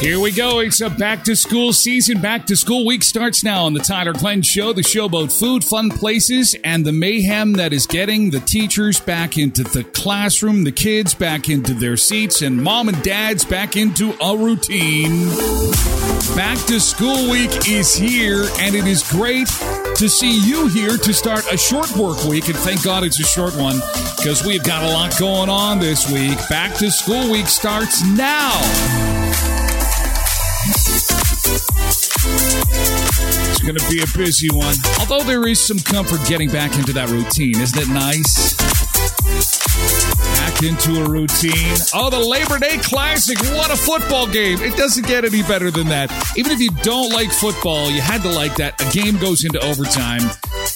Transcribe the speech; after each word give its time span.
Here 0.00 0.20
we 0.20 0.30
go. 0.30 0.60
It's 0.60 0.80
a 0.80 0.88
back 0.88 1.24
to 1.24 1.34
school 1.34 1.72
season. 1.72 2.20
Back 2.20 2.46
to 2.46 2.56
school 2.56 2.86
week 2.86 3.02
starts 3.02 3.42
now 3.42 3.64
on 3.64 3.74
the 3.74 3.80
Tyler 3.80 4.12
Glen 4.12 4.42
Show, 4.42 4.72
the 4.72 4.84
show 4.84 5.06
about 5.06 5.32
food, 5.32 5.64
fun 5.64 5.90
places, 5.90 6.54
and 6.62 6.84
the 6.84 6.92
mayhem 6.92 7.54
that 7.54 7.72
is 7.72 7.84
getting 7.84 8.30
the 8.30 8.38
teachers 8.38 9.00
back 9.00 9.36
into 9.36 9.64
the 9.64 9.82
classroom, 9.82 10.62
the 10.62 10.70
kids 10.70 11.14
back 11.14 11.48
into 11.48 11.74
their 11.74 11.96
seats, 11.96 12.42
and 12.42 12.62
mom 12.62 12.88
and 12.88 13.02
dads 13.02 13.44
back 13.44 13.76
into 13.76 14.14
a 14.22 14.36
routine. 14.36 15.26
Back 16.36 16.64
to 16.66 16.78
school 16.78 17.28
week 17.28 17.50
is 17.66 17.92
here, 17.96 18.46
and 18.60 18.76
it 18.76 18.86
is 18.86 19.02
great 19.10 19.48
to 19.96 20.08
see 20.08 20.38
you 20.46 20.68
here 20.68 20.96
to 20.96 21.12
start 21.12 21.52
a 21.52 21.58
short 21.58 21.90
work 21.96 22.22
week. 22.24 22.46
And 22.46 22.56
thank 22.58 22.84
God 22.84 23.02
it's 23.02 23.18
a 23.18 23.24
short 23.24 23.56
one 23.56 23.80
because 24.16 24.46
we've 24.46 24.62
got 24.62 24.84
a 24.84 24.92
lot 24.92 25.18
going 25.18 25.48
on 25.48 25.80
this 25.80 26.08
week. 26.08 26.38
Back 26.48 26.76
to 26.76 26.88
school 26.88 27.32
week 27.32 27.48
starts 27.48 28.06
now. 28.06 29.47
It's 31.88 33.62
going 33.62 33.76
to 33.76 33.88
be 33.88 34.02
a 34.02 34.06
busy 34.16 34.48
one. 34.50 34.74
Although 35.00 35.24
there 35.24 35.46
is 35.48 35.58
some 35.58 35.78
comfort 35.78 36.20
getting 36.28 36.50
back 36.50 36.76
into 36.76 36.92
that 36.92 37.08
routine. 37.08 37.58
Isn't 37.60 37.78
it 37.80 37.88
nice? 37.88 38.56
Back 40.38 40.62
into 40.62 41.02
a 41.02 41.08
routine. 41.08 41.76
Oh, 41.94 42.10
the 42.10 42.18
Labor 42.18 42.58
Day 42.58 42.78
Classic. 42.78 43.38
What 43.56 43.70
a 43.70 43.76
football 43.76 44.26
game. 44.26 44.60
It 44.60 44.76
doesn't 44.76 45.06
get 45.06 45.24
any 45.24 45.42
better 45.42 45.70
than 45.70 45.88
that. 45.88 46.12
Even 46.36 46.52
if 46.52 46.60
you 46.60 46.70
don't 46.82 47.12
like 47.12 47.32
football, 47.32 47.90
you 47.90 48.00
had 48.00 48.22
to 48.22 48.30
like 48.30 48.56
that. 48.56 48.80
A 48.80 48.90
game 48.92 49.18
goes 49.18 49.44
into 49.44 49.58
overtime 49.64 50.22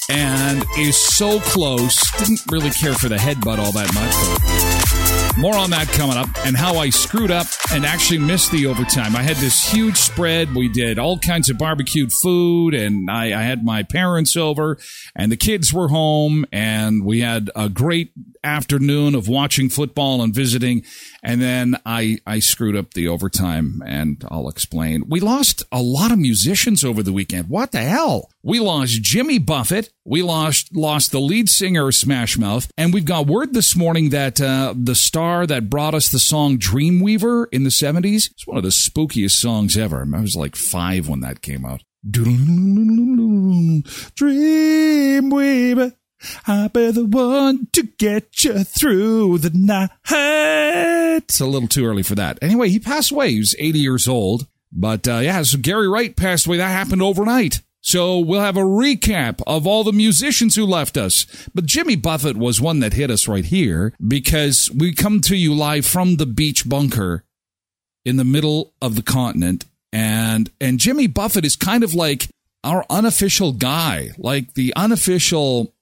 and 0.09 0.65
is 0.79 0.97
so 0.97 1.41
close. 1.41 2.11
Didn't 2.19 2.43
really 2.51 2.71
care 2.71 2.95
for 2.95 3.09
the 3.09 3.17
headbutt 3.17 3.59
all 3.59 3.73
that 3.73 3.93
much. 3.95 5.02
More 5.39 5.57
on 5.57 5.71
that 5.71 5.89
coming 5.89 6.17
up 6.17 6.29
and 6.45 6.57
how 6.57 6.77
I 6.77 6.91
screwed 6.91 7.31
up 7.31 7.47
and 7.73 7.87
actually 7.87 8.19
missed 8.19 8.53
the 8.53 8.67
overtime. 8.67 9.17
I 9.17 9.23
had 9.23 9.37
this 9.37 9.73
huge 9.73 9.97
spread. 9.97 10.55
We 10.55 10.69
did 10.69 10.99
all 10.99 11.19
kinds 11.19 11.49
of 11.49 11.57
barbecued 11.57 12.13
food 12.13 12.75
and 12.75 13.11
I, 13.11 13.27
I 13.39 13.43
had 13.43 13.65
my 13.65 13.83
parents 13.83 14.37
over 14.37 14.79
and 15.17 15.33
the 15.33 15.37
kids 15.37 15.73
were 15.73 15.89
home 15.89 16.45
and 16.53 17.05
we 17.05 17.21
had 17.21 17.51
a 17.57 17.69
great 17.69 18.13
afternoon 18.45 19.15
of 19.15 19.29
watching 19.29 19.69
football 19.69 20.23
and 20.23 20.35
visiting. 20.35 20.85
And 21.23 21.41
then 21.41 21.77
I, 21.87 22.19
I 22.27 22.41
screwed 22.41 22.77
up 22.77 22.95
the 22.95 23.09
overtime 23.09 23.83
and 23.87 24.25
I'll 24.29 24.49
explain. 24.49 25.05
We 25.09 25.21
lost 25.21 25.63
a 25.71 25.81
lot 25.81 26.13
of 26.13 26.19
musicians 26.19 26.85
over 26.85 27.03
the 27.03 27.13
weekend. 27.13 27.49
What 27.49 27.73
the 27.73 27.83
hell? 27.83 28.31
We 28.43 28.59
lost 28.61 29.03
Jimmy 29.03 29.39
Buffett. 29.39 29.91
We 30.05 30.23
lost, 30.23 30.75
lost 30.75 31.13
the 31.13 31.21
lead 31.21 31.49
singer 31.49 31.93
Smash 31.93 32.37
Mouth. 32.37 32.71
And 32.77 32.93
we've 32.93 33.05
got 33.05 33.27
word 33.27 33.55
this 33.55 33.77
morning 33.77 34.11
that, 34.11 34.41
uh, 34.41 34.75
the 34.77 34.95
star 34.95 35.47
that 35.47 35.71
brought 35.71 35.95
us 35.95 36.09
the 36.09 36.19
song 36.19 36.59
Dreamweaver 36.59 37.47
in 37.53 37.63
the 37.65 37.71
70s, 37.71 38.31
it's 38.31 38.47
one 38.47 38.57
of 38.57 38.65
the 38.65 38.71
spookiest 38.71 39.39
songs 39.41 39.77
ever. 39.77 40.07
I 40.15 40.21
was 40.21 40.37
like 40.37 40.57
five 40.57 41.09
when 41.09 41.21
that 41.21 41.43
came 41.43 41.65
out. 41.65 41.83
Dreamweaver. 44.17 45.93
I'll 46.47 46.69
be 46.69 46.91
the 46.91 47.05
one 47.05 47.69
to 47.73 47.83
get 47.83 48.45
you 48.45 48.65
through 48.65 49.39
the 49.39 49.51
night. 49.51 49.91
It's 51.17 51.41
a 51.41 51.47
little 51.47 51.69
too 51.69 51.87
early 51.87 52.03
for 52.03 52.15
that. 52.15 52.39
Anyway, 52.43 52.69
he 52.69 52.79
passed 52.79 53.11
away. 53.11 53.33
He 53.33 53.39
was 53.39 53.55
80 53.59 53.79
years 53.79 54.09
old. 54.09 54.47
But 54.73 55.07
uh, 55.07 55.19
yeah, 55.19 55.43
so 55.43 55.59
Gary 55.59 55.89
Wright 55.89 56.17
passed 56.17 56.47
away. 56.47 56.57
That 56.57 56.69
happened 56.69 57.03
overnight. 57.03 57.61
So 57.83 58.19
we'll 58.21 58.41
have 58.41 58.57
a 58.57 58.61
recap 58.61 59.43
of 59.47 59.67
all 59.67 59.83
the 59.83 59.93
musicians 59.93 60.55
who 60.55 60.65
left 60.65 60.97
us. 60.97 61.27
But 61.53 61.67
Jimmy 61.67 61.97
Buffett 61.97 62.37
was 62.37 62.61
one 62.61 62.79
that 62.79 62.93
hit 62.93 63.11
us 63.11 63.27
right 63.27 63.45
here 63.45 63.93
because 64.07 64.71
we 64.75 64.95
come 64.95 65.21
to 65.23 65.37
you 65.37 65.53
live 65.53 65.85
from 65.85 66.17
the 66.17 66.27
beach 66.27 66.69
bunker 66.69 67.25
in 68.05 68.17
the 68.17 68.25
middle 68.25 68.73
of 68.81 68.95
the 68.95 69.03
continent. 69.03 69.65
And, 69.93 70.51
and 70.61 70.79
Jimmy 70.79 71.09
Buffett 71.09 71.45
is 71.45 71.57
kind 71.57 71.83
of 71.83 71.93
like 71.93 72.29
our 72.65 72.87
unofficial 72.89 73.53
guy, 73.53 74.11
like 74.17 74.55
the 74.55 74.73
unofficial 74.77 75.75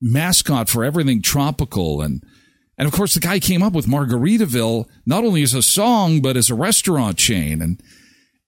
mascot 0.00 0.68
for 0.68 0.84
everything 0.84 1.22
tropical. 1.22 2.00
And 2.00 2.24
and 2.76 2.86
of 2.86 2.94
course 2.94 3.14
the 3.14 3.20
guy 3.20 3.38
came 3.38 3.62
up 3.62 3.72
with 3.72 3.86
Margaritaville 3.86 4.88
not 5.06 5.24
only 5.24 5.42
as 5.42 5.54
a 5.54 5.62
song 5.62 6.20
but 6.20 6.36
as 6.36 6.50
a 6.50 6.54
restaurant 6.54 7.18
chain. 7.18 7.62
And 7.62 7.82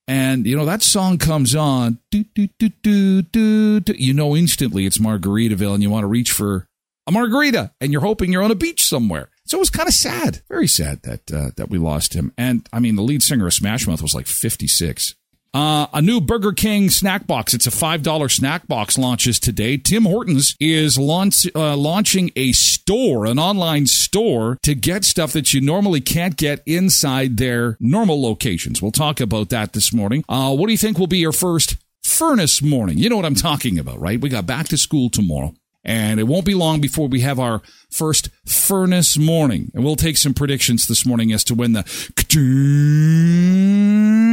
and 0.06 0.46
you 0.46 0.56
know 0.56 0.64
that 0.64 0.82
song 0.82 1.18
comes 1.18 1.54
on 1.54 1.98
do, 2.10 2.24
do, 2.34 2.48
do, 2.58 3.22
do, 3.22 3.80
do, 3.80 3.94
you 3.96 4.14
know 4.14 4.36
instantly 4.36 4.86
it's 4.86 4.98
Margaritaville 4.98 5.74
and 5.74 5.82
you 5.82 5.90
want 5.90 6.04
to 6.04 6.08
reach 6.08 6.32
for 6.32 6.66
a 7.06 7.12
margarita 7.12 7.72
and 7.80 7.92
you're 7.92 8.02
hoping 8.02 8.32
you're 8.32 8.42
on 8.42 8.50
a 8.50 8.56
beach 8.56 8.84
somewhere. 8.84 9.30
So 9.46 9.58
it 9.58 9.60
was 9.60 9.70
kind 9.70 9.88
of 9.88 9.94
sad 9.94 10.42
very 10.48 10.68
sad 10.68 11.02
that 11.02 11.32
uh, 11.32 11.50
that 11.56 11.70
we 11.70 11.78
lost 11.78 12.14
him. 12.14 12.32
And 12.38 12.68
I 12.72 12.80
mean 12.80 12.96
the 12.96 13.02
lead 13.02 13.22
singer 13.22 13.46
of 13.46 13.54
Smash 13.54 13.86
Mouth 13.86 14.02
was 14.02 14.14
like 14.14 14.26
56 14.26 15.14
uh, 15.52 15.86
a 15.92 16.00
new 16.00 16.20
Burger 16.20 16.52
King 16.52 16.90
snack 16.90 17.26
box. 17.26 17.54
It's 17.54 17.66
a 17.66 17.70
$5 17.70 18.30
snack 18.30 18.66
box 18.68 18.96
launches 18.96 19.40
today. 19.40 19.76
Tim 19.76 20.04
Hortons 20.04 20.54
is 20.60 20.98
launch, 20.98 21.46
uh, 21.54 21.76
launching 21.76 22.30
a 22.36 22.52
store, 22.52 23.26
an 23.26 23.38
online 23.38 23.86
store 23.86 24.58
to 24.62 24.74
get 24.74 25.04
stuff 25.04 25.32
that 25.32 25.52
you 25.52 25.60
normally 25.60 26.00
can't 26.00 26.36
get 26.36 26.62
inside 26.66 27.36
their 27.36 27.76
normal 27.80 28.22
locations. 28.22 28.80
We'll 28.80 28.92
talk 28.92 29.20
about 29.20 29.48
that 29.48 29.72
this 29.72 29.92
morning. 29.92 30.24
Uh, 30.28 30.54
what 30.54 30.66
do 30.66 30.72
you 30.72 30.78
think 30.78 30.98
will 30.98 31.06
be 31.06 31.18
your 31.18 31.32
first 31.32 31.76
furnace 32.02 32.62
morning? 32.62 32.98
You 32.98 33.08
know 33.08 33.16
what 33.16 33.26
I'm 33.26 33.34
talking 33.34 33.78
about, 33.78 34.00
right? 34.00 34.20
We 34.20 34.28
got 34.28 34.46
back 34.46 34.68
to 34.68 34.76
school 34.76 35.10
tomorrow. 35.10 35.54
And 35.82 36.20
it 36.20 36.24
won't 36.24 36.44
be 36.44 36.54
long 36.54 36.82
before 36.82 37.08
we 37.08 37.20
have 37.22 37.38
our 37.38 37.62
first 37.90 38.28
furnace 38.44 39.16
morning. 39.16 39.70
And 39.74 39.82
we'll 39.82 39.96
take 39.96 40.18
some 40.18 40.34
predictions 40.34 40.86
this 40.86 41.06
morning 41.06 41.32
as 41.32 41.42
to 41.44 41.54
when 41.54 41.72
the 41.72 41.84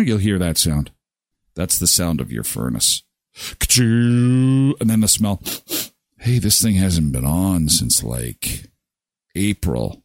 you'll 0.06 0.18
hear 0.18 0.38
that 0.38 0.58
sound. 0.58 0.92
That's 1.58 1.78
the 1.78 1.88
sound 1.88 2.22
of 2.22 2.32
your 2.32 2.44
furnace. 2.44 3.04
And 3.78 4.76
then 4.80 5.02
the 5.02 5.08
smell. 5.08 5.42
Hey, 6.20 6.40
this 6.40 6.62
thing 6.62 6.76
hasn't 6.76 7.12
been 7.12 7.26
on 7.26 7.68
since 7.68 8.04
like 8.04 8.70
April. 9.36 10.04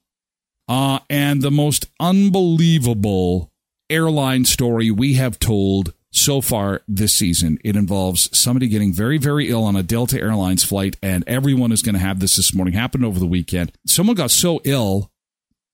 Uh, 0.69 1.01
and 1.11 1.43
the 1.43 1.51
most 1.51 1.87
unbelievable 2.01 3.53
airline 3.91 4.45
story 4.45 4.91
we 4.91 5.15
have 5.15 5.39
told 5.39 5.93
so 6.11 6.41
far 6.41 6.83
this 6.89 7.15
season. 7.15 7.59
It 7.65 7.77
involves 7.77 8.37
somebody 8.37 8.69
getting 8.69 8.93
very, 8.93 9.19
very 9.19 9.49
ill 9.49 9.65
on 9.65 9.77
a 9.77 9.83
Delta 9.83 10.19
Airlines 10.21 10.65
flight, 10.65 10.97
and 11.03 11.25
everyone 11.27 11.73
is 11.73 11.83
going 11.83 11.95
to 11.95 12.01
have 12.01 12.21
this 12.21 12.37
this 12.37 12.55
morning. 12.55 12.75
Happened 12.75 13.05
over 13.05 13.19
the 13.19 13.27
weekend. 13.27 13.73
Someone 13.87 14.17
got 14.17 14.31
so 14.31 14.61
ill 14.65 15.12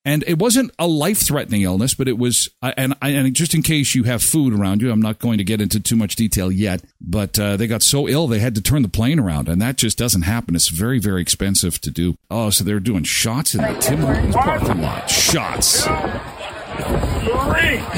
and 0.08 0.24
it 0.26 0.38
wasn't 0.38 0.70
a 0.78 0.86
life 0.86 1.18
threatening 1.18 1.60
illness, 1.60 1.92
but 1.92 2.08
it 2.08 2.16
was, 2.16 2.48
and, 2.62 2.94
and 3.02 3.34
just 3.34 3.52
in 3.52 3.60
case 3.62 3.94
you 3.94 4.04
have 4.04 4.22
food 4.22 4.54
around 4.54 4.80
you, 4.80 4.90
I'm 4.90 5.02
not 5.02 5.18
going 5.18 5.36
to 5.36 5.44
get 5.44 5.60
into 5.60 5.80
too 5.80 5.96
much 5.96 6.16
detail 6.16 6.50
yet, 6.50 6.82
but 6.98 7.38
uh, 7.38 7.58
they 7.58 7.66
got 7.66 7.82
so 7.82 8.08
ill 8.08 8.26
they 8.26 8.38
had 8.38 8.54
to 8.54 8.62
turn 8.62 8.80
the 8.80 8.88
plane 8.88 9.18
around, 9.18 9.50
and 9.50 9.60
that 9.60 9.76
just 9.76 9.98
doesn't 9.98 10.22
happen. 10.22 10.56
It's 10.56 10.68
very, 10.68 10.98
very 10.98 11.20
expensive 11.20 11.78
to 11.82 11.90
do. 11.90 12.16
Oh, 12.30 12.48
so 12.48 12.64
they're 12.64 12.80
doing 12.80 13.04
shots 13.04 13.54
in 13.54 13.60
the 13.60 13.78
Tim 13.80 13.98
Hortons 14.00 14.34
parking 14.34 14.80
lot. 14.80 15.10
Shots. 15.10 15.86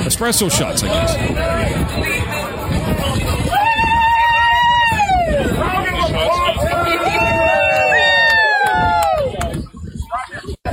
Espresso 0.01 0.51
shots, 0.51 0.83
I 0.83 0.89
guess. 0.89 2.20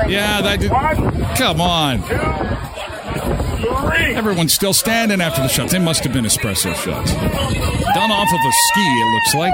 Yeah, 0.07 0.41
that 0.41 0.59
did. 0.59 0.69
Come 1.37 1.61
on. 1.61 2.03
Everyone's 4.15 4.53
still 4.53 4.73
standing 4.73 5.21
after 5.21 5.41
the 5.41 5.47
shots. 5.47 5.71
They 5.71 5.79
must 5.79 6.03
have 6.03 6.13
been 6.13 6.25
espresso 6.25 6.73
shots. 6.75 7.13
Done 7.13 8.11
off 8.11 8.27
of 8.27 8.39
a 8.39 8.51
ski, 8.51 8.81
it 8.81 9.13
looks 9.13 9.35
like. 9.35 9.53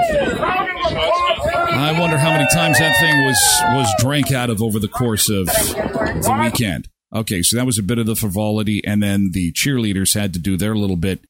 I 1.76 1.98
wonder 1.98 2.18
how 2.18 2.30
many 2.30 2.46
times 2.52 2.78
that 2.78 2.96
thing 3.00 3.24
was 3.24 3.62
was 3.74 3.94
drank 3.98 4.32
out 4.32 4.50
of 4.50 4.62
over 4.62 4.78
the 4.78 4.88
course 4.88 5.28
of 5.28 5.46
the 5.46 6.40
weekend. 6.42 6.88
Okay, 7.12 7.42
so 7.42 7.56
that 7.56 7.66
was 7.66 7.78
a 7.78 7.82
bit 7.82 7.98
of 7.98 8.06
the 8.06 8.16
frivolity, 8.16 8.82
and 8.84 9.02
then 9.02 9.30
the 9.32 9.52
cheerleaders 9.52 10.18
had 10.18 10.32
to 10.34 10.40
do 10.40 10.56
their 10.56 10.74
little 10.74 10.96
bit 10.96 11.24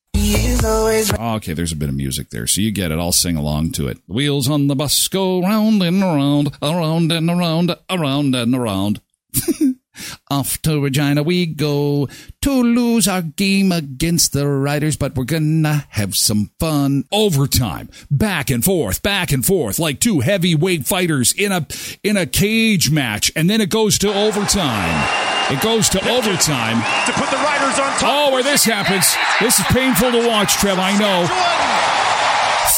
Ah, 1.19 1.34
okay, 1.37 1.52
there's 1.52 1.72
a 1.72 1.76
bit 1.76 1.88
of 1.88 1.94
music 1.94 2.31
there, 2.31 2.46
so 2.46 2.61
you 2.61 2.70
get 2.70 2.90
it. 2.90 2.99
I'll 2.99 3.12
sing 3.12 3.37
along 3.37 3.72
to 3.72 3.88
it. 3.88 3.99
The 4.06 4.14
wheels 4.14 4.49
on 4.49 4.66
the 4.69 4.75
bus 4.76 5.08
go 5.08 5.43
round 5.43 5.82
and 5.82 6.02
around, 6.02 6.56
around 6.62 7.12
and 7.12 7.28
around, 7.31 7.76
around 7.90 8.34
and 8.34 8.55
around. 8.55 9.00
Off 10.28 10.61
to 10.62 10.82
Regina 10.82 11.22
we 11.22 11.46
go 11.46 12.08
to 12.43 12.50
lose 12.50 13.06
our 13.06 13.22
game 13.22 13.70
against 13.70 14.32
the 14.32 14.46
Riders, 14.46 14.96
but 14.96 15.14
we're 15.14 15.25
gonna 15.25 15.87
have 15.90 16.17
some 16.17 16.50
fun. 16.58 17.05
Overtime, 17.12 17.88
back 18.10 18.50
and 18.50 18.64
forth, 18.64 19.02
back 19.02 19.31
and 19.31 19.44
forth, 19.46 19.78
like 19.78 20.00
two 20.00 20.20
heavyweight 20.20 20.87
fighters 20.87 21.32
in 21.32 21.52
a 21.52 21.67
in 22.02 22.17
a 22.17 22.26
cage 22.26 22.90
match, 22.90 23.31
and 23.37 23.49
then 23.49 23.60
it 23.60 23.70
goes 23.70 23.99
to 23.99 24.12
overtime. 24.12 25.33
It 25.50 25.61
goes 25.61 25.88
to 25.91 26.00
overtime. 26.08 26.82
To 27.06 27.12
put 27.12 27.31
the 27.31 27.37
Riders 27.37 27.79
on 27.79 27.99
top. 27.99 28.02
Oh, 28.05 28.32
where 28.32 28.43
this 28.43 28.64
happens. 28.64 29.14
This 29.41 29.58
is 29.58 29.67
painful 29.67 30.11
to 30.12 30.26
watch, 30.26 30.55
Trev. 30.55 30.79
I 30.79 30.96
know. 30.99 31.26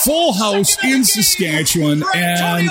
Full 0.05 0.33
house 0.33 0.77
in 0.85 1.05
Saskatchewan, 1.05 2.03
and 2.15 2.69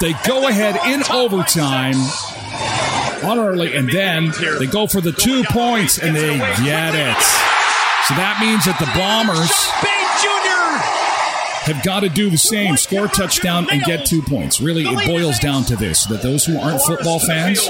they 0.00 0.14
go 0.26 0.48
ahead 0.48 0.76
in 0.86 1.02
overtime 1.10 1.94
on 3.24 3.38
early, 3.38 3.74
and 3.74 3.88
then 3.90 4.32
they 4.58 4.66
go 4.66 4.86
for 4.86 5.00
the 5.00 5.12
two 5.12 5.44
points, 5.44 5.98
and 5.98 6.14
they 6.16 6.38
get 6.64 6.94
it. 6.94 7.22
So 8.08 8.14
that 8.16 8.38
means 8.40 8.64
that 8.64 8.78
the 8.78 8.86
Bombers 8.98 9.50
have 11.64 11.82
got 11.82 12.00
to 12.00 12.10
do 12.10 12.28
the 12.28 12.36
same 12.36 12.76
score 12.76 13.08
touchdown 13.08 13.66
and 13.70 13.82
get 13.84 14.04
two 14.04 14.20
points. 14.20 14.60
Really, 14.60 14.84
it 14.84 15.06
boils 15.06 15.38
down 15.38 15.64
to 15.64 15.76
this 15.76 16.04
that 16.06 16.20
those 16.20 16.44
who 16.44 16.58
aren't 16.58 16.82
football 16.82 17.18
fans 17.20 17.66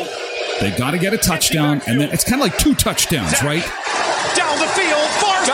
they 0.65 0.71
got 0.79 0.93
to 0.93 0.99
get 0.99 1.13
a 1.13 1.19
touchdown, 1.19 1.83
and 1.87 2.01
then 2.01 2.11
it's 2.11 2.25
kind 2.25 2.41
of 2.41 2.49
like 2.49 2.57
two 2.57 2.75
touchdowns, 2.75 3.43
right? 3.43 3.63
Down 4.35 4.59
the 4.59 4.67
field, 4.73 5.09
far 5.21 5.45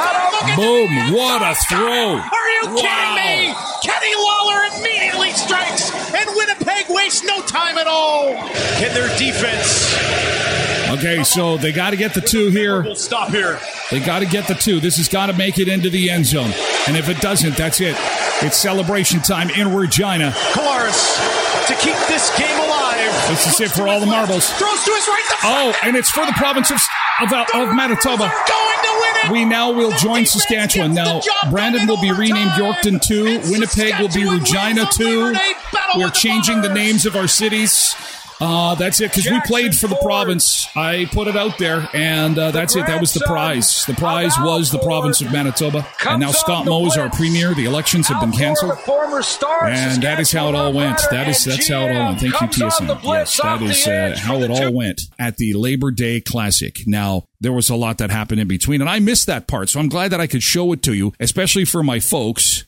Boom! 0.54 1.12
What 1.12 1.42
a 1.42 1.54
throw! 1.66 2.14
Are 2.14 2.48
you 2.62 2.70
wow. 2.70 2.76
kidding 2.76 3.14
me? 3.18 3.54
Kenny 3.82 4.14
Lawler 4.14 4.78
immediately 4.78 5.32
strikes, 5.32 5.90
and 6.14 6.30
Winnipeg 6.36 6.86
wastes 6.88 7.24
no 7.24 7.42
time 7.42 7.76
at 7.76 7.88
all 7.88 8.28
in 8.28 8.94
their 8.94 9.08
defense. 9.18 10.69
Okay, 10.90 11.22
so 11.22 11.56
they 11.56 11.70
got 11.72 11.90
to 11.90 11.96
get 11.96 12.14
the 12.14 12.20
two 12.20 12.50
here. 12.50 12.82
We'll 12.82 12.96
stop 12.96 13.30
here. 13.30 13.60
They 13.90 14.00
got 14.00 14.20
to 14.20 14.26
get 14.26 14.48
the 14.48 14.54
two. 14.54 14.80
This 14.80 14.96
has 14.96 15.08
got 15.08 15.26
to 15.26 15.32
make 15.32 15.58
it 15.58 15.68
into 15.68 15.88
the 15.88 16.10
end 16.10 16.26
zone. 16.26 16.50
And 16.88 16.96
if 16.96 17.08
it 17.08 17.20
doesn't, 17.20 17.56
that's 17.56 17.80
it. 17.80 17.94
It's 18.42 18.56
celebration 18.56 19.20
time 19.20 19.50
in 19.50 19.72
Regina. 19.74 20.30
Collaros 20.52 21.40
to 21.68 21.74
keep 21.74 21.96
this 22.08 22.36
game 22.36 22.58
alive. 22.58 23.28
This 23.28 23.46
is 23.46 23.60
it 23.60 23.70
for 23.70 23.86
all 23.86 24.00
the 24.00 24.06
marbles. 24.06 24.50
Throws 24.50 24.84
to 24.84 24.90
his 24.90 25.06
right. 25.06 25.20
Oh, 25.44 25.74
and 25.84 25.96
it's 25.96 26.10
for 26.10 26.26
the 26.26 26.32
province 26.32 26.70
of, 26.70 26.80
of, 27.22 27.32
of 27.54 27.74
Manitoba. 27.74 28.32
We 29.30 29.44
now 29.44 29.70
will 29.70 29.92
join 29.92 30.26
Saskatchewan. 30.26 30.94
Now, 30.94 31.20
Brandon 31.50 31.86
will 31.86 32.00
be 32.00 32.10
renamed 32.10 32.50
Yorkton 32.52 33.00
2. 33.00 33.50
Winnipeg 33.50 34.00
will 34.00 34.08
be 34.08 34.28
Regina 34.28 34.86
2. 34.92 35.34
We're 35.96 36.10
changing 36.10 36.62
the 36.62 36.72
names 36.72 37.06
of 37.06 37.14
our 37.14 37.28
cities. 37.28 37.94
Uh, 38.40 38.74
that's 38.74 39.00
it, 39.00 39.10
because 39.10 39.30
we 39.30 39.40
played 39.42 39.76
for 39.76 39.86
the 39.86 39.96
province. 39.96 40.66
I 40.74 41.06
put 41.12 41.28
it 41.28 41.36
out 41.36 41.58
there, 41.58 41.88
and 41.92 42.38
uh, 42.38 42.50
that's 42.50 42.74
it. 42.74 42.86
That 42.86 43.00
was 43.00 43.12
the 43.12 43.20
prize. 43.20 43.84
The 43.84 43.94
prize 43.94 44.34
was 44.38 44.70
the 44.70 44.78
province 44.78 45.20
of 45.20 45.30
Manitoba. 45.30 45.86
And 46.08 46.20
now 46.20 46.30
Scott 46.30 46.64
Moe 46.64 46.86
is 46.86 46.96
our 46.96 47.10
premier. 47.10 47.54
The 47.54 47.66
elections 47.66 48.08
have 48.08 48.20
been 48.20 48.32
canceled. 48.32 48.78
And 48.86 50.02
that 50.02 50.18
is 50.20 50.32
how 50.32 50.48
it 50.48 50.54
all 50.54 50.72
went. 50.72 50.98
That 51.10 51.28
is 51.28 51.44
That's 51.44 51.68
how 51.68 51.82
it 51.82 51.96
all 51.96 52.06
went. 52.08 52.20
Thank 52.20 52.40
you, 52.40 52.46
TSN. 52.46 53.04
Yes, 53.04 53.40
that 53.40 53.62
is 53.62 53.86
uh, 53.86 54.16
how 54.18 54.40
it 54.40 54.50
all 54.50 54.72
went 54.72 55.02
at 55.18 55.36
the 55.36 55.52
Labor 55.52 55.90
Day 55.90 56.20
Classic. 56.20 56.78
Now, 56.86 57.24
there 57.40 57.52
was 57.52 57.68
a 57.68 57.76
lot 57.76 57.98
that 57.98 58.10
happened 58.10 58.40
in 58.40 58.48
between, 58.48 58.80
and 58.80 58.88
I 58.88 58.98
missed 59.00 59.26
that 59.26 59.46
part, 59.46 59.68
so 59.68 59.80
I'm 59.80 59.88
glad 59.88 60.12
that 60.12 60.20
I 60.20 60.26
could 60.26 60.42
show 60.42 60.72
it 60.72 60.82
to 60.84 60.94
you, 60.94 61.12
especially 61.20 61.64
for 61.64 61.82
my 61.82 62.00
folks 62.00 62.64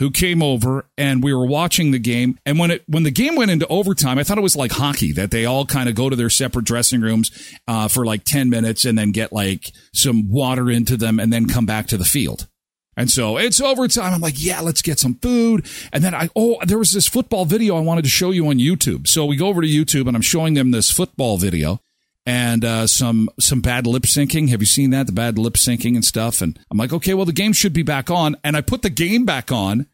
who 0.00 0.10
came 0.10 0.42
over 0.42 0.86
and 0.98 1.22
we 1.22 1.32
were 1.32 1.46
watching 1.46 1.90
the 1.90 1.98
game. 1.98 2.38
And 2.44 2.58
when 2.58 2.72
it 2.72 2.82
when 2.88 3.04
the 3.04 3.10
game 3.10 3.36
went 3.36 3.50
into 3.50 3.66
overtime, 3.68 4.18
I 4.18 4.24
thought 4.24 4.38
it 4.38 4.42
was 4.42 4.56
like 4.56 4.72
hockey 4.72 5.12
that 5.12 5.30
they 5.30 5.44
all 5.44 5.66
kind 5.66 5.88
of 5.88 5.94
go 5.94 6.10
to 6.10 6.16
their 6.16 6.30
separate 6.30 6.64
dressing 6.64 7.02
rooms 7.02 7.30
uh, 7.68 7.86
for 7.86 8.04
like 8.04 8.24
ten 8.24 8.50
minutes 8.50 8.84
and 8.84 8.98
then 8.98 9.12
get 9.12 9.32
like 9.32 9.70
some 9.92 10.28
water 10.28 10.70
into 10.70 10.96
them 10.96 11.20
and 11.20 11.32
then 11.32 11.46
come 11.46 11.66
back 11.66 11.86
to 11.88 11.98
the 11.98 12.04
field. 12.04 12.48
And 12.96 13.10
so 13.10 13.36
it's 13.36 13.60
overtime. 13.60 14.12
I'm 14.12 14.20
like, 14.20 14.42
yeah, 14.42 14.60
let's 14.60 14.82
get 14.82 14.98
some 14.98 15.14
food. 15.14 15.66
And 15.92 16.02
then 16.02 16.14
I, 16.14 16.28
oh, 16.34 16.58
there 16.64 16.78
was 16.78 16.92
this 16.92 17.06
football 17.06 17.44
video 17.44 17.76
I 17.76 17.80
wanted 17.80 18.02
to 18.02 18.10
show 18.10 18.30
you 18.30 18.48
on 18.48 18.58
YouTube. 18.58 19.06
So 19.06 19.24
we 19.24 19.36
go 19.36 19.46
over 19.46 19.62
to 19.62 19.68
YouTube 19.68 20.06
and 20.06 20.16
I'm 20.16 20.22
showing 20.22 20.54
them 20.54 20.70
this 20.70 20.90
football 20.90 21.38
video 21.38 21.80
and 22.26 22.64
uh, 22.64 22.86
some 22.86 23.28
some 23.38 23.60
bad 23.60 23.86
lip 23.86 24.02
syncing. 24.04 24.48
Have 24.50 24.60
you 24.60 24.66
seen 24.66 24.90
that? 24.90 25.06
The 25.06 25.12
bad 25.12 25.38
lip 25.38 25.54
syncing 25.54 25.94
and 25.94 26.04
stuff. 26.04 26.40
And 26.40 26.58
I'm 26.70 26.78
like, 26.78 26.92
okay, 26.92 27.14
well, 27.14 27.26
the 27.26 27.32
game 27.32 27.52
should 27.52 27.72
be 27.72 27.82
back 27.82 28.10
on. 28.10 28.36
And 28.44 28.56
I 28.56 28.60
put 28.60 28.82
the 28.82 28.90
game 28.90 29.24
back 29.24 29.50
on, 29.50 29.86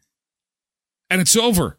and 1.09 1.21
it's 1.21 1.35
over. 1.35 1.77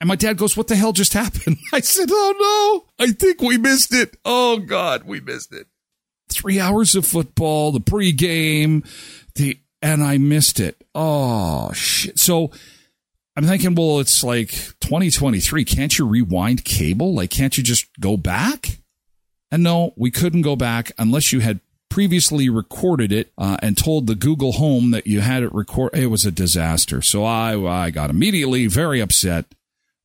And 0.00 0.08
my 0.08 0.16
dad 0.16 0.38
goes, 0.38 0.56
"What 0.56 0.68
the 0.68 0.76
hell 0.76 0.92
just 0.92 1.12
happened?" 1.12 1.58
I 1.72 1.80
said, 1.80 2.08
"Oh 2.10 2.84
no, 2.98 3.04
I 3.04 3.12
think 3.12 3.42
we 3.42 3.58
missed 3.58 3.92
it. 3.92 4.16
Oh 4.24 4.58
God, 4.58 5.04
we 5.04 5.20
missed 5.20 5.52
it. 5.52 5.66
Three 6.30 6.60
hours 6.60 6.94
of 6.94 7.04
football, 7.04 7.72
the 7.72 7.80
pregame, 7.80 8.86
the 9.34 9.60
and 9.82 10.02
I 10.02 10.18
missed 10.18 10.60
it. 10.60 10.84
Oh 10.94 11.72
shit. 11.72 12.18
So." 12.18 12.50
I'm 13.36 13.46
thinking, 13.46 13.76
well, 13.76 14.00
it's 14.00 14.24
like 14.24 14.50
2023. 14.80 15.64
Can't 15.64 15.96
you 15.96 16.06
rewind 16.06 16.64
cable? 16.64 17.14
Like, 17.14 17.30
can't 17.30 17.56
you 17.56 17.62
just 17.62 17.86
go 17.98 18.16
back? 18.16 18.79
And 19.50 19.62
no, 19.62 19.92
we 19.96 20.10
couldn't 20.10 20.42
go 20.42 20.56
back 20.56 20.92
unless 20.98 21.32
you 21.32 21.40
had 21.40 21.60
previously 21.88 22.48
recorded 22.48 23.10
it 23.10 23.32
uh, 23.36 23.56
and 23.62 23.76
told 23.76 24.06
the 24.06 24.14
Google 24.14 24.52
Home 24.52 24.92
that 24.92 25.06
you 25.06 25.20
had 25.20 25.42
it 25.42 25.52
record. 25.52 25.90
It 25.94 26.06
was 26.06 26.24
a 26.24 26.30
disaster. 26.30 27.02
So 27.02 27.24
I, 27.24 27.58
I 27.58 27.90
got 27.90 28.10
immediately 28.10 28.66
very 28.66 29.00
upset. 29.00 29.46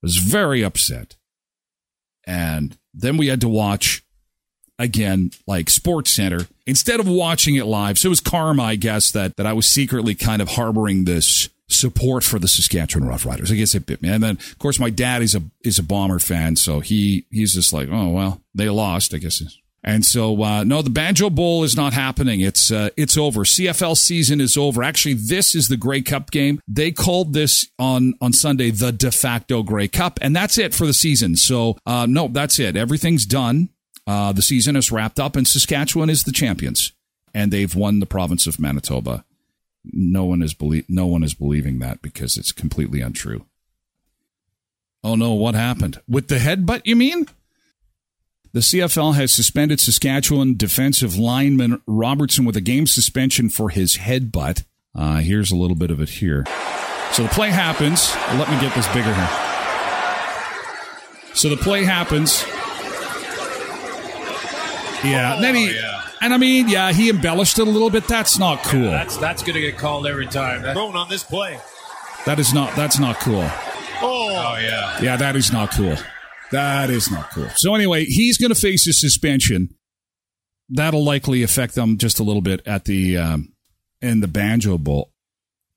Was 0.01 0.17
very 0.17 0.63
upset. 0.63 1.15
And 2.27 2.77
then 2.93 3.17
we 3.17 3.27
had 3.27 3.41
to 3.41 3.49
watch 3.49 4.03
again, 4.77 5.31
like 5.47 5.69
Sports 5.69 6.13
Center, 6.15 6.47
instead 6.65 6.99
of 6.99 7.07
watching 7.07 7.55
it 7.55 7.65
live. 7.65 7.97
So 7.97 8.07
it 8.07 8.09
was 8.09 8.19
karma, 8.19 8.63
I 8.63 8.75
guess, 8.75 9.11
that, 9.11 9.35
that 9.37 9.45
I 9.45 9.53
was 9.53 9.71
secretly 9.71 10.15
kind 10.15 10.41
of 10.41 10.49
harboring 10.49 11.05
this 11.05 11.49
support 11.67 12.23
for 12.23 12.39
the 12.39 12.47
Saskatchewan 12.47 13.09
Roughriders. 13.09 13.51
I 13.51 13.55
guess 13.55 13.75
it 13.75 13.85
bit 13.85 14.01
me. 14.01 14.09
And 14.09 14.23
then, 14.23 14.37
of 14.37 14.59
course, 14.59 14.79
my 14.79 14.89
dad 14.89 15.21
is 15.21 15.35
a 15.35 15.41
is 15.63 15.79
a 15.79 15.83
Bomber 15.83 16.19
fan, 16.19 16.55
so 16.55 16.79
he 16.79 17.25
he's 17.31 17.53
just 17.53 17.73
like, 17.73 17.89
oh 17.91 18.09
well, 18.09 18.41
they 18.53 18.69
lost. 18.69 19.13
I 19.13 19.17
guess. 19.17 19.41
And 19.87 20.03
so, 20.03 20.41
uh, 20.41 20.63
no, 20.63 20.81
the 20.81 20.89
Banjo 20.89 21.29
Bowl 21.29 21.63
is 21.63 21.75
not 21.75 21.93
happening. 21.93 22.41
It's 22.41 22.71
uh, 22.71 22.89
it's 22.97 23.17
over. 23.17 23.41
CFL 23.41 23.95
season 23.95 24.41
is 24.41 24.57
over. 24.57 24.81
Actually, 24.81 25.13
this 25.13 25.53
is 25.53 25.67
the 25.67 25.77
Grey 25.77 26.01
Cup 26.01 26.31
game. 26.31 26.59
They 26.67 26.91
called 26.91 27.33
this 27.33 27.67
on 27.77 28.15
on 28.19 28.33
Sunday 28.33 28.71
the 28.71 28.91
de 28.91 29.11
facto 29.11 29.61
Grey 29.61 29.87
Cup, 29.87 30.17
and 30.23 30.35
that's 30.35 30.57
it 30.57 30.73
for 30.73 30.87
the 30.87 30.93
season. 30.93 31.35
So, 31.35 31.77
uh, 31.85 32.07
no, 32.09 32.27
that's 32.27 32.57
it. 32.57 32.75
Everything's 32.75 33.27
done. 33.27 33.69
Uh, 34.07 34.31
the 34.31 34.41
season 34.41 34.75
is 34.75 34.91
wrapped 34.91 35.19
up, 35.19 35.35
and 35.35 35.47
Saskatchewan 35.47 36.09
is 36.09 36.23
the 36.23 36.31
champions, 36.31 36.91
and 37.33 37.51
they've 37.51 37.75
won 37.75 37.99
the 37.99 38.05
province 38.07 38.47
of 38.47 38.59
Manitoba 38.59 39.23
no 39.91 40.25
one 40.25 40.41
is 40.41 40.53
belie- 40.53 40.85
no 40.89 41.05
one 41.05 41.23
is 41.23 41.33
believing 41.33 41.79
that 41.79 42.01
because 42.01 42.37
it's 42.37 42.51
completely 42.51 43.01
untrue. 43.01 43.45
Oh 45.03 45.15
no, 45.15 45.33
what 45.33 45.55
happened? 45.55 46.01
With 46.07 46.27
the 46.27 46.37
headbutt, 46.37 46.81
you 46.85 46.95
mean? 46.95 47.27
The 48.53 48.61
CFL 48.61 49.15
has 49.15 49.33
suspended 49.33 49.79
Saskatchewan 49.81 50.55
defensive 50.55 51.17
lineman 51.17 51.81
Robertson 51.85 52.45
with 52.45 52.55
a 52.55 52.61
game 52.61 52.87
suspension 52.87 53.49
for 53.49 53.69
his 53.69 53.97
headbutt. 53.97 54.63
Uh, 54.95 55.17
here's 55.17 55.51
a 55.51 55.57
little 55.57 55.75
bit 55.75 55.91
of 55.91 55.99
it 55.99 56.07
here. 56.07 56.45
So 57.11 57.23
the 57.23 57.29
play 57.29 57.49
happens. 57.49 58.15
Let 58.39 58.49
me 58.49 58.59
get 58.61 58.73
this 58.73 58.87
bigger 58.87 59.13
here. 59.13 59.29
So 61.33 61.49
the 61.49 61.57
play 61.57 61.83
happens. 61.83 62.45
Yeah. 65.03 65.35
Oh, 65.37 65.41
then 65.41 65.55
he, 65.55 65.75
yeah. 65.75 66.04
And 66.25 66.33
I 66.33 66.37
mean, 66.37 66.67
yeah, 66.67 66.91
he 66.91 67.11
embellished 67.11 67.59
it 67.59 67.67
a 67.67 67.69
little 67.69 67.91
bit. 67.91 68.07
That's 68.07 68.39
not 68.39 68.63
cool. 68.63 68.85
Yeah, 68.85 69.03
that's 69.03 69.15
that's 69.17 69.43
going 69.43 69.53
to 69.53 69.61
get 69.61 69.77
called 69.77 70.07
every 70.07 70.25
time. 70.25 70.63
That's 70.63 70.75
thrown 70.75 70.95
on 70.95 71.07
this 71.07 71.23
play. 71.23 71.59
That 72.25 72.39
is 72.39 72.51
not. 72.51 72.75
That's 72.75 72.97
not 72.97 73.19
cool. 73.19 73.43
Oh, 73.43 74.01
oh 74.01 74.57
yeah. 74.59 74.99
Yeah, 75.03 75.17
that 75.17 75.35
is 75.35 75.53
not 75.53 75.69
cool. 75.73 75.95
That 76.51 76.89
is 76.89 77.11
not 77.11 77.29
cool. 77.29 77.49
So 77.49 77.75
anyway, 77.75 78.05
he's 78.05 78.39
going 78.39 78.49
to 78.49 78.59
face 78.59 78.87
a 78.87 78.93
suspension. 78.93 79.75
That'll 80.67 81.05
likely 81.05 81.43
affect 81.43 81.75
them 81.75 81.99
just 81.99 82.19
a 82.19 82.23
little 82.23 82.41
bit 82.41 82.65
at 82.65 82.85
the 82.85 83.17
um, 83.17 83.53
in 84.01 84.21
the 84.21 84.27
Banjo 84.27 84.79
Bowl. 84.79 85.11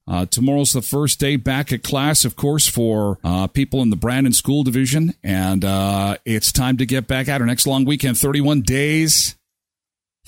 Uh, 0.07 0.25
tomorrow's 0.25 0.73
the 0.73 0.81
first 0.81 1.21
day 1.21 1.37
back 1.37 1.75
at 1.75 1.83
class, 1.83 2.25
of 2.25 2.37
course, 2.37 2.67
for 2.67 3.19
uh, 3.23 3.49
people 3.49 3.83
in 3.83 3.91
the 3.91 3.97
Brandon 3.97 4.33
School 4.33 4.63
Division, 4.63 5.13
and 5.23 5.63
uh, 5.63 6.17
it's 6.25 6.53
time 6.53 6.79
to 6.79 6.87
get 6.87 7.07
back 7.07 7.29
at 7.29 7.43
our 7.43 7.47
next 7.47 7.67
long 7.67 7.85
weekend. 7.85 8.17
Thirty-one 8.17 8.63
days 8.63 9.35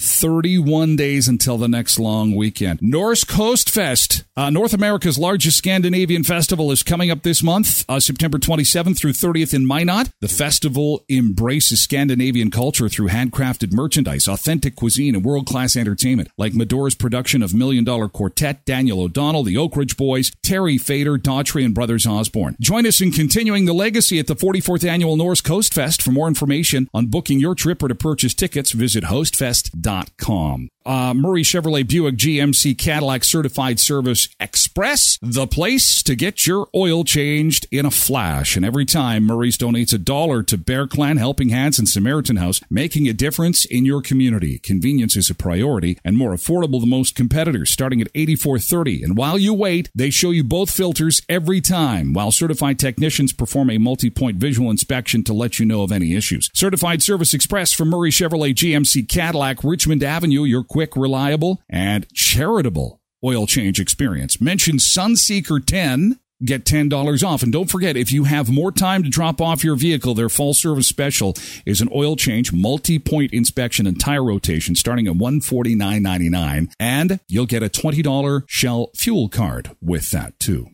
31 0.00 0.96
days 0.96 1.28
until 1.28 1.58
the 1.58 1.68
next 1.68 1.98
long 1.98 2.34
weekend. 2.34 2.80
Norsk 2.80 3.32
Høstfest, 3.32 4.24
uh, 4.40 4.48
North 4.48 4.72
America's 4.72 5.18
largest 5.18 5.58
Scandinavian 5.58 6.24
festival, 6.24 6.72
is 6.72 6.82
coming 6.82 7.10
up 7.10 7.22
this 7.24 7.42
month, 7.42 7.84
uh, 7.90 8.00
September 8.00 8.38
27th 8.38 8.96
through 8.96 9.12
30th 9.12 9.52
in 9.52 9.66
Minot. 9.66 10.08
The 10.22 10.28
festival 10.28 11.04
embraces 11.10 11.82
Scandinavian 11.82 12.50
culture 12.50 12.88
through 12.88 13.08
handcrafted 13.08 13.74
merchandise, 13.74 14.26
authentic 14.26 14.76
cuisine, 14.76 15.14
and 15.14 15.22
world 15.22 15.46
class 15.46 15.76
entertainment, 15.76 16.30
like 16.38 16.54
Medora's 16.54 16.94
production 16.94 17.42
of 17.42 17.52
Million 17.52 17.84
Dollar 17.84 18.08
Quartet, 18.08 18.64
Daniel 18.64 19.02
O'Donnell, 19.02 19.42
the 19.42 19.58
Oak 19.58 19.76
Ridge 19.76 19.98
Boys, 19.98 20.32
Terry 20.42 20.78
Fator, 20.78 21.18
Daughtry, 21.18 21.62
and 21.62 21.74
Brothers 21.74 22.06
Osborne. 22.06 22.56
Join 22.62 22.86
us 22.86 23.02
in 23.02 23.10
continuing 23.10 23.66
the 23.66 23.74
legacy 23.74 24.18
at 24.18 24.26
the 24.26 24.36
44th 24.36 24.88
Annual 24.88 25.18
Norsk 25.18 25.46
Høstfest. 25.46 26.00
For 26.00 26.12
more 26.12 26.28
information 26.28 26.88
on 26.94 27.08
booking 27.08 27.40
your 27.40 27.54
trip 27.54 27.82
or 27.82 27.88
to 27.88 27.94
purchase 27.94 28.32
tickets, 28.32 28.70
visit 28.72 29.04
hostfest.com. 29.04 30.70
Uh, 30.86 31.12
Murray 31.12 31.42
Chevrolet 31.42 31.86
Buick 31.86 32.16
GMC 32.16 32.76
Cadillac 32.78 33.22
Certified 33.22 33.78
Service 33.78 34.29
Express, 34.38 35.18
the 35.20 35.46
place 35.46 36.02
to 36.02 36.14
get 36.14 36.46
your 36.46 36.68
oil 36.74 37.04
changed 37.04 37.66
in 37.70 37.86
a 37.86 37.90
flash. 37.90 38.56
And 38.56 38.64
every 38.64 38.84
time 38.84 39.24
Murray's 39.24 39.58
donates 39.58 39.92
a 39.92 39.98
dollar 39.98 40.42
to 40.44 40.58
Bear 40.58 40.86
Clan, 40.86 41.16
Helping 41.16 41.48
Hands, 41.48 41.78
and 41.78 41.88
Samaritan 41.88 42.36
House, 42.36 42.60
making 42.70 43.08
a 43.08 43.12
difference 43.12 43.64
in 43.64 43.84
your 43.84 44.02
community. 44.02 44.58
Convenience 44.58 45.16
is 45.16 45.30
a 45.30 45.34
priority 45.34 45.98
and 46.04 46.16
more 46.16 46.32
affordable 46.32 46.80
than 46.80 46.90
most 46.90 47.14
competitors, 47.14 47.70
starting 47.70 48.00
at 48.00 48.12
84.30. 48.12 49.04
And 49.04 49.16
while 49.16 49.38
you 49.38 49.54
wait, 49.54 49.90
they 49.94 50.10
show 50.10 50.30
you 50.30 50.44
both 50.44 50.70
filters 50.70 51.22
every 51.28 51.60
time, 51.60 52.12
while 52.12 52.30
certified 52.30 52.78
technicians 52.78 53.32
perform 53.32 53.70
a 53.70 53.78
multi-point 53.78 54.36
visual 54.36 54.70
inspection 54.70 55.24
to 55.24 55.32
let 55.32 55.58
you 55.58 55.66
know 55.66 55.82
of 55.82 55.92
any 55.92 56.14
issues. 56.14 56.50
Certified 56.54 57.02
Service 57.02 57.34
Express 57.34 57.72
from 57.72 57.90
Murray 57.90 58.10
Chevrolet 58.10 58.54
GMC 58.54 59.08
Cadillac, 59.08 59.64
Richmond 59.64 60.02
Avenue, 60.02 60.44
your 60.44 60.64
quick, 60.64 60.96
reliable, 60.96 61.60
and 61.68 62.06
charitable 62.14 62.99
oil 63.24 63.46
change 63.46 63.80
experience. 63.80 64.40
Mention 64.40 64.76
Sunseeker 64.76 65.64
10 65.64 66.18
get 66.44 66.64
$10 66.64 67.26
off. 67.26 67.42
And 67.42 67.52
don't 67.52 67.70
forget, 67.70 67.96
if 67.96 68.12
you 68.12 68.24
have 68.24 68.50
more 68.50 68.72
time 68.72 69.02
to 69.02 69.10
drop 69.10 69.40
off 69.40 69.64
your 69.64 69.76
vehicle, 69.76 70.14
their 70.14 70.28
full 70.28 70.54
service 70.54 70.88
special 70.88 71.34
is 71.66 71.80
an 71.80 71.88
oil 71.94 72.16
change, 72.16 72.52
multi-point 72.52 73.32
inspection, 73.32 73.86
and 73.86 74.00
tire 74.00 74.24
rotation 74.24 74.74
starting 74.74 75.06
at 75.06 75.14
$149.99. 75.14 76.72
And 76.78 77.20
you'll 77.28 77.46
get 77.46 77.62
a 77.62 77.68
$20 77.68 78.44
Shell 78.46 78.90
fuel 78.94 79.28
card 79.28 79.70
with 79.80 80.10
that 80.10 80.38
too. 80.38 80.68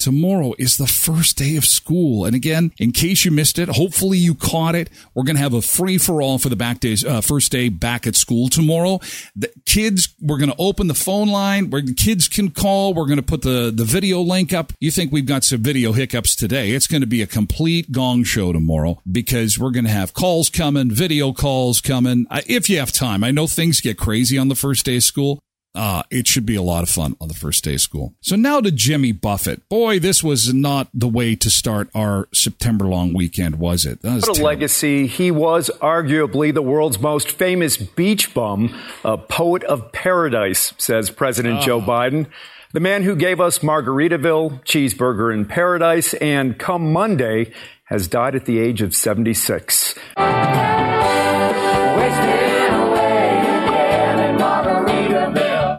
Tomorrow 0.00 0.54
is 0.58 0.78
the 0.78 0.86
first 0.86 1.36
day 1.36 1.56
of 1.56 1.66
school. 1.66 2.24
And 2.24 2.34
again, 2.34 2.72
in 2.78 2.90
case 2.90 3.26
you 3.26 3.30
missed 3.30 3.58
it, 3.58 3.68
hopefully 3.68 4.16
you 4.16 4.34
caught 4.34 4.74
it. 4.74 4.88
We're 5.14 5.24
going 5.24 5.36
to 5.36 5.42
have 5.42 5.52
a 5.52 5.60
free 5.60 5.98
for 5.98 6.22
all 6.22 6.38
for 6.38 6.48
the 6.48 6.56
back 6.56 6.80
days, 6.80 7.04
uh, 7.04 7.20
first 7.20 7.52
day 7.52 7.68
back 7.68 8.06
at 8.06 8.16
school 8.16 8.48
tomorrow. 8.48 9.00
The 9.36 9.52
kids, 9.66 10.08
we're 10.18 10.38
going 10.38 10.50
to 10.50 10.56
open 10.58 10.86
the 10.86 10.94
phone 10.94 11.28
line 11.28 11.68
where 11.68 11.82
the 11.82 11.92
kids 11.92 12.28
can 12.28 12.50
call. 12.50 12.94
We're 12.94 13.04
going 13.04 13.18
to 13.18 13.22
put 13.22 13.42
the, 13.42 13.70
the 13.74 13.84
video 13.84 14.22
link 14.22 14.54
up. 14.54 14.72
You 14.80 14.90
think 14.90 15.12
we've 15.12 15.26
got 15.26 15.44
some 15.44 15.62
video 15.62 15.92
hiccups 15.92 16.34
today. 16.34 16.70
It's 16.70 16.86
going 16.86 17.02
to 17.02 17.06
be 17.06 17.20
a 17.20 17.26
complete 17.26 17.92
gong 17.92 18.24
show 18.24 18.54
tomorrow 18.54 19.02
because 19.10 19.58
we're 19.58 19.70
going 19.70 19.84
to 19.84 19.90
have 19.90 20.14
calls 20.14 20.48
coming, 20.48 20.90
video 20.90 21.34
calls 21.34 21.82
coming. 21.82 22.26
If 22.46 22.70
you 22.70 22.78
have 22.78 22.90
time, 22.90 23.22
I 23.22 23.32
know 23.32 23.46
things 23.46 23.82
get 23.82 23.98
crazy 23.98 24.38
on 24.38 24.48
the 24.48 24.54
first 24.54 24.86
day 24.86 24.96
of 24.96 25.02
school. 25.02 25.40
Uh, 25.74 26.02
it 26.10 26.26
should 26.26 26.44
be 26.44 26.56
a 26.56 26.62
lot 26.62 26.82
of 26.82 26.88
fun 26.88 27.16
on 27.20 27.28
the 27.28 27.34
first 27.34 27.62
day 27.62 27.74
of 27.74 27.80
school. 27.80 28.14
So 28.20 28.34
now 28.34 28.60
to 28.60 28.72
Jimmy 28.72 29.12
Buffett. 29.12 29.68
Boy, 29.68 30.00
this 30.00 30.22
was 30.22 30.52
not 30.52 30.88
the 30.92 31.08
way 31.08 31.36
to 31.36 31.50
start 31.50 31.88
our 31.94 32.28
September 32.34 32.86
long 32.86 33.14
weekend, 33.14 33.56
was 33.56 33.84
it? 33.84 34.02
Was 34.02 34.22
what 34.22 34.22
a 34.22 34.24
terrible. 34.26 34.44
legacy. 34.44 35.06
He 35.06 35.30
was 35.30 35.70
arguably 35.80 36.52
the 36.52 36.62
world's 36.62 36.98
most 36.98 37.30
famous 37.30 37.76
beach 37.76 38.34
bum, 38.34 38.74
a 39.04 39.16
poet 39.16 39.62
of 39.64 39.92
paradise, 39.92 40.74
says 40.76 41.10
President 41.10 41.60
oh. 41.60 41.62
Joe 41.62 41.80
Biden. 41.80 42.26
The 42.72 42.80
man 42.80 43.02
who 43.02 43.16
gave 43.16 43.40
us 43.40 43.60
Margaritaville, 43.60 44.64
Cheeseburger 44.64 45.34
in 45.34 45.44
Paradise, 45.44 46.14
and 46.14 46.58
come 46.58 46.92
Monday 46.92 47.52
has 47.84 48.06
died 48.06 48.36
at 48.36 48.44
the 48.44 48.60
age 48.60 48.80
of 48.82 48.94
76. 48.94 49.96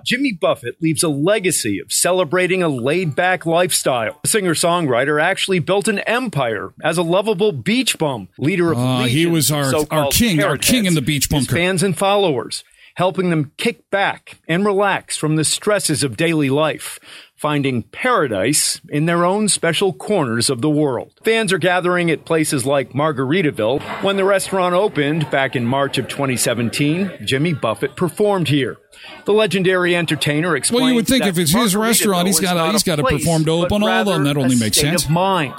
Jimmy 0.06 0.32
Buffett 0.34 0.82
leaves 0.82 1.04
a 1.04 1.10
legacy 1.10 1.80
of 1.80 1.92
celebrating 1.92 2.64
a 2.64 2.70
laid 2.70 3.16
back 3.16 3.46
lifestyle. 3.46 4.20
The 4.24 4.30
singer 4.30 4.54
songwriter 4.54 5.22
actually 5.22 5.60
built 5.60 5.88
an 5.88 6.00
empire 6.00 6.74
as 6.84 6.98
a 6.98 7.04
lovable 7.04 7.52
beach 7.52 7.98
bum, 7.98 8.30
leader 8.38 8.72
of 8.72 8.78
uh, 8.78 9.04
He 9.04 9.26
was 9.26 9.52
our, 9.52 9.74
our 9.92 10.10
king, 10.12 10.44
our 10.44 10.58
king 10.58 10.86
in 10.86 10.96
the 10.96 11.02
beach 11.02 11.30
bunker. 11.30 11.56
fans 11.56 11.84
and 11.84 11.98
followers, 11.98 12.64
helping 12.96 13.30
them 13.30 13.52
kick 13.58 13.90
back 13.90 14.40
and 14.48 14.66
relax 14.66 15.18
from 15.18 15.36
the 15.36 15.46
stresses 15.46 16.04
of 16.04 16.18
daily 16.18 16.50
life 16.50 17.00
finding 17.42 17.82
paradise 17.82 18.80
in 18.90 19.08
their 19.08 19.26
own 19.26 19.50
special 19.50 19.94
corners 19.94 20.48
of 20.48 20.62
the 20.62 20.70
world. 20.70 21.12
Fans 21.24 21.52
are 21.52 21.58
gathering 21.58 22.12
at 22.12 22.24
places 22.24 22.68
like 22.68 22.92
Margaritaville. 22.92 23.82
When 24.04 24.16
the 24.16 24.24
restaurant 24.24 24.76
opened 24.76 25.28
back 25.32 25.56
in 25.56 25.66
March 25.66 25.98
of 25.98 26.08
2017, 26.08 27.12
Jimmy 27.26 27.54
Buffett 27.54 27.96
performed 27.96 28.50
here. 28.50 28.78
The 29.26 29.34
legendary 29.34 29.96
entertainer 29.96 30.56
explained. 30.56 30.82
Well, 30.84 30.90
you 30.92 30.96
would 30.98 31.08
think 31.08 31.26
if 31.26 31.40
it's 31.40 31.52
his 31.52 31.76
restaurant, 31.76 32.28
he's 32.28 32.40
got 32.40 32.64
to 32.64 32.72
he's 32.72 32.84
got 32.84 32.98
to 32.98 33.04
perform 33.04 33.46
to 33.46 33.52
open 33.52 33.82
all 33.82 33.90
of 33.90 34.06
them. 34.06 34.24
That 34.26 34.38
only 34.38 34.60
makes 34.60 34.78
sense. 34.78 35.06
Of 35.06 35.10
mind. 35.10 35.56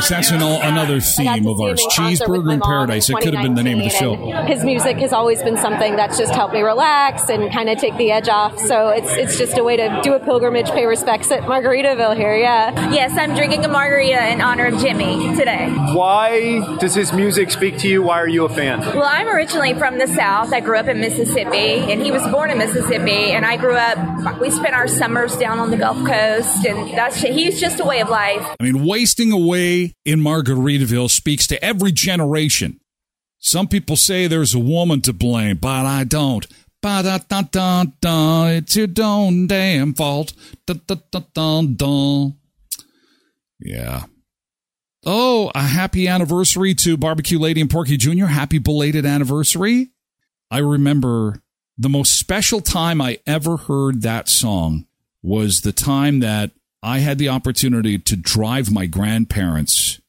Paradise. 0.00 0.30
That's 0.30 0.30
an, 0.30 0.42
another 0.42 1.00
theme 1.00 1.46
of 1.46 1.60
ours. 1.60 1.84
Cheeseburger 1.90 2.52
in 2.52 2.60
Paradise. 2.60 3.08
It 3.10 3.16
could 3.20 3.34
have 3.34 3.42
been 3.42 3.54
the 3.54 3.62
name 3.62 3.78
of 3.78 3.84
the 3.84 3.90
show. 3.90 4.16
His 4.44 4.64
music 4.64 4.96
has 4.98 5.12
always 5.12 5.42
been 5.42 5.56
something 5.56 5.96
that's 5.96 6.18
just 6.18 6.34
helped 6.34 6.54
me 6.54 6.62
relax 6.62 7.28
and 7.28 7.52
kind 7.52 7.68
of 7.68 7.78
take 7.78 7.96
the 7.96 8.10
edge 8.10 8.28
off. 8.28 8.58
So 8.58 8.88
it's 8.88 9.12
it's 9.12 9.38
just 9.38 9.58
a 9.58 9.64
way 9.64 9.76
to 9.76 10.00
do 10.02 10.14
a 10.14 10.20
pilgrimage, 10.20 10.70
pay 10.70 10.86
respects 10.86 11.30
at 11.30 11.42
Margaritaville 11.42 12.16
here. 12.16 12.36
Yeah. 12.36 12.92
Yes, 12.92 13.16
I'm 13.16 13.34
drinking 13.34 13.64
a 13.64 13.68
margarita 13.68 14.32
in 14.32 14.40
honor 14.40 14.66
of 14.66 14.80
Jimmy 14.80 15.34
today. 15.36 15.70
Why 15.92 16.76
does 16.78 16.94
his 16.94 17.12
music 17.12 17.50
speak 17.50 17.78
to 17.78 17.88
you? 17.88 18.02
Why 18.02 18.18
are 18.20 18.28
you 18.28 18.44
a 18.44 18.48
fan? 18.48 18.80
Well, 18.80 19.04
I'm 19.04 19.28
originally 19.28 19.74
from 19.74 19.98
the 19.98 20.06
South. 20.06 20.52
I 20.52 20.60
grew 20.60 20.76
up 20.78 20.86
in 20.86 21.00
Mississippi, 21.00 21.92
and 21.92 22.00
he 22.02 22.10
was 22.10 22.22
born 22.28 22.50
in 22.50 22.58
Mississippi. 22.58 23.32
And 23.32 23.44
I 23.44 23.56
grew 23.56 23.74
up. 23.74 24.40
We 24.40 24.50
spent 24.50 24.74
our 24.74 24.88
summers 24.88 25.36
down 25.36 25.58
on 25.58 25.70
the 25.70 25.76
Gulf 25.76 25.98
Coast, 26.06 26.64
and 26.66 26.96
that's 26.96 27.16
he's 27.16 27.60
just 27.60 27.80
a 27.80 27.84
way 27.84 28.00
of 28.00 28.08
life. 28.08 28.44
I 28.58 28.62
mean, 28.62 28.84
wasting 28.84 29.32
away 29.32 29.83
in 30.04 30.20
Margaritaville 30.20 31.10
speaks 31.10 31.46
to 31.48 31.62
every 31.64 31.92
generation. 31.92 32.80
Some 33.38 33.68
people 33.68 33.96
say 33.96 34.26
there's 34.26 34.54
a 34.54 34.58
woman 34.58 35.00
to 35.02 35.12
blame, 35.12 35.58
but 35.58 35.84
I 35.84 36.04
don't. 36.04 36.46
Ba 36.80 37.02
da 37.02 37.18
da 37.28 37.42
da 37.42 37.84
da, 38.00 38.46
it's 38.48 38.76
your 38.76 38.88
own 39.00 39.46
damn 39.46 39.94
fault. 39.94 40.32
Da 40.66 40.74
da 40.86 40.96
da 41.10 41.20
da 41.34 41.62
da. 41.62 42.30
Yeah. 43.60 44.04
Oh, 45.06 45.50
a 45.54 45.62
happy 45.62 46.08
anniversary 46.08 46.74
to 46.76 46.96
Barbecue 46.96 47.38
Lady 47.38 47.60
and 47.60 47.70
Porky 47.70 47.96
Jr. 47.96 48.26
Happy 48.26 48.58
belated 48.58 49.04
anniversary. 49.04 49.90
I 50.50 50.58
remember 50.58 51.42
the 51.76 51.88
most 51.88 52.18
special 52.18 52.60
time 52.60 53.00
I 53.00 53.18
ever 53.26 53.56
heard 53.56 54.02
that 54.02 54.28
song 54.28 54.86
was 55.22 55.60
the 55.60 55.72
time 55.72 56.20
that 56.20 56.52
I 56.84 56.98
had 56.98 57.16
the 57.16 57.30
opportunity 57.30 57.98
to 57.98 58.14
drive 58.14 58.70
my 58.70 58.84
grandparents 58.84 60.02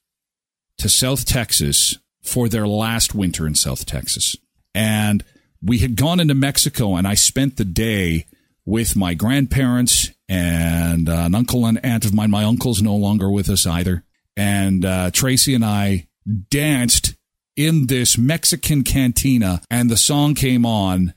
to 0.77 0.89
South 0.89 1.23
Texas 1.25 1.97
for 2.21 2.49
their 2.49 2.67
last 2.67 3.15
winter 3.15 3.47
in 3.47 3.55
South 3.55 3.85
Texas. 3.85 4.35
And 4.73 5.23
we 5.63 5.77
had 5.77 5.95
gone 5.95 6.19
into 6.19 6.35
Mexico, 6.35 6.95
and 6.97 7.07
I 7.07 7.13
spent 7.13 7.55
the 7.55 7.63
day 7.63 8.25
with 8.65 8.97
my 8.97 9.13
grandparents 9.13 10.11
and 10.27 11.07
uh, 11.07 11.13
an 11.13 11.33
uncle 11.33 11.65
and 11.65 11.83
aunt 11.83 12.03
of 12.03 12.13
mine. 12.13 12.29
My 12.29 12.43
uncle's 12.43 12.81
no 12.81 12.95
longer 12.95 13.31
with 13.31 13.49
us 13.49 13.65
either. 13.65 14.03
And 14.35 14.83
uh, 14.83 15.11
Tracy 15.11 15.55
and 15.55 15.63
I 15.63 16.07
danced 16.49 17.15
in 17.55 17.87
this 17.87 18.17
Mexican 18.17 18.83
cantina, 18.83 19.61
and 19.71 19.89
the 19.89 19.95
song 19.95 20.35
came 20.35 20.65
on. 20.65 21.13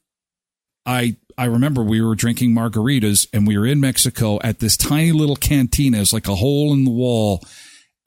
I 0.86 1.16
I 1.38 1.44
remember 1.44 1.84
we 1.84 2.02
were 2.02 2.16
drinking 2.16 2.50
margaritas 2.50 3.28
and 3.32 3.46
we 3.46 3.56
were 3.56 3.64
in 3.64 3.78
Mexico 3.78 4.40
at 4.42 4.58
this 4.58 4.76
tiny 4.76 5.12
little 5.12 5.36
cantina. 5.36 6.00
It's 6.00 6.12
like 6.12 6.26
a 6.26 6.34
hole 6.34 6.72
in 6.72 6.82
the 6.82 6.90
wall. 6.90 7.44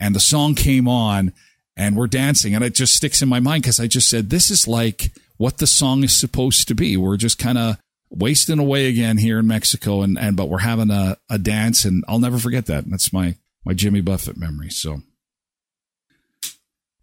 And 0.02 0.14
the 0.14 0.20
song 0.20 0.54
came 0.54 0.86
on 0.86 1.32
and 1.78 1.96
we're 1.96 2.08
dancing. 2.08 2.54
And 2.54 2.64
it 2.64 2.76
just 2.76 2.94
sticks 2.94 3.22
in 3.22 3.30
my 3.30 3.40
mind 3.40 3.64
because 3.64 3.80
I 3.80 3.88
just 3.88 4.10
said, 4.10 4.30
this 4.30 4.52
is 4.52 4.68
like 4.68 5.14
what 5.38 5.60
the 5.60 5.68
song 5.68 6.04
is 6.04 6.14
supposed 6.16 6.68
to 6.68 6.76
be. 6.76 6.98
We're 6.98 7.16
just 7.16 7.40
kind 7.40 7.58
of 7.58 7.78
wasting 8.10 8.60
away 8.60 8.88
again 8.88 9.18
here 9.18 9.40
in 9.40 9.48
Mexico. 9.48 10.02
And, 10.02 10.20
and, 10.20 10.36
but 10.36 10.50
we're 10.50 10.60
having 10.60 10.92
a, 10.92 11.16
a 11.30 11.40
dance 11.40 11.86
and 11.86 12.04
I'll 12.10 12.20
never 12.20 12.38
forget 12.38 12.66
that. 12.66 12.84
That's 12.90 13.14
my, 13.14 13.38
my 13.64 13.74
Jimmy 13.74 14.02
Buffett 14.02 14.36
memory. 14.36 14.72
So, 14.72 15.04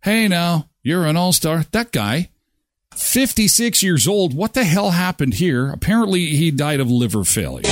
hey 0.02 0.28
now, 0.28 0.68
you're 0.82 1.06
an 1.06 1.16
all 1.16 1.32
star. 1.32 1.64
That 1.72 1.90
guy 1.90 2.28
56 2.98 3.82
years 3.82 4.08
old. 4.08 4.34
What 4.34 4.54
the 4.54 4.64
hell 4.64 4.90
happened 4.90 5.34
here? 5.34 5.70
Apparently, 5.70 6.26
he 6.26 6.50
died 6.50 6.80
of 6.80 6.90
liver 6.90 7.24
failure. 7.24 7.62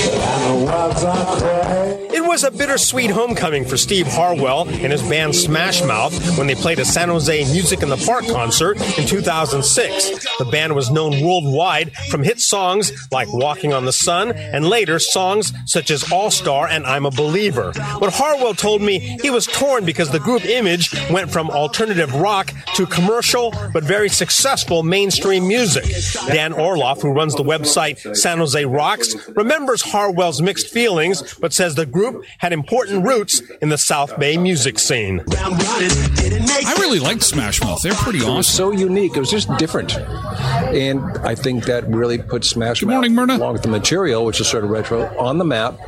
Was 2.26 2.44
a 2.44 2.50
bittersweet 2.50 3.10
homecoming 3.10 3.64
for 3.64 3.78
Steve 3.78 4.06
Harwell 4.06 4.68
and 4.68 4.92
his 4.92 5.00
band 5.02 5.34
Smash 5.34 5.82
Mouth 5.82 6.36
when 6.36 6.46
they 6.46 6.54
played 6.54 6.78
a 6.78 6.84
San 6.84 7.08
Jose 7.08 7.44
Music 7.44 7.82
in 7.82 7.88
the 7.88 7.96
Park 7.96 8.26
concert 8.26 8.76
in 8.98 9.06
2006. 9.06 10.38
The 10.38 10.44
band 10.44 10.74
was 10.74 10.90
known 10.90 11.24
worldwide 11.24 11.94
from 12.10 12.22
hit 12.22 12.40
songs 12.40 12.92
like 13.10 13.32
Walking 13.32 13.72
on 13.72 13.86
the 13.86 13.92
Sun 13.92 14.32
and 14.32 14.68
later 14.68 14.98
songs 14.98 15.54
such 15.64 15.90
as 15.90 16.12
All 16.12 16.30
Star 16.30 16.66
and 16.68 16.84
I'm 16.84 17.06
a 17.06 17.10
Believer. 17.10 17.72
But 17.74 18.12
Harwell 18.12 18.52
told 18.54 18.82
me 18.82 18.98
he 18.98 19.30
was 19.30 19.46
torn 19.46 19.86
because 19.86 20.10
the 20.10 20.20
group 20.20 20.44
image 20.44 20.92
went 21.10 21.30
from 21.30 21.48
alternative 21.48 22.14
rock 22.16 22.52
to 22.74 22.86
commercial 22.86 23.54
but 23.72 23.82
very 23.82 24.10
successful 24.10 24.82
mainstream 24.82 25.48
music. 25.48 25.84
Dan 26.26 26.52
Orloff, 26.52 27.00
who 27.00 27.12
runs 27.12 27.34
the 27.34 27.44
website 27.44 28.14
San 28.14 28.38
Jose 28.38 28.62
Rocks, 28.66 29.14
remembers 29.28 29.80
Harwell's 29.80 30.42
mixed 30.42 30.68
feelings 30.68 31.34
but 31.40 31.54
says 31.54 31.76
the 31.76 31.86
group 31.86 32.15
had 32.38 32.52
important 32.52 33.04
roots 33.04 33.40
in 33.60 33.68
the 33.68 33.78
South 33.78 34.18
Bay 34.18 34.36
music 34.36 34.78
scene. 34.78 35.22
I 35.28 36.74
really 36.78 36.98
liked 36.98 37.22
Smash 37.22 37.60
Mouth. 37.62 37.82
They're 37.82 37.94
pretty 37.94 38.20
awesome. 38.20 38.42
so 38.42 38.70
unique. 38.72 39.16
It 39.16 39.20
was 39.20 39.30
just 39.30 39.54
different. 39.58 39.96
And 39.96 41.00
I 41.18 41.34
think 41.34 41.64
that 41.64 41.86
really 41.88 42.18
put 42.18 42.44
Smash 42.44 42.80
Good 42.80 42.86
Mouth, 42.86 42.94
morning, 42.94 43.14
Myrna. 43.14 43.36
along 43.36 43.54
with 43.54 43.62
the 43.62 43.68
material, 43.68 44.24
which 44.24 44.40
is 44.40 44.48
sort 44.48 44.64
of 44.64 44.70
retro, 44.70 45.06
on 45.18 45.38
the 45.38 45.44
map. 45.44 45.78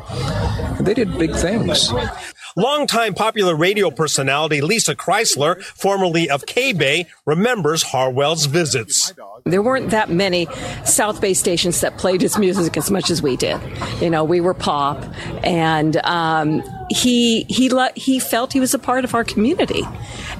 They 0.80 0.94
did 0.94 1.16
big 1.18 1.34
things. 1.34 1.90
Longtime 2.58 3.14
popular 3.14 3.54
radio 3.54 3.88
personality 3.88 4.60
Lisa 4.60 4.96
Chrysler, 4.96 5.62
formerly 5.62 6.28
of 6.28 6.44
K-Bay, 6.44 7.06
remembers 7.24 7.84
Harwell's 7.84 8.46
visits. 8.46 9.14
There 9.44 9.62
weren't 9.62 9.90
that 9.90 10.10
many 10.10 10.48
South 10.84 11.20
Bay 11.20 11.34
stations 11.34 11.80
that 11.82 11.98
played 11.98 12.20
his 12.20 12.36
music 12.36 12.76
as 12.76 12.90
much 12.90 13.10
as 13.10 13.22
we 13.22 13.36
did. 13.36 13.60
You 14.00 14.10
know, 14.10 14.24
we 14.24 14.40
were 14.40 14.54
pop, 14.54 15.04
and 15.44 15.98
um, 15.98 16.60
he 16.90 17.44
he 17.44 17.68
le- 17.70 17.92
he 17.94 18.18
felt 18.18 18.52
he 18.52 18.60
was 18.60 18.74
a 18.74 18.78
part 18.78 19.04
of 19.04 19.14
our 19.14 19.24
community, 19.24 19.82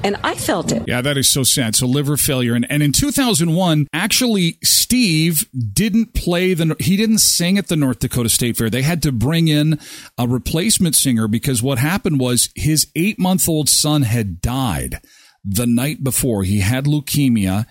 and 0.02 0.16
I 0.22 0.34
felt 0.34 0.72
it. 0.72 0.82
Yeah, 0.86 1.00
that 1.00 1.16
is 1.16 1.30
so 1.30 1.42
sad. 1.42 1.76
So 1.76 1.86
liver 1.86 2.16
failure, 2.16 2.54
and 2.54 2.66
and 2.70 2.82
in 2.82 2.92
2001, 2.92 3.86
actually, 3.92 4.58
Steve 4.62 5.48
didn't 5.72 6.14
play 6.14 6.54
the 6.54 6.76
he 6.78 6.96
didn't 6.96 7.18
sing 7.18 7.58
at 7.58 7.68
the 7.68 7.76
North 7.76 7.98
Dakota 7.98 8.28
State 8.28 8.56
Fair. 8.56 8.70
They 8.70 8.82
had 8.82 9.02
to 9.02 9.12
bring 9.12 9.48
in 9.48 9.78
a 10.16 10.26
replacement 10.26 10.94
singer 10.94 11.28
because 11.28 11.62
what 11.62 11.78
happened 11.78 12.20
was 12.20 12.50
his 12.54 12.88
eight 12.96 13.18
month 13.18 13.48
old 13.48 13.68
son 13.68 14.02
had 14.02 14.40
died 14.40 15.00
the 15.44 15.66
night 15.66 16.02
before. 16.04 16.42
He 16.42 16.60
had 16.60 16.84
leukemia 16.84 17.66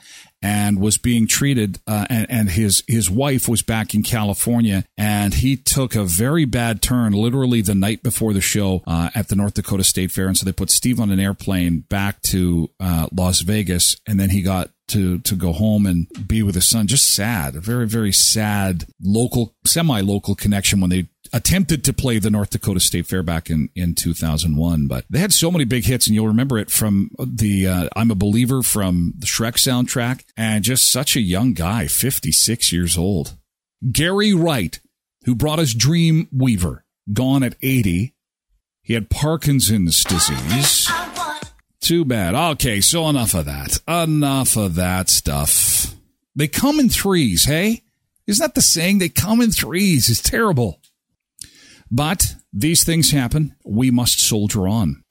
and 0.47 0.79
was 0.79 0.97
being 0.97 1.27
treated, 1.27 1.77
uh, 1.87 2.05
and, 2.09 2.25
and 2.29 2.49
his 2.49 2.81
his 2.87 3.09
wife 3.11 3.49
was 3.49 3.61
back 3.61 3.93
in 3.93 4.01
California, 4.01 4.85
and 4.97 5.33
he 5.33 5.57
took 5.57 5.93
a 5.93 6.05
very 6.05 6.45
bad 6.45 6.81
turn, 6.81 7.11
literally 7.11 7.61
the 7.61 7.75
night 7.75 8.01
before 8.01 8.31
the 8.31 8.39
show 8.39 8.81
uh, 8.87 9.09
at 9.13 9.27
the 9.27 9.35
North 9.35 9.55
Dakota 9.55 9.83
State 9.83 10.09
Fair, 10.09 10.27
and 10.27 10.37
so 10.37 10.45
they 10.45 10.53
put 10.53 10.71
Steve 10.71 11.01
on 11.01 11.11
an 11.11 11.19
airplane 11.19 11.79
back 11.79 12.21
to 12.21 12.69
uh, 12.79 13.07
Las 13.11 13.41
Vegas, 13.41 13.97
and 14.07 14.17
then 14.17 14.29
he 14.29 14.41
got 14.41 14.69
to 14.87 15.19
to 15.19 15.35
go 15.35 15.51
home 15.51 15.85
and 15.85 16.07
be 16.25 16.41
with 16.41 16.55
his 16.55 16.69
son. 16.69 16.87
Just 16.87 17.13
sad, 17.13 17.57
a 17.57 17.59
very 17.59 17.85
very 17.85 18.13
sad 18.13 18.85
local, 19.03 19.53
semi 19.65 19.99
local 19.99 20.33
connection 20.33 20.79
when 20.79 20.89
they 20.89 21.09
attempted 21.37 21.83
to 21.83 21.93
play 21.93 22.17
the 22.17 22.31
North 22.31 22.49
Dakota 22.49 22.79
State 22.79 23.05
Fair 23.05 23.21
back 23.21 23.51
in, 23.51 23.69
in 23.75 23.93
2001, 23.93 24.87
but 24.87 25.05
they 25.07 25.19
had 25.19 25.31
so 25.31 25.51
many 25.51 25.65
big 25.65 25.85
hits, 25.85 26.07
and 26.07 26.15
you'll 26.15 26.27
remember 26.27 26.57
it 26.57 26.71
from 26.71 27.11
the 27.19 27.67
uh, 27.67 27.89
I'm 27.95 28.09
a 28.09 28.15
Believer 28.15 28.63
from 28.63 29.13
the 29.15 29.27
Shrek 29.27 29.53
soundtrack, 29.53 30.23
and 30.35 30.63
just 30.63 30.91
such 30.91 31.15
a 31.15 31.21
young 31.21 31.53
guy, 31.53 31.85
56 31.85 32.73
years 32.73 32.97
old. 32.97 33.37
Gary 33.91 34.33
Wright, 34.33 34.79
who 35.25 35.35
brought 35.35 35.59
us 35.59 35.75
Dream 35.75 36.27
Weaver, 36.35 36.83
gone 37.13 37.43
at 37.43 37.55
80. 37.61 38.15
He 38.81 38.93
had 38.93 39.11
Parkinson's 39.11 40.03
disease. 40.03 40.89
Too 41.79 42.03
bad. 42.03 42.33
Okay, 42.53 42.81
so 42.81 43.07
enough 43.07 43.35
of 43.35 43.45
that. 43.45 43.79
Enough 43.87 44.57
of 44.57 44.73
that 44.75 45.09
stuff. 45.09 45.93
They 46.35 46.47
come 46.47 46.79
in 46.79 46.89
threes, 46.89 47.45
hey? 47.45 47.83
Isn't 48.25 48.43
that 48.43 48.55
the 48.55 48.61
saying? 48.61 48.97
They 48.97 49.09
come 49.09 49.39
in 49.39 49.51
threes. 49.51 50.09
It's 50.09 50.21
terrible. 50.21 50.79
But 51.91 52.35
these 52.51 52.83
things 52.83 53.11
happen. 53.11 53.55
We 53.65 53.91
must 53.91 54.19
soldier 54.19 54.67
on. 54.67 55.03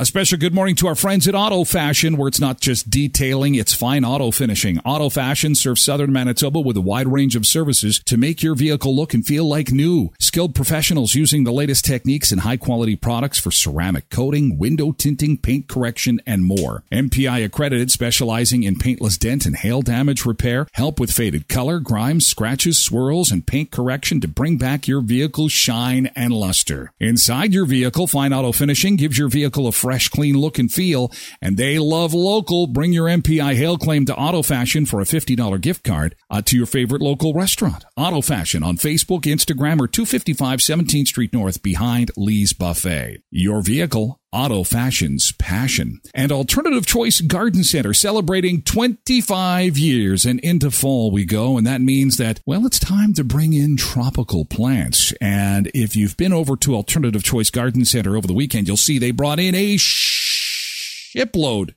A 0.00 0.06
special 0.06 0.38
good 0.38 0.54
morning 0.54 0.76
to 0.76 0.86
our 0.86 0.94
friends 0.94 1.26
at 1.26 1.34
Auto 1.34 1.64
Fashion, 1.64 2.16
where 2.16 2.28
it's 2.28 2.38
not 2.38 2.60
just 2.60 2.88
detailing, 2.88 3.56
it's 3.56 3.74
fine 3.74 4.04
auto 4.04 4.30
finishing. 4.30 4.78
Auto 4.84 5.08
Fashion 5.08 5.56
serves 5.56 5.82
southern 5.82 6.12
Manitoba 6.12 6.60
with 6.60 6.76
a 6.76 6.80
wide 6.80 7.08
range 7.08 7.34
of 7.34 7.44
services 7.44 7.98
to 8.04 8.16
make 8.16 8.40
your 8.40 8.54
vehicle 8.54 8.94
look 8.94 9.12
and 9.12 9.26
feel 9.26 9.44
like 9.48 9.72
new. 9.72 10.12
Skilled 10.20 10.54
professionals 10.54 11.16
using 11.16 11.42
the 11.42 11.50
latest 11.50 11.84
techniques 11.84 12.30
and 12.30 12.42
high 12.42 12.56
quality 12.56 12.94
products 12.94 13.40
for 13.40 13.50
ceramic 13.50 14.08
coating, 14.08 14.56
window 14.56 14.92
tinting, 14.92 15.36
paint 15.36 15.66
correction, 15.66 16.20
and 16.24 16.44
more. 16.44 16.84
MPI 16.92 17.44
accredited, 17.44 17.90
specializing 17.90 18.62
in 18.62 18.78
paintless 18.78 19.18
dent 19.18 19.46
and 19.46 19.56
hail 19.56 19.82
damage 19.82 20.24
repair, 20.24 20.68
help 20.74 21.00
with 21.00 21.10
faded 21.10 21.48
color, 21.48 21.80
grimes, 21.80 22.24
scratches, 22.24 22.80
swirls, 22.80 23.32
and 23.32 23.48
paint 23.48 23.72
correction 23.72 24.20
to 24.20 24.28
bring 24.28 24.58
back 24.58 24.86
your 24.86 25.00
vehicle's 25.00 25.50
shine 25.50 26.08
and 26.14 26.32
luster. 26.32 26.92
Inside 27.00 27.52
your 27.52 27.66
vehicle, 27.66 28.06
Fine 28.06 28.32
Auto 28.32 28.52
Finishing 28.52 28.94
gives 28.94 29.18
your 29.18 29.28
vehicle 29.28 29.66
a 29.66 29.72
fresh, 29.88 30.10
clean 30.10 30.36
look 30.36 30.58
and 30.58 30.70
feel, 30.70 31.10
and 31.40 31.56
they 31.56 31.78
love 31.78 32.12
local. 32.12 32.66
Bring 32.66 32.92
your 32.92 33.06
MPI 33.06 33.54
hail 33.54 33.78
claim 33.78 34.04
to 34.04 34.14
Auto 34.14 34.42
Fashion 34.42 34.84
for 34.84 35.00
a 35.00 35.04
$50 35.04 35.58
gift 35.62 35.82
card 35.82 36.14
uh, 36.28 36.42
to 36.42 36.58
your 36.58 36.66
favorite 36.66 37.00
local 37.00 37.32
restaurant. 37.32 37.86
Auto 37.96 38.20
Fashion 38.20 38.62
on 38.62 38.76
Facebook, 38.76 39.22
Instagram, 39.22 39.80
or 39.80 39.88
255 39.88 40.58
17th 40.58 41.06
Street 41.06 41.32
North 41.32 41.62
behind 41.62 42.10
Lee's 42.18 42.52
Buffet. 42.52 43.22
Your 43.30 43.62
vehicle, 43.62 44.20
Auto 44.32 44.62
Fashion's 44.62 45.32
passion. 45.32 46.00
And 46.14 46.30
Alternative 46.30 46.84
Choice 46.84 47.20
Garden 47.20 47.64
Center 47.64 47.94
celebrating 47.94 48.62
25 48.62 49.78
years 49.78 50.26
and 50.26 50.38
into 50.40 50.70
fall 50.70 51.10
we 51.10 51.24
go. 51.24 51.56
And 51.56 51.66
that 51.66 51.80
means 51.80 52.18
that, 52.18 52.40
well, 52.44 52.66
it's 52.66 52.78
time 52.78 53.14
to 53.14 53.24
bring 53.24 53.54
in 53.54 53.76
tropical 53.76 54.44
plants. 54.44 55.12
And 55.20 55.70
if 55.74 55.96
you've 55.96 56.16
been 56.16 56.32
over 56.32 56.56
to 56.56 56.74
Alternative 56.74 57.22
Choice 57.22 57.50
Garden 57.50 57.84
Center 57.84 58.16
over 58.16 58.26
the 58.26 58.34
weekend, 58.34 58.68
you'll 58.68 58.76
see 58.76 58.98
they 58.98 59.12
brought 59.12 59.40
in 59.40 59.54
a 59.54 59.76
shipload, 59.78 61.74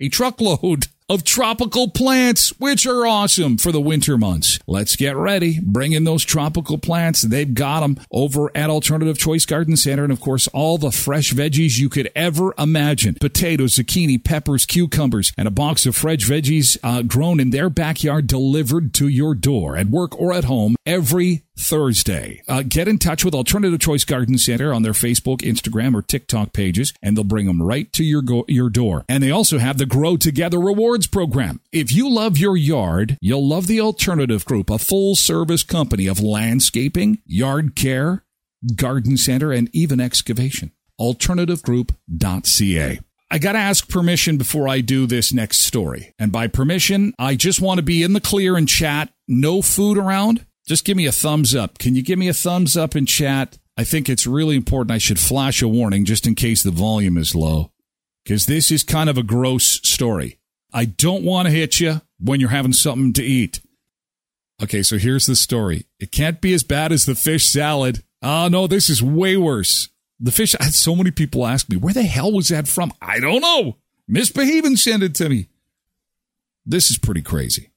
a 0.00 0.08
truckload 0.08 0.86
of 1.12 1.24
tropical 1.24 1.90
plants, 1.90 2.58
which 2.58 2.86
are 2.86 3.06
awesome 3.06 3.58
for 3.58 3.70
the 3.70 3.80
winter 3.80 4.16
months. 4.16 4.58
Let's 4.66 4.96
get 4.96 5.14
ready. 5.14 5.60
Bring 5.62 5.92
in 5.92 6.04
those 6.04 6.24
tropical 6.24 6.78
plants. 6.78 7.20
They've 7.20 7.52
got 7.52 7.80
them 7.80 7.98
over 8.10 8.50
at 8.54 8.70
Alternative 8.70 9.18
Choice 9.18 9.44
Garden 9.44 9.76
Center. 9.76 10.04
And 10.04 10.12
of 10.12 10.20
course, 10.22 10.48
all 10.48 10.78
the 10.78 10.90
fresh 10.90 11.34
veggies 11.34 11.76
you 11.76 11.90
could 11.90 12.10
ever 12.16 12.54
imagine. 12.56 13.16
Potatoes, 13.20 13.74
zucchini, 13.74 14.24
peppers, 14.24 14.64
cucumbers, 14.64 15.34
and 15.36 15.46
a 15.46 15.50
box 15.50 15.84
of 15.84 15.94
fresh 15.94 16.20
veggies 16.20 16.78
uh, 16.82 17.02
grown 17.02 17.40
in 17.40 17.50
their 17.50 17.68
backyard 17.68 18.26
delivered 18.26 18.94
to 18.94 19.06
your 19.06 19.34
door 19.34 19.76
at 19.76 19.88
work 19.88 20.18
or 20.18 20.32
at 20.32 20.44
home 20.44 20.76
every 20.86 21.44
Thursday. 21.58 22.42
Uh, 22.48 22.62
get 22.66 22.88
in 22.88 22.98
touch 22.98 23.24
with 23.24 23.34
Alternative 23.34 23.78
Choice 23.78 24.04
Garden 24.04 24.38
Center 24.38 24.72
on 24.72 24.82
their 24.82 24.92
Facebook, 24.92 25.38
Instagram, 25.38 25.94
or 25.94 26.02
TikTok 26.02 26.52
pages, 26.52 26.92
and 27.02 27.16
they'll 27.16 27.24
bring 27.24 27.46
them 27.46 27.62
right 27.62 27.92
to 27.92 28.04
your 28.04 28.22
go- 28.22 28.44
your 28.48 28.70
door. 28.70 29.04
And 29.08 29.22
they 29.22 29.30
also 29.30 29.58
have 29.58 29.78
the 29.78 29.86
Grow 29.86 30.16
Together 30.16 30.58
Rewards 30.58 31.06
program. 31.06 31.60
If 31.72 31.92
you 31.92 32.08
love 32.08 32.38
your 32.38 32.56
yard, 32.56 33.18
you'll 33.20 33.46
love 33.46 33.66
the 33.66 33.80
Alternative 33.80 34.44
Group, 34.44 34.70
a 34.70 34.78
full 34.78 35.14
service 35.14 35.62
company 35.62 36.06
of 36.06 36.20
landscaping, 36.20 37.18
yard 37.26 37.76
care, 37.76 38.24
garden 38.74 39.16
center, 39.16 39.52
and 39.52 39.68
even 39.72 40.00
excavation. 40.00 40.72
AlternativeGroup.ca. 41.00 43.00
I 43.30 43.38
got 43.38 43.52
to 43.52 43.58
ask 43.58 43.88
permission 43.88 44.36
before 44.36 44.68
I 44.68 44.82
do 44.82 45.06
this 45.06 45.32
next 45.32 45.60
story. 45.60 46.12
And 46.18 46.30
by 46.30 46.48
permission, 46.48 47.14
I 47.18 47.34
just 47.34 47.62
want 47.62 47.78
to 47.78 47.82
be 47.82 48.02
in 48.02 48.12
the 48.12 48.20
clear 48.20 48.56
and 48.56 48.68
chat. 48.68 49.10
No 49.26 49.62
food 49.62 49.96
around. 49.96 50.44
Just 50.66 50.84
give 50.84 50.96
me 50.96 51.06
a 51.06 51.12
thumbs 51.12 51.54
up. 51.54 51.78
Can 51.78 51.94
you 51.94 52.02
give 52.02 52.18
me 52.18 52.28
a 52.28 52.34
thumbs 52.34 52.76
up 52.76 52.94
in 52.94 53.06
chat? 53.06 53.58
I 53.76 53.84
think 53.84 54.08
it's 54.08 54.26
really 54.26 54.56
important. 54.56 54.92
I 54.92 54.98
should 54.98 55.18
flash 55.18 55.62
a 55.62 55.68
warning 55.68 56.04
just 56.04 56.26
in 56.26 56.34
case 56.34 56.62
the 56.62 56.70
volume 56.70 57.18
is 57.18 57.34
low. 57.34 57.72
Because 58.24 58.46
this 58.46 58.70
is 58.70 58.84
kind 58.84 59.10
of 59.10 59.18
a 59.18 59.22
gross 59.22 59.80
story. 59.82 60.38
I 60.72 60.84
don't 60.84 61.24
want 61.24 61.46
to 61.46 61.52
hit 61.52 61.80
you 61.80 62.02
when 62.20 62.38
you're 62.38 62.50
having 62.50 62.72
something 62.72 63.12
to 63.14 63.24
eat. 63.24 63.60
Okay, 64.62 64.82
so 64.82 64.96
here's 64.96 65.26
the 65.26 65.34
story. 65.34 65.86
It 65.98 66.12
can't 66.12 66.40
be 66.40 66.54
as 66.54 66.62
bad 66.62 66.92
as 66.92 67.04
the 67.04 67.16
fish 67.16 67.46
salad. 67.46 68.04
Oh, 68.22 68.46
no, 68.46 68.68
this 68.68 68.88
is 68.88 69.02
way 69.02 69.36
worse. 69.36 69.88
The 70.20 70.30
fish, 70.30 70.54
I 70.60 70.64
had 70.64 70.74
so 70.74 70.94
many 70.94 71.10
people 71.10 71.44
ask 71.44 71.68
me, 71.68 71.76
where 71.76 71.92
the 71.92 72.04
hell 72.04 72.30
was 72.30 72.48
that 72.48 72.68
from? 72.68 72.92
I 73.02 73.18
don't 73.18 73.40
know. 73.40 73.78
Misbehaving 74.06 74.76
sent 74.76 75.02
it 75.02 75.16
to 75.16 75.28
me. 75.28 75.48
This 76.64 76.90
is 76.90 76.98
pretty 76.98 77.22
crazy. 77.22 77.71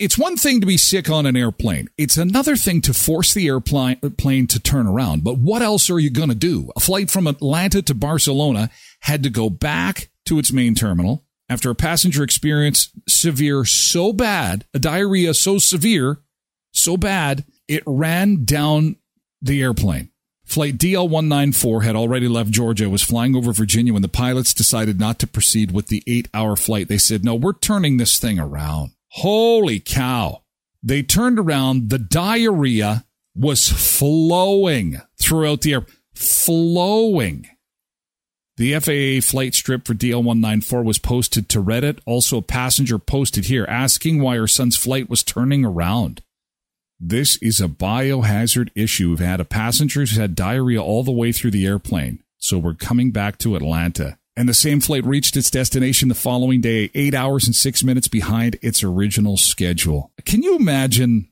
It's 0.00 0.16
one 0.16 0.38
thing 0.38 0.62
to 0.62 0.66
be 0.66 0.78
sick 0.78 1.10
on 1.10 1.26
an 1.26 1.36
airplane. 1.36 1.90
It's 1.98 2.16
another 2.16 2.56
thing 2.56 2.80
to 2.82 2.94
force 2.94 3.34
the 3.34 3.46
airplane 3.46 3.96
plane 4.16 4.46
to 4.46 4.58
turn 4.58 4.86
around. 4.86 5.22
But 5.22 5.36
what 5.36 5.60
else 5.60 5.90
are 5.90 5.98
you 5.98 6.08
going 6.08 6.30
to 6.30 6.34
do? 6.34 6.70
A 6.74 6.80
flight 6.80 7.10
from 7.10 7.26
Atlanta 7.26 7.82
to 7.82 7.94
Barcelona 7.94 8.70
had 9.00 9.22
to 9.24 9.28
go 9.28 9.50
back 9.50 10.08
to 10.24 10.38
its 10.38 10.52
main 10.52 10.74
terminal 10.74 11.26
after 11.50 11.68
a 11.68 11.74
passenger 11.74 12.22
experienced 12.22 12.92
severe 13.10 13.66
so 13.66 14.14
bad, 14.14 14.64
a 14.72 14.78
diarrhea 14.78 15.34
so 15.34 15.58
severe, 15.58 16.22
so 16.72 16.96
bad, 16.96 17.44
it 17.68 17.82
ran 17.84 18.46
down 18.46 18.96
the 19.42 19.60
airplane. 19.60 20.08
Flight 20.46 20.78
DL 20.78 21.10
194 21.10 21.82
had 21.82 21.94
already 21.94 22.26
left 22.26 22.50
Georgia, 22.50 22.88
was 22.88 23.02
flying 23.02 23.36
over 23.36 23.52
Virginia 23.52 23.92
when 23.92 24.00
the 24.00 24.08
pilots 24.08 24.54
decided 24.54 24.98
not 24.98 25.18
to 25.18 25.26
proceed 25.26 25.72
with 25.72 25.88
the 25.88 26.02
eight 26.06 26.28
hour 26.32 26.56
flight. 26.56 26.88
They 26.88 26.96
said, 26.96 27.22
no, 27.22 27.34
we're 27.34 27.52
turning 27.52 27.98
this 27.98 28.18
thing 28.18 28.38
around. 28.40 28.92
Holy 29.10 29.80
cow. 29.80 30.42
They 30.82 31.02
turned 31.02 31.38
around. 31.38 31.90
The 31.90 31.98
diarrhea 31.98 33.04
was 33.34 33.68
flowing 33.68 35.00
throughout 35.20 35.62
the 35.62 35.74
air, 35.74 35.86
flowing. 36.14 37.48
The 38.56 38.74
FAA 38.78 39.26
flight 39.26 39.54
strip 39.54 39.86
for 39.86 39.94
DL 39.94 40.22
194 40.22 40.82
was 40.82 40.98
posted 40.98 41.48
to 41.48 41.62
Reddit. 41.62 41.98
Also, 42.04 42.38
a 42.38 42.42
passenger 42.42 42.98
posted 42.98 43.46
here 43.46 43.64
asking 43.68 44.20
why 44.20 44.36
her 44.36 44.46
son's 44.46 44.76
flight 44.76 45.08
was 45.08 45.22
turning 45.22 45.64
around. 45.64 46.22
This 47.00 47.36
is 47.36 47.60
a 47.60 47.68
biohazard 47.68 48.68
issue. 48.74 49.10
We've 49.10 49.18
had 49.18 49.40
a 49.40 49.46
passenger 49.46 50.00
who's 50.00 50.16
had 50.16 50.34
diarrhea 50.34 50.82
all 50.82 51.02
the 51.02 51.10
way 51.10 51.32
through 51.32 51.52
the 51.52 51.66
airplane. 51.66 52.22
So 52.36 52.58
we're 52.58 52.74
coming 52.74 53.10
back 53.10 53.38
to 53.38 53.56
Atlanta. 53.56 54.18
And 54.36 54.48
the 54.48 54.54
same 54.54 54.80
flight 54.80 55.04
reached 55.04 55.36
its 55.36 55.50
destination 55.50 56.08
the 56.08 56.14
following 56.14 56.60
day, 56.60 56.90
eight 56.94 57.14
hours 57.14 57.46
and 57.46 57.54
six 57.54 57.82
minutes 57.82 58.08
behind 58.08 58.58
its 58.62 58.82
original 58.82 59.36
schedule. 59.36 60.12
Can 60.24 60.42
you 60.42 60.56
imagine? 60.56 61.28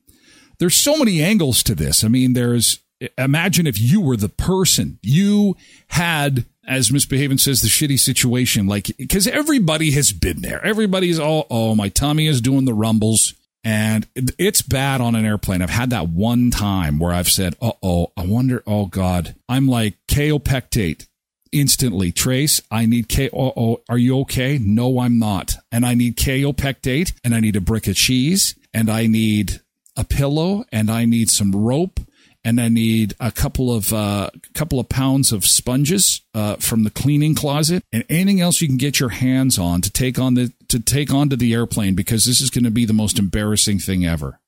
There's 0.58 0.74
so 0.74 0.96
many 0.96 1.22
angles 1.22 1.62
to 1.64 1.74
this. 1.74 2.02
I 2.02 2.08
mean, 2.08 2.32
there's, 2.32 2.80
imagine 3.16 3.66
if 3.66 3.80
you 3.80 4.00
were 4.00 4.16
the 4.16 4.28
person, 4.28 4.98
you 5.02 5.56
had 5.88 6.44
as 6.68 6.92
Miss 6.92 7.06
Behaven 7.06 7.40
says, 7.40 7.62
the 7.62 7.68
shitty 7.68 7.98
situation. 7.98 8.66
Like, 8.66 8.90
because 8.98 9.26
everybody 9.26 9.92
has 9.92 10.12
been 10.12 10.42
there. 10.42 10.64
Everybody's 10.64 11.18
all, 11.18 11.46
oh, 11.50 11.74
my 11.74 11.88
tummy 11.88 12.26
is 12.26 12.42
doing 12.42 12.66
the 12.66 12.74
rumbles. 12.74 13.34
And 13.64 14.06
it's 14.14 14.62
bad 14.62 15.00
on 15.00 15.14
an 15.14 15.24
airplane. 15.24 15.62
I've 15.62 15.70
had 15.70 15.90
that 15.90 16.08
one 16.08 16.50
time 16.50 16.98
where 16.98 17.12
I've 17.12 17.28
said, 17.28 17.56
uh 17.60 17.72
oh, 17.82 18.12
I 18.16 18.24
wonder, 18.24 18.62
oh 18.66 18.86
God, 18.86 19.34
I'm 19.48 19.66
like 19.66 19.94
kaopectate 20.06 21.07
instantly. 21.52 22.12
Trace, 22.12 22.60
I 22.70 22.86
need 22.86 23.08
K. 23.08 23.30
Oh, 23.32 23.52
oh, 23.56 23.82
are 23.88 23.98
you 23.98 24.20
okay? 24.20 24.58
No, 24.58 25.00
I'm 25.00 25.18
not. 25.18 25.56
And 25.70 25.84
I 25.84 25.94
need 25.94 26.16
kaopectate 26.16 27.14
and 27.24 27.34
I 27.34 27.40
need 27.40 27.56
a 27.56 27.60
brick 27.60 27.86
of 27.86 27.96
cheese 27.96 28.56
and 28.72 28.90
I 28.90 29.06
need 29.06 29.60
a 29.96 30.04
pillow 30.04 30.64
and 30.72 30.90
I 30.90 31.04
need 31.04 31.30
some 31.30 31.52
rope 31.52 32.00
and 32.44 32.60
I 32.60 32.68
need 32.68 33.14
a 33.20 33.30
couple 33.30 33.74
of 33.74 33.92
uh, 33.92 34.30
couple 34.54 34.80
of 34.80 34.88
pounds 34.88 35.32
of 35.32 35.44
sponges 35.44 36.22
uh, 36.34 36.56
from 36.56 36.84
the 36.84 36.90
cleaning 36.90 37.34
closet, 37.34 37.82
and 37.92 38.04
anything 38.08 38.40
else 38.40 38.60
you 38.60 38.68
can 38.68 38.76
get 38.76 39.00
your 39.00 39.10
hands 39.10 39.58
on 39.58 39.80
to 39.82 39.90
take 39.90 40.18
on 40.18 40.34
the 40.34 40.52
to 40.68 40.80
take 40.80 41.12
onto 41.12 41.36
the 41.36 41.52
airplane 41.52 41.94
because 41.94 42.24
this 42.24 42.40
is 42.40 42.50
going 42.50 42.64
to 42.64 42.70
be 42.70 42.84
the 42.84 42.92
most 42.92 43.18
embarrassing 43.18 43.78
thing 43.78 44.06
ever. 44.06 44.40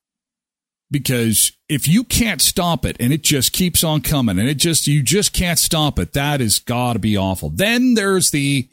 Because 0.91 1.53
if 1.69 1.87
you 1.87 2.03
can't 2.03 2.43
stop 2.43 2.85
it 2.85 2.97
and 2.99 3.13
it 3.13 3.23
just 3.23 3.53
keeps 3.53 3.85
on 3.85 4.01
coming 4.01 4.39
and 4.39 4.49
it 4.49 4.57
just 4.57 4.89
you 4.89 5.03
just 5.03 5.33
can't 5.33 5.59
stop 5.59 5.99
it, 5.99 6.15
that 6.15 6.41
has 6.41 6.59
got 6.59 6.95
to 6.95 6.99
be 6.99 7.17
awful. 7.17 7.49
Then 7.51 7.95
there's 7.95 8.31
the 8.31 8.69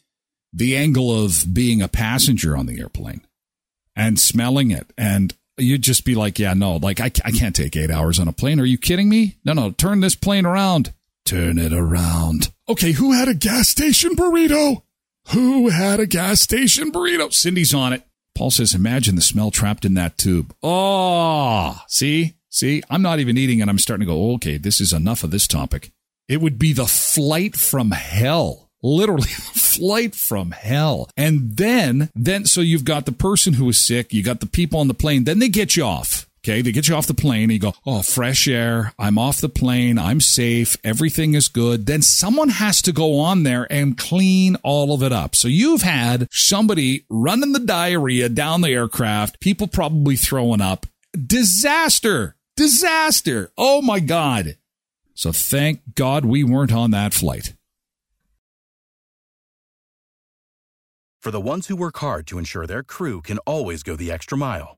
the 0.51 0.75
angle 0.75 1.23
of 1.23 1.53
being 1.53 1.81
a 1.81 1.87
passenger 1.87 2.57
on 2.57 2.65
the 2.65 2.79
airplane 2.79 3.21
and 3.95 4.19
smelling 4.19 4.71
it 4.71 4.91
and 4.97 5.35
you'd 5.57 5.81
just 5.81 6.05
be 6.05 6.15
like, 6.15 6.39
yeah, 6.39 6.53
no, 6.53 6.77
like 6.77 6.99
I, 6.99 7.11
I 7.25 7.31
can't 7.31 7.55
take 7.55 7.75
eight 7.75 7.91
hours 7.91 8.19
on 8.19 8.27
a 8.27 8.33
plane. 8.33 8.59
Are 8.59 8.65
you 8.65 8.77
kidding 8.77 9.09
me? 9.09 9.37
No, 9.43 9.53
no, 9.53 9.71
turn 9.71 9.99
this 9.99 10.15
plane 10.15 10.45
around. 10.45 10.93
Turn 11.25 11.57
it 11.57 11.73
around. 11.73 12.51
Okay, 12.69 12.93
who 12.93 13.11
had 13.11 13.27
a 13.27 13.33
gas 13.33 13.67
station 13.67 14.15
burrito? 14.15 14.83
Who 15.29 15.69
had 15.69 15.99
a 15.99 16.05
gas 16.05 16.41
station 16.41 16.91
burrito? 16.91 17.33
Cindy's 17.33 17.73
on 17.73 17.93
it. 17.93 18.06
Paul 18.37 18.51
says, 18.51 18.75
imagine 18.75 19.15
the 19.15 19.21
smell 19.21 19.49
trapped 19.49 19.83
in 19.83 19.95
that 19.95 20.19
tube. 20.19 20.53
Oh, 20.61 21.81
see, 21.87 22.35
see, 22.49 22.83
I'm 22.87 23.01
not 23.01 23.19
even 23.19 23.35
eating 23.35 23.61
and 23.61 23.69
I'm 23.69 23.79
starting 23.79 24.05
to 24.05 24.13
go, 24.13 24.33
okay, 24.33 24.57
this 24.57 24.79
is 24.79 24.93
enough 24.93 25.23
of 25.23 25.31
this 25.31 25.47
topic. 25.47 25.89
It 26.27 26.39
would 26.39 26.59
be 26.59 26.71
the 26.71 26.85
flight 26.85 27.55
from 27.55 27.89
hell 27.91 28.67
literally 28.83 29.27
flight 29.27 30.15
from 30.15 30.51
hell. 30.51 31.09
And 31.17 31.57
then, 31.57 32.09
then, 32.15 32.45
so 32.45 32.61
you've 32.61 32.85
got 32.85 33.05
the 33.05 33.11
person 33.11 33.53
who 33.53 33.69
is 33.69 33.85
sick, 33.85 34.13
you 34.13 34.23
got 34.23 34.39
the 34.39 34.45
people 34.45 34.79
on 34.79 34.87
the 34.87 34.93
plane, 34.93 35.23
then 35.23 35.39
they 35.39 35.49
get 35.49 35.75
you 35.75 35.83
off. 35.83 36.16
Okay, 36.47 36.61
they 36.61 36.71
get 36.71 36.87
you 36.87 36.95
off 36.95 37.07
the 37.07 37.13
plane 37.13 37.43
and 37.43 37.51
you 37.51 37.59
go, 37.59 37.73
oh, 37.85 38.01
fresh 38.01 38.47
air. 38.47 38.93
I'm 38.97 39.17
off 39.17 39.41
the 39.41 39.49
plane. 39.49 39.99
I'm 39.99 40.21
safe. 40.21 40.77
Everything 40.81 41.33
is 41.33 41.49
good. 41.49 41.87
Then 41.87 42.01
someone 42.01 42.47
has 42.47 42.81
to 42.83 42.93
go 42.93 43.19
on 43.19 43.43
there 43.43 43.67
and 43.69 43.97
clean 43.97 44.55
all 44.63 44.93
of 44.93 45.03
it 45.03 45.11
up. 45.11 45.35
So 45.35 45.49
you've 45.49 45.81
had 45.81 46.29
somebody 46.31 47.05
running 47.09 47.51
the 47.51 47.59
diarrhea 47.59 48.29
down 48.29 48.61
the 48.61 48.69
aircraft, 48.69 49.41
people 49.41 49.67
probably 49.67 50.15
throwing 50.15 50.61
up. 50.61 50.85
Disaster. 51.11 52.37
Disaster. 52.55 53.51
Oh 53.57 53.81
my 53.81 53.99
God. 53.99 54.55
So 55.15 55.33
thank 55.33 55.95
God 55.95 56.23
we 56.23 56.45
weren't 56.45 56.71
on 56.71 56.91
that 56.91 57.13
flight. 57.13 57.55
For 61.19 61.31
the 61.31 61.41
ones 61.41 61.67
who 61.67 61.75
work 61.75 61.97
hard 61.97 62.25
to 62.27 62.37
ensure 62.37 62.65
their 62.65 62.83
crew 62.83 63.21
can 63.21 63.37
always 63.39 63.83
go 63.83 63.97
the 63.97 64.13
extra 64.13 64.37
mile, 64.37 64.77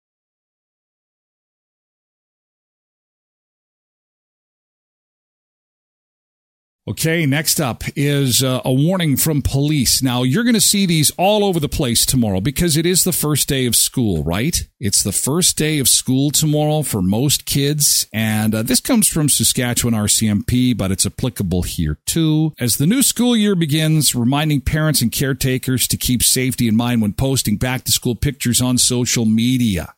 Okay, 6.87 7.27
next 7.27 7.61
up 7.61 7.83
is 7.95 8.41
uh, 8.41 8.59
a 8.65 8.73
warning 8.73 9.15
from 9.15 9.43
police. 9.43 10.01
Now, 10.01 10.23
you're 10.23 10.43
going 10.43 10.55
to 10.55 10.59
see 10.59 10.87
these 10.87 11.11
all 11.11 11.45
over 11.45 11.59
the 11.59 11.69
place 11.69 12.07
tomorrow 12.07 12.41
because 12.41 12.75
it 12.75 12.87
is 12.87 13.03
the 13.03 13.11
first 13.11 13.47
day 13.47 13.67
of 13.67 13.75
school, 13.75 14.23
right? 14.23 14.67
It's 14.79 15.03
the 15.03 15.11
first 15.11 15.57
day 15.57 15.77
of 15.77 15.87
school 15.87 16.31
tomorrow 16.31 16.81
for 16.81 17.03
most 17.03 17.45
kids. 17.45 18.07
And 18.11 18.55
uh, 18.55 18.63
this 18.63 18.79
comes 18.79 19.07
from 19.07 19.29
Saskatchewan 19.29 19.93
RCMP, 19.93 20.75
but 20.75 20.91
it's 20.91 21.05
applicable 21.05 21.61
here 21.61 21.99
too. 22.07 22.53
As 22.59 22.77
the 22.77 22.87
new 22.87 23.03
school 23.03 23.37
year 23.37 23.53
begins, 23.53 24.15
reminding 24.15 24.61
parents 24.61 25.03
and 25.03 25.11
caretakers 25.11 25.87
to 25.87 25.97
keep 25.97 26.23
safety 26.23 26.67
in 26.67 26.75
mind 26.75 27.03
when 27.03 27.13
posting 27.13 27.57
back 27.57 27.83
to 27.83 27.91
school 27.91 28.15
pictures 28.15 28.59
on 28.59 28.79
social 28.79 29.25
media. 29.25 29.93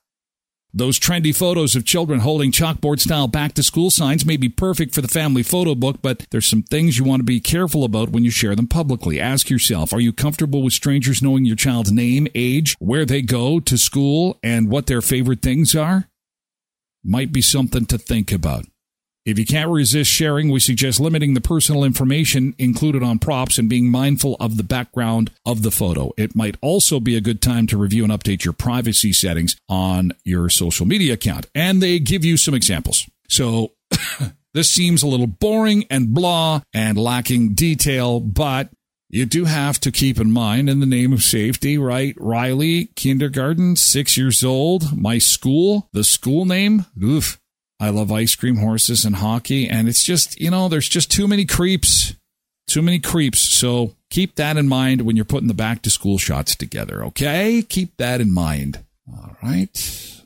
Those 0.76 1.00
trendy 1.00 1.36
photos 1.36 1.76
of 1.76 1.86
children 1.86 2.22
holding 2.22 2.52
chalkboard 2.52 3.00
style 3.00 3.28
back 3.28 3.54
to 3.54 3.64
school 3.64 3.92
signs 3.92 4.26
may 4.26 4.38
be 4.38 4.50
perfect 4.50 4.96
for 4.96 5.02
the 5.02 5.08
family 5.08 5.44
photo 5.44 5.76
book, 5.76 6.02
but 6.02 6.26
there's 6.32 6.48
some 6.48 6.64
things 6.64 6.98
you 6.98 7.04
want 7.04 7.20
to 7.20 7.24
be 7.24 7.40
careful 7.40 7.84
about 7.84 8.10
when 8.10 8.24
you 8.24 8.32
share 8.32 8.56
them 8.56 8.68
publicly. 8.68 9.20
Ask 9.20 9.52
yourself, 9.52 9.94
are 9.94 10.00
you 10.00 10.12
comfortable 10.12 10.64
with 10.64 10.74
strangers 10.74 11.22
knowing 11.22 11.46
your 11.46 11.56
child's 11.56 11.92
name, 11.92 12.28
age, 12.34 12.76
where 12.80 13.06
they 13.06 13.22
go 13.22 13.60
to 13.60 13.78
school, 13.78 14.40
and 14.42 14.68
what 14.68 14.88
their 14.88 15.02
favorite 15.02 15.44
things 15.44 15.76
are? 15.76 16.10
Might 17.04 17.32
be 17.32 17.42
something 17.44 17.86
to 17.86 18.00
think 18.00 18.32
about. 18.32 18.66
If 19.26 19.40
you 19.40 19.46
can't 19.46 19.72
resist 19.72 20.12
sharing, 20.12 20.50
we 20.50 20.60
suggest 20.60 21.00
limiting 21.00 21.34
the 21.34 21.40
personal 21.40 21.86
information 21.86 22.56
included 22.58 23.04
on 23.04 23.20
props 23.20 23.58
and 23.58 23.70
being 23.70 23.90
mindful 23.90 24.36
of 24.38 24.58
the 24.58 24.64
background 24.64 25.32
of 25.46 25.64
the 25.64 25.72
photo. 25.72 26.12
It 26.18 26.36
might 26.36 26.58
also 26.62 27.00
be 27.00 27.16
a 27.16 27.22
good 27.22 27.42
time 27.42 27.66
to 27.68 27.78
review 27.78 28.04
and 28.04 28.12
update 28.12 28.44
your 28.44 28.54
privacy 28.54 29.14
settings 29.14 29.56
on 29.70 30.12
your 30.26 30.50
social 30.50 30.86
media 30.86 31.14
account. 31.14 31.46
And 31.56 31.82
they 31.82 32.00
give 32.00 32.26
you 32.26 32.36
some 32.36 32.54
examples. 32.54 33.10
So 33.30 33.72
this 34.54 34.74
seems 34.74 35.04
a 35.04 35.08
little 35.08 35.28
boring 35.28 35.86
and 35.90 36.14
blah 36.14 36.62
and 36.74 36.98
lacking 36.98 37.54
detail, 37.54 38.20
but 38.20 38.72
you 39.10 39.26
do 39.26 39.46
have 39.46 39.80
to 39.82 39.92
keep 39.92 40.20
in 40.20 40.34
mind 40.34 40.70
in 40.70 40.82
the 40.82 40.86
name 40.86 41.14
of 41.14 41.24
safety, 41.24 41.78
right? 41.78 42.14
Riley, 42.20 42.88
kindergarten, 42.98 43.78
six 43.78 44.18
years 44.18 44.44
old, 44.44 44.98
my 44.98 45.18
school, 45.18 45.88
the 45.94 46.04
school 46.04 46.44
name, 46.44 46.88
oof 47.02 47.40
I 47.80 47.90
love 47.90 48.12
ice 48.12 48.36
cream 48.36 48.58
horses 48.58 49.04
and 49.04 49.18
hockey. 49.18 49.68
And 49.68 49.90
it's 49.90 50.04
just, 50.04 50.40
you 50.40 50.50
know, 50.50 50.70
there's 50.70 50.90
just 50.90 51.12
too 51.12 51.28
many 51.28 51.46
creeps. 51.46 52.14
Too 52.68 52.82
many 52.82 53.00
creeps. 53.00 53.40
So 53.40 53.96
keep 54.10 54.36
that 54.36 54.58
in 54.58 54.68
mind 54.68 55.02
when 55.02 55.16
you're 55.16 55.26
putting 55.26 55.50
the 55.50 55.54
back 55.54 55.82
to 55.82 55.90
school 55.90 56.18
shots 56.18 56.56
together. 56.56 57.04
Okay. 57.06 57.62
Keep 57.62 57.98
that 57.98 58.22
in 58.22 58.34
mind. 58.34 58.84
All 59.08 59.36
right. 59.44 59.70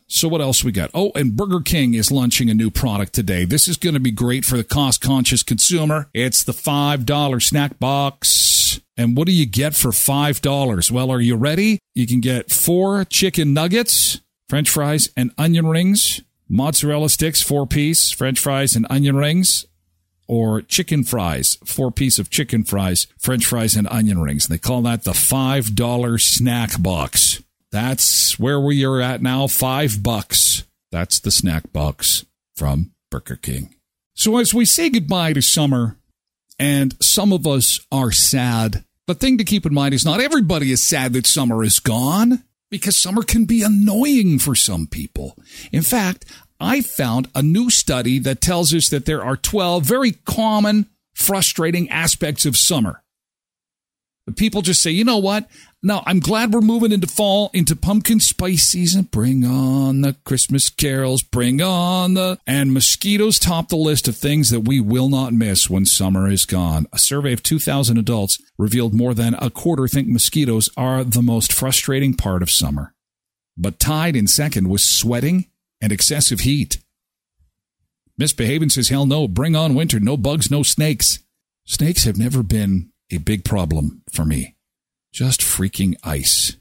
So 0.10 0.28
what 0.28 0.40
else 0.40 0.64
we 0.64 0.72
got? 0.72 0.92
Oh, 0.94 1.12
and 1.16 1.36
Burger 1.36 1.60
King 1.60 1.94
is 1.94 2.12
launching 2.12 2.50
a 2.50 2.54
new 2.54 2.70
product 2.70 3.14
today. 3.14 3.44
This 3.44 3.68
is 3.68 3.76
going 3.76 3.96
to 3.96 4.00
be 4.00 4.12
great 4.12 4.46
for 4.46 4.56
the 4.56 4.64
cost 4.64 5.02
conscious 5.02 5.44
consumer. 5.44 6.10
It's 6.14 6.44
the 6.44 6.54
$5 6.54 7.44
snack 7.44 7.78
box. 7.80 8.80
And 8.96 9.18
what 9.18 9.28
do 9.28 9.34
you 9.34 9.46
get 9.46 9.76
for 9.76 9.90
$5? 9.90 10.92
Well, 10.92 11.12
are 11.12 11.20
you 11.20 11.36
ready? 11.36 11.80
You 11.94 12.08
can 12.08 12.22
get 12.22 12.52
four 12.52 13.04
chicken 13.06 13.54
nuggets, 13.54 14.22
french 14.48 14.70
fries, 14.70 15.10
and 15.18 15.32
onion 15.38 15.68
rings 15.68 16.22
mozzarella 16.50 17.10
sticks, 17.10 17.42
four 17.42 17.68
piece, 17.68 18.12
french 18.12 18.40
fries 18.40 18.76
and 18.76 18.86
onion 18.90 19.16
rings, 19.16 19.66
or 20.28 20.62
chicken 20.62 21.04
fries, 21.04 21.58
four 21.66 21.92
piece 21.92 22.20
of 22.20 22.30
chicken 22.30 22.64
fries, 22.64 23.08
french 23.18 23.46
fries 23.46 23.76
and 23.76 23.88
onion 23.90 24.20
rings. 24.20 24.48
They 24.48 24.58
call 24.58 24.82
that 24.84 25.04
the 25.04 25.12
$5 25.12 26.22
snack 26.22 26.82
box. 26.82 27.42
That's 27.72 28.40
where 28.40 28.60
we 28.60 28.86
are 28.86 29.02
at 29.02 29.22
now. 29.22 29.48
Five 29.48 30.04
bucks. 30.04 30.64
That's 30.92 31.20
the 31.20 31.32
snack 31.32 31.72
box 31.74 32.26
from 32.56 32.92
Burger 33.12 33.36
King. 33.36 33.76
So 34.14 34.38
as 34.38 34.54
we 34.54 34.66
say 34.66 34.90
goodbye 34.90 35.34
to 35.34 35.42
summer, 35.42 35.98
and 36.60 36.96
some 37.02 37.32
of 37.32 37.46
us 37.46 37.86
are 37.92 38.12
sad, 38.12 38.84
the 39.06 39.14
thing 39.14 39.38
to 39.38 39.44
keep 39.44 39.66
in 39.66 39.74
mind 39.74 39.94
is 39.94 40.06
not 40.06 40.20
everybody 40.20 40.72
is 40.72 40.84
sad 40.84 41.14
that 41.14 41.28
summer 41.28 41.64
is 41.64 41.80
gone 41.80 42.44
because 42.70 42.98
summer 42.98 43.24
can 43.24 43.46
be 43.46 43.64
annoying 43.64 44.40
for 44.40 44.56
some 44.56 44.88
people. 44.88 45.38
In 45.72 45.82
fact, 45.82 46.26
I 46.60 46.82
found 46.82 47.30
a 47.36 47.42
new 47.42 47.70
study 47.70 48.20
that 48.20 48.42
tells 48.42 48.74
us 48.74 48.90
that 48.90 49.06
there 49.06 49.24
are 49.24 49.38
12 49.38 49.84
very 49.84 50.14
common, 50.26 50.88
frustrating 51.14 51.90
aspects 51.90 52.46
of 52.46 52.58
summer. 52.58 53.04
People 54.36 54.62
just 54.62 54.82
say, 54.82 54.92
you 54.92 55.06
know 55.06 55.18
what? 55.18 55.48
No, 55.84 56.04
I'm 56.06 56.20
glad 56.20 56.54
we're 56.54 56.62
moving 56.62 56.92
into 56.92 57.08
fall, 57.08 57.50
into 57.54 57.76
pumpkin 57.76 58.20
spice 58.20 58.64
season. 58.64 59.04
Bring 59.04 59.46
on 59.46 60.02
the 60.02 60.18
Christmas 60.26 60.70
carols, 60.70 61.22
bring 61.22 61.62
on 61.62 62.16
the. 62.16 62.40
And 62.46 62.74
mosquitoes 62.74 63.40
top 63.40 63.70
the 63.70 63.78
list 63.78 64.08
of 64.08 64.18
things 64.18 64.50
that 64.50 64.62
we 64.62 64.80
will 64.80 65.08
not 65.08 65.34
miss 65.34 65.70
when 65.70 65.86
summer 65.86 66.30
is 66.30 66.46
gone. 66.46 66.88
A 66.92 66.98
survey 66.98 67.32
of 67.32 67.44
2,000 67.44 67.98
adults 67.98 68.42
revealed 68.58 68.94
more 68.94 69.14
than 69.14 69.36
a 69.36 69.50
quarter 69.50 69.88
think 69.88 70.08
mosquitoes 70.08 70.70
are 70.76 71.04
the 71.04 71.22
most 71.22 71.54
frustrating 71.54 72.16
part 72.16 72.42
of 72.42 72.50
summer. 72.50 72.94
But 73.56 73.80
tied 73.80 74.16
in 74.16 74.28
second 74.28 74.68
was 74.68 74.84
sweating 74.84 75.46
and 75.80 75.92
excessive 75.92 76.42
heat. 76.42 76.80
Misbehaving 78.18 78.72
says, 78.72 78.90
hell 78.90 79.06
no, 79.06 79.28
bring 79.28 79.56
on 79.56 79.76
winter, 79.76 80.00
no 80.00 80.18
bugs, 80.18 80.50
no 80.50 80.64
snakes. 80.64 81.20
Snakes 81.66 82.04
have 82.04 82.18
never 82.18 82.42
been 82.42 82.92
a 83.12 83.18
big 83.18 83.44
problem 83.44 84.04
for 84.12 84.26
me. 84.26 84.56
Just 85.12 85.42
freaking 85.42 85.96
ice, 86.04 86.58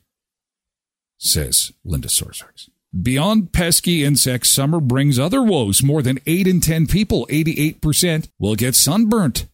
says 1.18 1.72
Linda 1.84 2.08
Sorsarks. 2.08 2.68
Beyond 3.02 3.52
pesky 3.52 4.04
insects, 4.04 4.48
summer 4.48 4.80
brings 4.80 5.18
other 5.18 5.42
woes. 5.42 5.82
More 5.82 6.00
than 6.00 6.18
8 6.26 6.46
in 6.46 6.60
10 6.60 6.86
people, 6.86 7.26
88%, 7.30 8.30
will 8.38 8.54
get 8.54 8.74
sunburnt. 8.74 9.46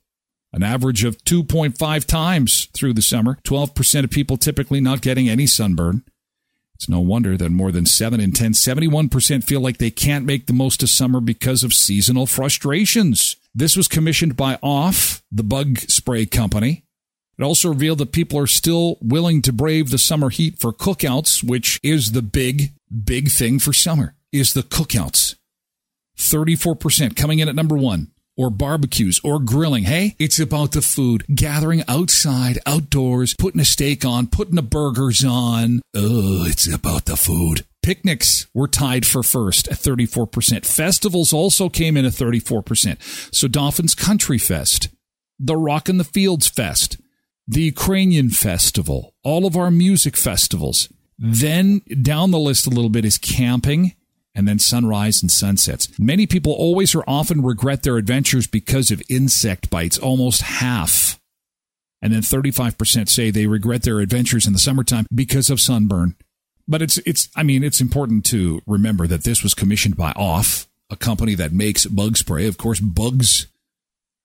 An 0.53 0.63
average 0.63 1.03
of 1.03 1.17
2.5 1.25 2.05
times 2.05 2.67
through 2.75 2.93
the 2.93 3.03
summer. 3.03 3.39
12% 3.45 4.05
of 4.05 4.11
people 4.11 4.37
typically 4.37 4.81
not 4.81 5.01
getting 5.01 5.29
any 5.29 5.47
sunburn. 5.47 6.05
It's 6.75 6.89
no 6.89 7.01
wonder 7.01 7.37
that 7.37 7.51
more 7.51 7.73
than 7.73 7.87
7 7.87 8.21
in 8.21 8.33
10, 8.33 8.53
71% 8.53 9.45
feel 9.45 9.61
like 9.61 9.79
they 9.79 9.91
can't 9.91 10.27
make 10.27 10.47
the 10.47 10.53
most 10.53 10.83
of 10.83 10.91
summer 10.91 11.21
because 11.21 11.65
of 11.65 11.73
seasonal 11.73 12.27
frustrations. 12.27 13.37
This 13.55 13.77
was 13.77 13.89
commissioned 13.89 14.37
by 14.37 14.59
Off, 14.63 15.23
the 15.31 15.45
bug 15.45 15.79
spray 15.79 16.25
company. 16.27 16.85
It 17.39 17.43
also 17.43 17.69
revealed 17.69 17.99
that 17.99 18.13
people 18.13 18.39
are 18.39 18.47
still 18.47 18.99
willing 19.01 19.43
to 19.43 19.53
brave 19.53 19.91
the 19.91 19.99
summer 19.99 20.31
heat 20.31 20.59
for 20.59 20.73
cookouts, 20.73 21.43
which 21.43 21.79
is 21.83 22.13
the 22.13 22.23
big, 22.23 22.73
big 23.05 23.31
thing 23.31 23.59
for 23.59 23.73
summer, 23.73 24.15
is 24.33 24.55
the 24.55 24.63
cookouts. 24.63 25.37
34% 26.17 27.17
coming 27.17 27.41
in 27.41 27.49
at 27.49 27.55
number 27.55 27.77
one. 27.77 28.09
Or 28.35 28.49
barbecues 28.49 29.21
or 29.23 29.39
grilling. 29.39 29.85
Hey, 29.85 30.17
it's 30.19 30.39
about 30.39 30.73
the 30.73 30.81
food. 30.81 31.27
Gathering 31.35 31.85
outside, 31.87 32.59
outdoors, 32.65 33.35
putting 33.35 33.61
a 33.61 33.65
steak 33.65 34.07
on, 34.07 34.27
putting 34.27 34.55
the 34.55 34.63
burgers 34.63 35.23
on. 35.23 35.83
Oh, 35.95 36.47
it's 36.47 36.67
about 36.73 37.05
the 37.05 37.17
food. 37.19 37.67
Picnics 37.83 38.47
were 38.55 38.69
tied 38.69 39.05
for 39.05 39.23
first 39.23 39.69
at 39.69 39.79
34%. 39.79 40.65
Festivals 40.65 41.33
also 41.33 41.69
came 41.69 41.97
in 41.97 42.05
at 42.05 42.13
34%. 42.13 43.35
So 43.35 43.49
Dauphin's 43.49 43.95
Country 43.95 44.39
Fest, 44.39 44.89
the 45.39 45.57
Rock 45.57 45.89
in 45.89 45.99
the 45.99 46.05
Fields 46.05 46.49
Fest, 46.49 46.99
the 47.47 47.63
Ukrainian 47.63 48.31
Festival, 48.31 49.15
all 49.25 49.47
of 49.47 49.57
our 49.57 49.71
music 49.71 50.17
festivals. 50.17 50.89
Then 51.19 51.83
down 52.03 52.31
the 52.31 52.39
list 52.39 52.67
a 52.67 52.71
little 52.71 52.91
bit 52.91 53.05
is 53.05 53.19
camping 53.19 53.95
and 54.35 54.49
then 54.49 54.59
sunrise 54.59 55.21
and 55.23 55.31
sunsets. 55.31 55.89
Many 55.99 56.27
people 56.27 56.53
always 56.53 56.95
or 56.95 57.05
often 57.07 57.43
regret 57.43 57.83
their 57.83 57.97
adventures 57.97 58.47
because 58.47 58.91
of 58.91 59.03
insect 59.09 59.71
bites, 59.71 59.99
almost 59.99 60.43
half. 60.43 61.21
And 62.01 62.13
then 62.13 62.23
35% 62.23 63.09
say 63.09 63.31
they 63.31 63.47
regret 63.47 63.83
their 63.83 64.01
adventures 64.01 64.47
in 64.47 64.53
the 64.53 64.59
summertime 64.59 65.07
because 65.15 65.51
of 65.51 65.61
sunburn. 65.61 66.17
But 66.69 66.83
it's 66.83 66.99
it's 66.99 67.29
I 67.37 67.43
mean 67.43 67.65
it's 67.65 67.81
important 67.81 68.25
to 68.27 68.63
remember 68.67 69.07
that 69.07 69.25
this 69.25 69.43
was 69.43 69.55
commissioned 69.55 69.97
by 69.97 70.13
Off, 70.13 70.69
a 70.91 70.97
company 70.97 71.35
that 71.35 71.53
makes 71.53 71.87
bug 71.87 72.17
spray. 72.17 72.47
Of 72.47 72.59
course, 72.59 72.81
bugs 72.81 73.47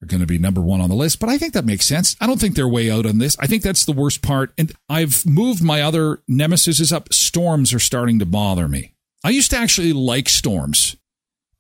are 0.02 0.06
going 0.06 0.22
to 0.22 0.28
be 0.28 0.38
number 0.38 0.62
one 0.62 0.80
on 0.80 0.90
the 0.90 0.96
list, 0.96 1.20
but 1.20 1.30
I 1.30 1.38
think 1.38 1.54
that 1.54 1.66
makes 1.66 1.86
sense. 1.86 2.16
I 2.22 2.28
don't 2.28 2.40
think 2.40 2.56
they're 2.56 2.68
way 2.68 2.92
out 2.92 3.08
on 3.08 3.18
this. 3.18 3.36
I 3.40 3.48
think 3.48 3.64
that's 3.64 3.86
the 3.86 3.94
worst 3.94 4.22
part. 4.22 4.54
And 4.58 4.72
I've 4.88 5.26
moved 5.26 5.64
my 5.64 5.82
other 5.82 6.22
nemesis 6.28 6.92
up. 6.92 7.12
Storms 7.12 7.74
are 7.74 7.80
starting 7.80 8.20
to 8.20 8.26
bother 8.26 8.68
me. 8.68 8.94
I 9.24 9.32
used 9.32 9.50
to 9.52 9.58
actually 9.58 9.94
like 9.94 10.30
storms, 10.30 10.96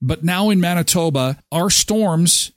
but 0.02 0.24
now 0.24 0.52
in 0.52 0.62
Manitoba, 0.62 1.42
our 1.52 1.72
storms 1.72 2.52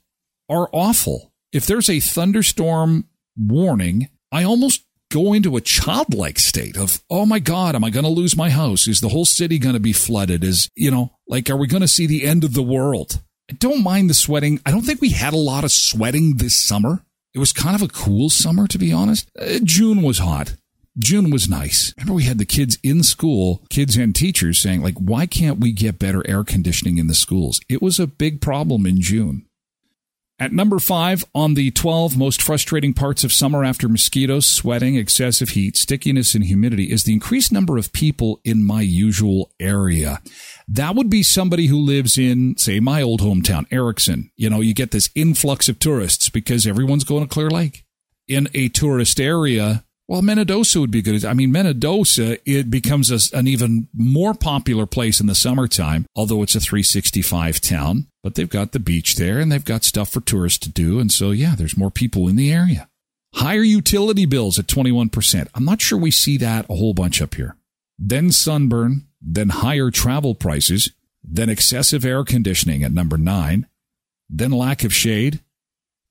are 0.47 0.69
awful. 0.71 1.31
If 1.51 1.65
there's 1.65 1.89
a 1.89 1.99
thunderstorm 1.99 3.07
warning, 3.35 4.09
I 4.31 4.43
almost 4.43 4.83
go 5.11 5.33
into 5.33 5.57
a 5.57 5.61
childlike 5.61 6.39
state 6.39 6.77
of, 6.77 7.03
oh 7.09 7.25
my 7.25 7.39
God, 7.39 7.75
am 7.75 7.83
I 7.83 7.89
going 7.89 8.05
to 8.05 8.09
lose 8.09 8.35
my 8.35 8.49
house? 8.49 8.87
Is 8.87 9.01
the 9.01 9.09
whole 9.09 9.25
city 9.25 9.59
going 9.59 9.75
to 9.75 9.79
be 9.79 9.93
flooded? 9.93 10.43
Is, 10.43 10.69
you 10.75 10.89
know, 10.89 11.11
like, 11.27 11.49
are 11.49 11.57
we 11.57 11.67
going 11.67 11.81
to 11.81 11.87
see 11.87 12.07
the 12.07 12.25
end 12.25 12.43
of 12.43 12.53
the 12.53 12.63
world? 12.63 13.21
I 13.49 13.53
don't 13.55 13.83
mind 13.83 14.09
the 14.09 14.13
sweating. 14.13 14.59
I 14.65 14.71
don't 14.71 14.83
think 14.83 15.01
we 15.01 15.09
had 15.09 15.33
a 15.33 15.37
lot 15.37 15.63
of 15.63 15.71
sweating 15.71 16.37
this 16.37 16.59
summer. 16.59 17.03
It 17.33 17.39
was 17.39 17.53
kind 17.53 17.75
of 17.75 17.81
a 17.81 17.87
cool 17.87 18.29
summer, 18.29 18.67
to 18.67 18.77
be 18.77 18.91
honest. 18.91 19.29
Uh, 19.39 19.59
June 19.63 20.01
was 20.01 20.19
hot. 20.19 20.55
June 20.97 21.29
was 21.29 21.49
nice. 21.49 21.93
Remember, 21.97 22.13
we 22.13 22.23
had 22.23 22.37
the 22.37 22.45
kids 22.45 22.77
in 22.83 23.03
school, 23.03 23.61
kids 23.69 23.95
and 23.95 24.13
teachers 24.13 24.61
saying, 24.61 24.81
like, 24.81 24.97
why 24.97 25.25
can't 25.25 25.59
we 25.59 25.71
get 25.71 25.99
better 25.99 26.27
air 26.27 26.43
conditioning 26.43 26.97
in 26.97 27.07
the 27.07 27.13
schools? 27.13 27.61
It 27.69 27.81
was 27.81 27.99
a 27.99 28.07
big 28.07 28.41
problem 28.41 28.85
in 28.85 28.99
June. 28.99 29.45
At 30.41 30.51
number 30.51 30.79
five, 30.79 31.23
on 31.35 31.53
the 31.53 31.69
12 31.69 32.17
most 32.17 32.41
frustrating 32.41 32.95
parts 32.95 33.23
of 33.23 33.31
summer 33.31 33.63
after 33.63 33.87
mosquitoes, 33.87 34.47
sweating, 34.47 34.95
excessive 34.95 35.49
heat, 35.49 35.77
stickiness, 35.77 36.33
and 36.33 36.43
humidity, 36.43 36.91
is 36.91 37.03
the 37.03 37.13
increased 37.13 37.51
number 37.51 37.77
of 37.77 37.93
people 37.93 38.41
in 38.43 38.65
my 38.65 38.81
usual 38.81 39.51
area. 39.59 40.19
That 40.67 40.95
would 40.95 41.11
be 41.11 41.21
somebody 41.21 41.67
who 41.67 41.77
lives 41.77 42.17
in, 42.17 42.57
say, 42.57 42.79
my 42.79 43.03
old 43.03 43.21
hometown, 43.21 43.67
Erickson. 43.69 44.31
You 44.35 44.49
know, 44.49 44.61
you 44.61 44.73
get 44.73 44.89
this 44.89 45.11
influx 45.13 45.69
of 45.69 45.77
tourists 45.77 46.29
because 46.29 46.65
everyone's 46.65 47.03
going 47.03 47.21
to 47.21 47.29
Clear 47.29 47.51
Lake. 47.51 47.85
In 48.27 48.47
a 48.55 48.67
tourist 48.69 49.19
area, 49.19 49.83
well, 50.11 50.21
Minnedosa 50.21 50.81
would 50.81 50.91
be 50.91 51.01
good. 51.01 51.23
I 51.23 51.33
mean, 51.33 51.53
Minnedosa, 51.53 52.37
it 52.45 52.69
becomes 52.69 53.11
a, 53.11 53.37
an 53.37 53.47
even 53.47 53.87
more 53.93 54.33
popular 54.33 54.85
place 54.85 55.21
in 55.21 55.27
the 55.27 55.33
summertime, 55.33 56.05
although 56.17 56.43
it's 56.43 56.53
a 56.53 56.59
365 56.59 57.61
town. 57.61 58.07
But 58.21 58.35
they've 58.35 58.49
got 58.49 58.73
the 58.73 58.79
beach 58.79 59.15
there 59.15 59.39
and 59.39 59.49
they've 59.49 59.63
got 59.63 59.85
stuff 59.85 60.09
for 60.09 60.19
tourists 60.19 60.59
to 60.65 60.69
do. 60.69 60.99
And 60.99 61.13
so, 61.13 61.31
yeah, 61.31 61.55
there's 61.55 61.77
more 61.77 61.91
people 61.91 62.27
in 62.27 62.35
the 62.35 62.51
area. 62.51 62.89
Higher 63.35 63.61
utility 63.61 64.25
bills 64.25 64.59
at 64.59 64.67
21%. 64.67 65.47
I'm 65.55 65.63
not 65.63 65.79
sure 65.79 65.97
we 65.97 66.11
see 66.11 66.35
that 66.39 66.65
a 66.69 66.75
whole 66.75 66.93
bunch 66.93 67.21
up 67.21 67.35
here. 67.35 67.55
Then 67.97 68.33
sunburn, 68.33 69.07
then 69.21 69.47
higher 69.47 69.91
travel 69.91 70.35
prices, 70.35 70.91
then 71.23 71.47
excessive 71.49 72.03
air 72.03 72.25
conditioning 72.25 72.83
at 72.83 72.91
number 72.91 73.17
nine, 73.17 73.65
then 74.29 74.51
lack 74.51 74.83
of 74.83 74.93
shade, 74.93 75.39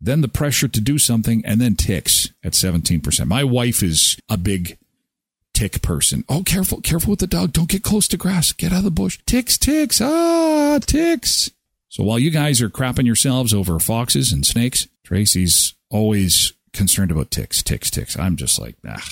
then 0.01 0.21
the 0.21 0.29
pressure 0.29 0.69
to 0.69 0.81
do 0.81 0.99
something, 0.99 1.45
and 1.45 1.61
then 1.61 1.77
ticks 1.77 2.31
at 2.43 2.53
17%. 2.53 3.27
My 3.27 3.45
wife 3.45 3.83
is 3.83 4.19
a 4.29 4.37
big 4.37 4.79
tick 5.53 5.83
person. 5.83 6.25
Oh, 6.29 6.43
careful, 6.43 6.81
careful 6.81 7.11
with 7.11 7.21
the 7.21 7.27
dog. 7.27 7.53
Don't 7.53 7.69
get 7.69 7.83
close 7.83 8.09
to 8.09 8.17
grass. 8.17 8.53
Get 8.53 8.73
out 8.73 8.79
of 8.79 8.85
the 8.85 8.91
bush. 8.91 9.19
Ticks, 9.27 9.59
ticks. 9.59 10.01
Ah, 10.01 10.79
ticks. 10.81 11.51
So 11.89 12.05
while 12.05 12.19
you 12.19 12.31
guys 12.31 12.63
are 12.63 12.71
crapping 12.71 13.05
yourselves 13.05 13.53
over 13.53 13.79
foxes 13.79 14.33
and 14.33 14.47
snakes, 14.47 14.87
Tracy's 15.05 15.75
always 15.91 16.53
concerned 16.73 17.11
about 17.11 17.31
ticks, 17.31 17.63
ticks, 17.63 17.91
ticks. 17.91 18.19
I'm 18.19 18.37
just 18.37 18.59
like, 18.59 18.77
ah. 18.87 19.07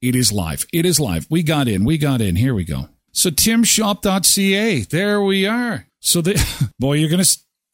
It 0.00 0.14
is 0.14 0.32
live. 0.32 0.64
It 0.72 0.86
is 0.86 1.00
live. 1.00 1.26
We 1.28 1.42
got 1.42 1.68
in. 1.68 1.84
We 1.84 1.98
got 1.98 2.20
in. 2.20 2.36
Here 2.36 2.54
we 2.54 2.64
go. 2.64 2.88
So 3.12 3.30
timshop.ca. 3.30 4.80
There 4.82 5.22
we 5.22 5.46
are. 5.46 5.86
So 6.00 6.20
the 6.20 6.72
boy, 6.78 6.94
you're 6.94 7.10
gonna 7.10 7.24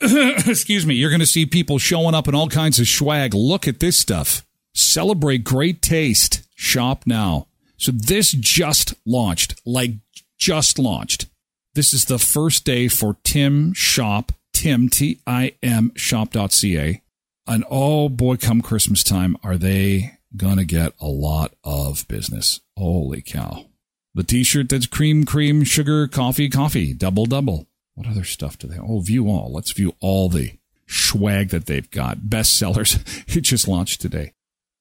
excuse 0.46 0.86
me, 0.86 0.94
you're 0.94 1.10
gonna 1.10 1.26
see 1.26 1.46
people 1.46 1.78
showing 1.78 2.14
up 2.14 2.28
in 2.28 2.34
all 2.34 2.48
kinds 2.48 2.78
of 2.78 2.88
swag. 2.88 3.34
Look 3.34 3.68
at 3.68 3.80
this 3.80 3.98
stuff. 3.98 4.44
Celebrate 4.74 5.44
great 5.44 5.82
taste. 5.82 6.42
Shop 6.54 7.04
now. 7.06 7.46
So 7.76 7.92
this 7.92 8.32
just 8.32 8.94
launched, 9.04 9.60
like 9.64 9.92
just 10.38 10.78
launched. 10.78 11.26
This 11.74 11.92
is 11.92 12.04
the 12.04 12.18
first 12.18 12.64
day 12.64 12.88
for 12.88 13.16
Tim 13.24 13.72
Shop, 13.72 14.32
Tim, 14.52 14.88
T 14.88 15.20
I 15.26 15.54
M 15.62 15.92
shop.ca. 15.96 17.02
And 17.46 17.64
oh 17.70 18.08
boy, 18.08 18.36
come 18.36 18.62
Christmas 18.62 19.02
time, 19.02 19.36
are 19.42 19.58
they 19.58 20.18
going 20.36 20.56
to 20.56 20.64
get 20.64 20.92
a 21.00 21.06
lot 21.06 21.54
of 21.62 22.06
business. 22.08 22.60
Holy 22.76 23.22
cow. 23.22 23.66
The 24.14 24.22
t 24.22 24.44
shirt 24.44 24.68
that's 24.68 24.86
cream, 24.86 25.24
cream, 25.24 25.64
sugar, 25.64 26.06
coffee, 26.06 26.48
coffee, 26.48 26.92
double, 26.92 27.26
double. 27.26 27.66
What 27.94 28.08
other 28.08 28.24
stuff 28.24 28.58
do 28.58 28.66
they? 28.66 28.78
Oh, 28.78 29.00
view 29.00 29.28
all. 29.28 29.52
Let's 29.52 29.72
view 29.72 29.94
all 30.00 30.28
the 30.28 30.52
swag 30.86 31.50
that 31.50 31.66
they've 31.66 31.90
got. 31.90 32.18
Bestsellers. 32.18 32.96
it 33.36 33.42
just 33.42 33.68
launched 33.68 34.00
today. 34.00 34.32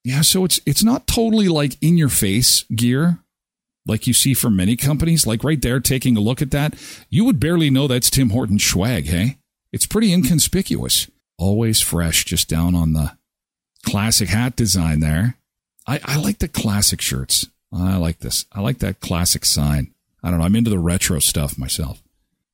Yeah, 0.04 0.22
so 0.22 0.44
it's 0.44 0.60
it's 0.66 0.84
not 0.84 1.08
totally 1.08 1.48
like 1.48 1.78
in 1.82 1.98
your 1.98 2.10
face 2.10 2.64
gear 2.76 3.24
like 3.86 4.08
you 4.08 4.14
see 4.14 4.34
from 4.34 4.56
many 4.56 4.76
companies, 4.76 5.28
like 5.28 5.44
right 5.44 5.62
there, 5.62 5.80
taking 5.80 6.16
a 6.16 6.22
look 6.22 6.42
at 6.42 6.52
that, 6.52 6.76
you 7.10 7.26
would 7.26 7.40
barely 7.40 7.70
know 7.70 7.88
that's 7.88 8.10
Tim 8.10 8.30
Horton 8.30 8.60
swag, 8.60 9.06
hey? 9.06 9.38
It's 9.72 9.86
pretty 9.86 10.14
inconspicuous. 10.14 11.10
Always 11.38 11.82
fresh, 11.82 12.26
just 12.26 12.48
down 12.48 12.76
on 12.76 12.94
the 12.94 13.18
classic 13.84 14.30
hat 14.30 14.56
design 14.56 15.00
there. 15.00 15.38
I, 15.86 16.00
I 16.06 16.18
like 16.18 16.40
the 16.40 16.48
classic 16.48 17.02
shirts. 17.02 17.48
I 17.74 17.98
like 17.98 18.20
this. 18.20 18.46
I 18.54 18.62
like 18.62 18.78
that 18.80 19.02
classic 19.02 19.44
sign. 19.44 19.94
I 20.24 20.30
don't 20.30 20.40
know. 20.40 20.46
I'm 20.46 20.56
into 20.56 20.70
the 20.70 20.80
retro 20.80 21.20
stuff 21.20 21.58
myself. 21.58 22.03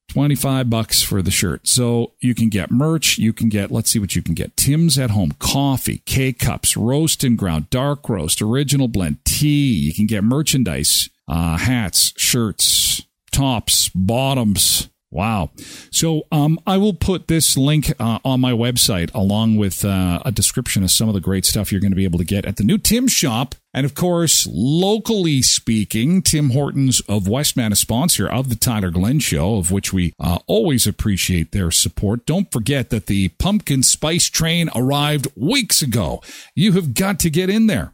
25 0.09 0.69
bucks 0.69 1.01
for 1.01 1.21
the 1.21 1.31
shirt. 1.31 1.67
So 1.67 2.13
you 2.19 2.35
can 2.35 2.49
get 2.49 2.71
merch. 2.71 3.17
You 3.17 3.31
can 3.31 3.47
get, 3.49 3.71
let's 3.71 3.91
see 3.91 3.99
what 3.99 4.15
you 4.15 4.21
can 4.21 4.33
get. 4.33 4.57
Tim's 4.57 4.97
at 4.97 5.11
home 5.11 5.33
coffee, 5.39 5.99
K 6.05 6.33
cups, 6.33 6.75
roast 6.75 7.23
and 7.23 7.37
ground, 7.37 7.69
dark 7.69 8.09
roast, 8.09 8.41
original 8.41 8.87
blend, 8.87 9.23
tea. 9.23 9.71
You 9.71 9.93
can 9.93 10.07
get 10.07 10.23
merchandise, 10.23 11.09
uh, 11.27 11.57
hats, 11.57 12.13
shirts, 12.17 13.03
tops, 13.31 13.89
bottoms, 13.89 14.89
Wow. 15.11 15.49
So 15.91 16.27
um, 16.31 16.59
I 16.67 16.77
will 16.77 16.93
put 16.93 17.27
this 17.27 17.57
link 17.57 17.91
uh, 17.99 18.19
on 18.23 18.39
my 18.39 18.51
website 18.51 19.11
along 19.15 19.57
with 19.57 19.83
uh, 19.83 20.19
a 20.23 20.31
description 20.31 20.83
of 20.83 20.91
some 20.91 21.07
of 21.07 21.15
the 21.15 21.19
great 21.19 21.45
stuff 21.45 21.71
you're 21.71 21.81
going 21.81 21.91
to 21.91 21.95
be 21.95 22.03
able 22.03 22.19
to 22.19 22.25
get 22.25 22.45
at 22.45 22.57
the 22.57 22.63
new 22.63 22.77
Tim 22.77 23.07
shop. 23.07 23.55
And 23.73 23.85
of 23.85 23.95
course, 23.95 24.47
locally 24.51 25.41
speaking, 25.41 26.21
Tim 26.21 26.51
Hortons 26.51 27.01
of 27.07 27.27
Westman, 27.27 27.71
is 27.71 27.79
sponsor 27.79 28.27
of 28.27 28.49
the 28.49 28.55
Tyler 28.55 28.91
Glen 28.91 29.19
Show, 29.19 29.57
of 29.57 29.71
which 29.71 29.91
we 29.91 30.13
uh, 30.19 30.39
always 30.45 30.85
appreciate 30.85 31.51
their 31.51 31.71
support. 31.71 32.25
Don't 32.27 32.51
forget 32.51 32.91
that 32.91 33.07
the 33.07 33.29
pumpkin 33.29 33.81
spice 33.81 34.29
train 34.29 34.69
arrived 34.75 35.27
weeks 35.35 35.81
ago. 35.81 36.21
You 36.53 36.73
have 36.73 36.93
got 36.93 37.19
to 37.21 37.29
get 37.31 37.49
in 37.49 37.67
there 37.67 37.93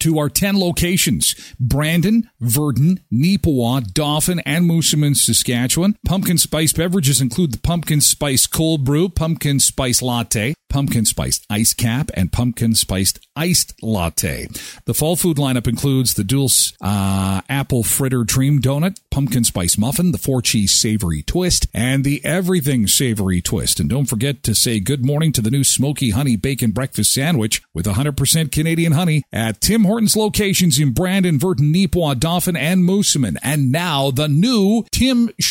to 0.00 0.18
our 0.18 0.28
10 0.28 0.58
locations 0.58 1.34
Brandon, 1.58 2.28
Virden, 2.40 3.00
Neepawa, 3.12 3.92
Dauphin, 3.92 4.40
and 4.40 4.68
Moosomin, 4.68 5.16
Saskatchewan. 5.16 5.96
Pumpkin 6.06 6.38
spice 6.38 6.72
beverages 6.72 7.20
include 7.20 7.52
the 7.52 7.58
pumpkin 7.58 8.00
spice 8.00 8.46
cold 8.46 8.84
brew, 8.84 9.08
pumpkin 9.08 9.60
spice 9.60 10.02
latte, 10.02 10.54
pumpkin 10.72 11.04
spiced 11.04 11.46
ice 11.50 11.74
cap, 11.74 12.10
and 12.14 12.32
pumpkin 12.32 12.74
spiced 12.74 13.20
iced 13.36 13.74
latte. 13.82 14.48
The 14.86 14.94
fall 14.94 15.16
food 15.16 15.36
lineup 15.36 15.68
includes 15.68 16.14
the 16.14 16.24
dual 16.24 16.48
uh, 16.80 17.42
apple 17.48 17.82
fritter 17.82 18.24
dream 18.24 18.60
donut, 18.60 18.98
pumpkin 19.10 19.44
spice 19.44 19.76
muffin, 19.76 20.12
the 20.12 20.18
four 20.18 20.40
cheese 20.40 20.72
savory 20.72 21.22
twist, 21.22 21.66
and 21.74 22.04
the 22.04 22.24
everything 22.24 22.86
savory 22.86 23.42
twist. 23.42 23.80
And 23.80 23.90
don't 23.90 24.06
forget 24.06 24.42
to 24.44 24.54
say 24.54 24.80
good 24.80 25.04
morning 25.04 25.30
to 25.32 25.42
the 25.42 25.50
new 25.50 25.62
smoky 25.62 26.08
honey 26.10 26.36
bacon 26.36 26.70
breakfast 26.70 27.12
sandwich 27.12 27.62
with 27.74 27.84
100% 27.84 28.50
Canadian 28.50 28.92
honey 28.92 29.24
at 29.30 29.60
Tim 29.60 29.84
Hortons 29.84 30.16
locations 30.16 30.78
in 30.78 30.92
Brandon, 30.92 31.38
Virden, 31.38 31.70
Neepawa, 31.72 32.18
Dauphin, 32.18 32.56
and 32.56 32.82
Moosomin. 32.82 33.36
And 33.42 33.70
now 33.70 34.10
the 34.10 34.28
new 34.28 34.84
timshop.ca, 34.94 35.42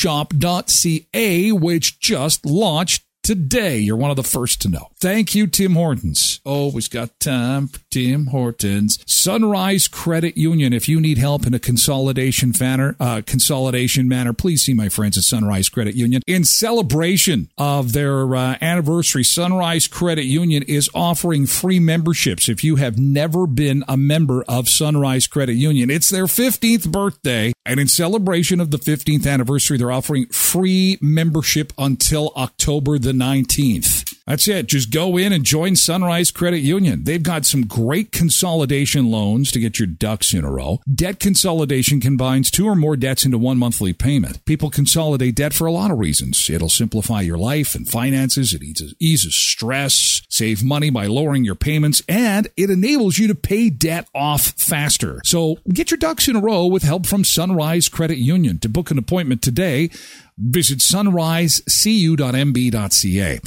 which 1.52 2.00
just 2.00 2.44
launched 2.44 3.04
today. 3.32 3.78
You're 3.78 3.96
one 3.96 4.10
of 4.10 4.18
the 4.18 4.24
first 4.24 4.62
to 4.62 4.68
know. 4.68 4.90
Thank 5.00 5.34
you, 5.34 5.48
Tim 5.48 5.76
Hortons. 5.76 6.42
Always 6.44 6.90
got 6.90 7.18
time 7.22 7.70
for 7.70 7.80
Tim 7.90 8.26
Hortons. 8.26 9.00
Sunrise 9.08 9.88
Credit 9.88 10.36
Union. 10.36 10.74
If 10.74 10.90
you 10.90 11.00
need 11.00 11.18
help 11.18 11.48
in 11.48 11.54
a 11.54 11.60
consolidation 11.60 12.52
manner, 12.60 12.98
uh, 13.00 13.22
consolidation 13.26 14.10
manner, 14.10 14.34
please 14.34 14.64
see 14.64 14.74
my 14.74 14.90
friends 14.90 15.18
at 15.18 15.24
Sunrise 15.24 15.70
Credit 15.70 15.96
Union. 15.96 16.22
In 16.28 16.44
celebration 16.44 17.48
of 17.58 17.94
their 17.94 18.36
uh, 18.36 18.58
anniversary, 18.60 19.24
Sunrise 19.24 19.88
Credit 19.88 20.26
Union 20.26 20.64
is 20.64 20.90
offering 20.94 21.46
free 21.46 21.80
memberships 21.80 22.50
if 22.50 22.66
you 22.66 22.76
have 22.76 23.00
never 23.00 23.48
been 23.48 23.86
a 23.88 23.96
member 23.96 24.44
of 24.50 24.68
Sunrise 24.68 25.26
Credit 25.26 25.54
Union. 25.54 25.90
It's 25.90 26.10
their 26.10 26.26
15th 26.26 26.92
birthday, 26.92 27.54
and 27.66 27.80
in 27.80 27.88
celebration 27.88 28.60
of 28.60 28.72
the 28.72 28.78
15th 28.78 29.26
anniversary, 29.26 29.78
they're 29.78 29.90
offering 29.90 30.26
free 30.26 30.98
membership 31.02 31.72
until 31.78 32.34
October 32.36 33.00
the 33.00 33.21
19th. 33.22 34.11
That's 34.32 34.48
it. 34.48 34.68
Just 34.68 34.92
go 34.92 35.18
in 35.18 35.34
and 35.34 35.44
join 35.44 35.76
Sunrise 35.76 36.32
Credit 36.32 36.60
Union. 36.60 37.04
They've 37.04 37.22
got 37.22 37.46
some 37.46 37.66
great 37.66 38.14
consolidation 38.14 39.12
loans 39.12 39.52
to 39.52 39.60
get 39.60 39.78
your 39.78 39.88
ducks 39.88 40.34
in 40.34 40.46
a 40.46 40.50
row. 40.50 40.80
Debt 40.90 41.20
consolidation 41.20 42.00
combines 42.00 42.50
two 42.50 42.66
or 42.66 42.78
more 42.78 42.96
debts 42.96 43.26
into 43.26 43.38
one 43.38 43.58
monthly 43.58 43.92
payment. 43.92 44.46
People 44.46 44.70
consolidate 44.70 45.36
debt 45.36 45.52
for 45.52 45.68
a 45.68 45.72
lot 45.74 45.92
of 45.92 46.00
reasons. 46.00 46.50
It'll 46.50 46.70
simplify 46.70 47.20
your 47.20 47.38
life 47.38 47.76
and 47.76 47.86
finances. 47.86 48.54
It 48.54 48.64
eases, 49.00 49.36
stress, 49.36 50.22
save 50.30 50.64
money 50.64 50.90
by 50.90 51.08
lowering 51.08 51.44
your 51.44 51.56
payments, 51.56 52.02
and 52.08 52.48
it 52.56 52.70
enables 52.70 53.18
you 53.18 53.28
to 53.28 53.36
pay 53.36 53.70
debt 53.70 54.08
off 54.16 54.52
faster. 54.52 55.20
So 55.26 55.58
get 55.68 55.92
your 55.92 55.98
ducks 55.98 56.30
in 56.30 56.38
a 56.38 56.42
row 56.42 56.68
with 56.68 56.84
help 56.84 57.06
from 57.06 57.26
Sunrise 57.26 57.90
Credit 57.90 58.18
Union. 58.18 58.60
To 58.60 58.70
book 58.70 58.92
an 58.92 58.98
appointment 58.98 59.42
today, 59.42 59.90
visit 60.38 60.80
sunrisecu.mb.ca. 60.80 63.40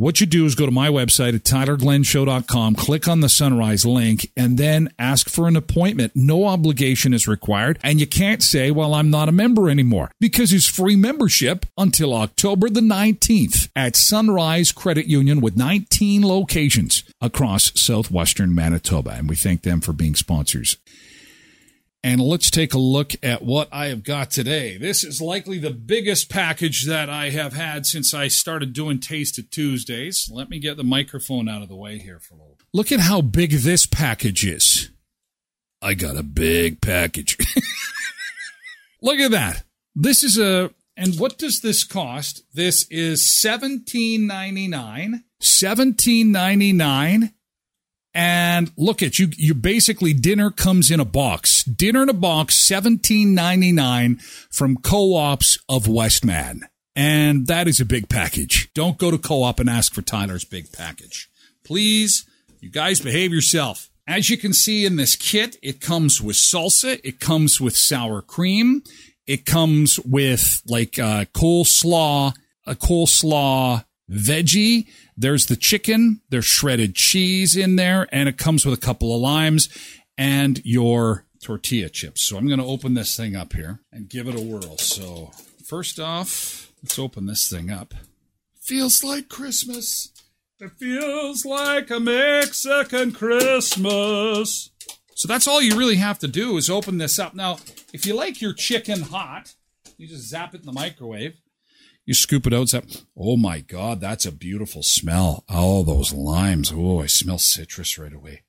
What 0.00 0.18
you 0.18 0.26
do 0.26 0.46
is 0.46 0.54
go 0.54 0.64
to 0.64 0.72
my 0.72 0.88
website 0.88 1.34
at 1.34 1.44
tylerglenshow.com, 1.44 2.74
click 2.76 3.06
on 3.06 3.20
the 3.20 3.28
Sunrise 3.28 3.84
link, 3.84 4.30
and 4.34 4.56
then 4.56 4.88
ask 4.98 5.28
for 5.28 5.46
an 5.46 5.56
appointment. 5.56 6.12
No 6.14 6.46
obligation 6.46 7.12
is 7.12 7.28
required. 7.28 7.78
And 7.82 8.00
you 8.00 8.06
can't 8.06 8.42
say, 8.42 8.70
well, 8.70 8.94
I'm 8.94 9.10
not 9.10 9.28
a 9.28 9.32
member 9.32 9.68
anymore 9.68 10.10
because 10.18 10.54
it's 10.54 10.66
free 10.66 10.96
membership 10.96 11.66
until 11.76 12.14
October 12.14 12.70
the 12.70 12.80
19th 12.80 13.68
at 13.76 13.94
Sunrise 13.94 14.72
Credit 14.72 15.04
Union 15.04 15.42
with 15.42 15.58
19 15.58 16.26
locations 16.26 17.04
across 17.20 17.70
southwestern 17.78 18.54
Manitoba. 18.54 19.10
And 19.10 19.28
we 19.28 19.36
thank 19.36 19.64
them 19.64 19.82
for 19.82 19.92
being 19.92 20.14
sponsors. 20.14 20.78
And 22.02 22.20
let's 22.20 22.50
take 22.50 22.72
a 22.72 22.78
look 22.78 23.12
at 23.22 23.42
what 23.42 23.68
I 23.70 23.88
have 23.88 24.02
got 24.02 24.30
today. 24.30 24.78
This 24.78 25.04
is 25.04 25.20
likely 25.20 25.58
the 25.58 25.70
biggest 25.70 26.30
package 26.30 26.86
that 26.86 27.10
I 27.10 27.28
have 27.30 27.52
had 27.52 27.84
since 27.84 28.14
I 28.14 28.28
started 28.28 28.72
doing 28.72 29.00
Taste 29.00 29.38
of 29.38 29.50
Tuesdays. 29.50 30.30
Let 30.32 30.48
me 30.48 30.58
get 30.58 30.78
the 30.78 30.84
microphone 30.84 31.46
out 31.46 31.60
of 31.60 31.68
the 31.68 31.76
way 31.76 31.98
here 31.98 32.18
for 32.18 32.34
a 32.34 32.38
little. 32.38 32.56
Look 32.72 32.90
at 32.90 33.00
how 33.00 33.20
big 33.20 33.50
this 33.50 33.84
package 33.84 34.46
is. 34.46 34.88
I 35.82 35.94
got 35.94 36.16
a 36.16 36.22
big 36.22 36.80
package. 36.80 37.36
look 39.02 39.18
at 39.18 39.32
that. 39.32 39.64
This 39.94 40.22
is 40.22 40.38
a 40.38 40.70
and 40.96 41.18
what 41.18 41.38
does 41.38 41.60
this 41.60 41.84
cost? 41.84 42.44
This 42.52 42.86
is 42.90 43.22
17.99. 43.22 45.22
17.99 45.40 47.32
and 48.14 48.70
look 48.76 49.02
at 49.02 49.18
you 49.18 49.28
you 49.36 49.54
basically 49.54 50.12
dinner 50.12 50.50
comes 50.50 50.90
in 50.90 51.00
a 51.00 51.04
box. 51.04 51.62
Dinner 51.64 52.02
in 52.02 52.08
a 52.08 52.14
box 52.14 52.56
17.99 52.68 54.20
from 54.50 54.76
co-ops 54.76 55.58
of 55.68 55.86
westman. 55.86 56.62
And 56.96 57.46
that 57.46 57.68
is 57.68 57.80
a 57.80 57.84
big 57.84 58.08
package. 58.08 58.72
Don't 58.74 58.98
go 58.98 59.10
to 59.10 59.18
co-op 59.18 59.60
and 59.60 59.70
ask 59.70 59.94
for 59.94 60.02
tyler's 60.02 60.44
big 60.44 60.72
package. 60.72 61.30
Please 61.64 62.26
you 62.60 62.70
guys 62.70 63.00
behave 63.00 63.32
yourself. 63.32 63.88
As 64.06 64.28
you 64.28 64.36
can 64.36 64.52
see 64.52 64.84
in 64.84 64.96
this 64.96 65.14
kit 65.14 65.56
it 65.62 65.80
comes 65.80 66.20
with 66.20 66.36
salsa 66.36 67.00
it 67.04 67.20
comes 67.20 67.60
with 67.60 67.76
sour 67.76 68.22
cream 68.22 68.82
it 69.26 69.46
comes 69.46 70.00
with 70.00 70.62
like 70.66 70.98
a 70.98 71.28
coleslaw 71.32 72.34
a 72.66 72.74
coleslaw 72.74 73.84
veggie 74.10 74.88
there's 75.20 75.46
the 75.46 75.56
chicken, 75.56 76.22
there's 76.30 76.46
shredded 76.46 76.94
cheese 76.94 77.54
in 77.54 77.76
there, 77.76 78.08
and 78.10 78.28
it 78.28 78.38
comes 78.38 78.64
with 78.64 78.76
a 78.76 78.80
couple 78.80 79.14
of 79.14 79.20
limes 79.20 79.68
and 80.16 80.64
your 80.64 81.26
tortilla 81.42 81.90
chips. 81.90 82.22
So 82.22 82.38
I'm 82.38 82.46
going 82.46 82.58
to 82.58 82.64
open 82.64 82.94
this 82.94 83.16
thing 83.16 83.36
up 83.36 83.52
here 83.52 83.80
and 83.92 84.08
give 84.08 84.28
it 84.28 84.34
a 84.34 84.40
whirl. 84.40 84.78
So, 84.78 85.30
first 85.64 86.00
off, 86.00 86.72
let's 86.82 86.98
open 86.98 87.26
this 87.26 87.50
thing 87.50 87.70
up. 87.70 87.92
Feels 88.60 89.04
like 89.04 89.28
Christmas. 89.28 90.10
It 90.58 90.72
feels 90.78 91.44
like 91.44 91.90
a 91.90 92.00
Mexican 92.00 93.12
Christmas. 93.12 94.70
So 95.14 95.28
that's 95.28 95.46
all 95.46 95.60
you 95.60 95.76
really 95.76 95.96
have 95.96 96.18
to 96.20 96.28
do 96.28 96.56
is 96.56 96.70
open 96.70 96.96
this 96.96 97.18
up. 97.18 97.34
Now, 97.34 97.58
if 97.92 98.06
you 98.06 98.14
like 98.14 98.40
your 98.40 98.54
chicken 98.54 99.02
hot, 99.02 99.54
you 99.98 100.08
just 100.08 100.28
zap 100.28 100.54
it 100.54 100.60
in 100.60 100.66
the 100.66 100.72
microwave. 100.72 101.36
You 102.06 102.14
scoop 102.14 102.46
it 102.46 102.52
out. 102.52 102.74
Oh 103.16 103.36
my 103.36 103.60
God, 103.60 104.00
that's 104.00 104.26
a 104.26 104.32
beautiful 104.32 104.82
smell. 104.82 105.44
Oh, 105.48 105.82
those 105.82 106.12
limes. 106.12 106.72
Oh, 106.74 107.00
I 107.00 107.06
smell 107.06 107.38
citrus 107.38 107.98
right 107.98 108.12
away. 108.12 108.42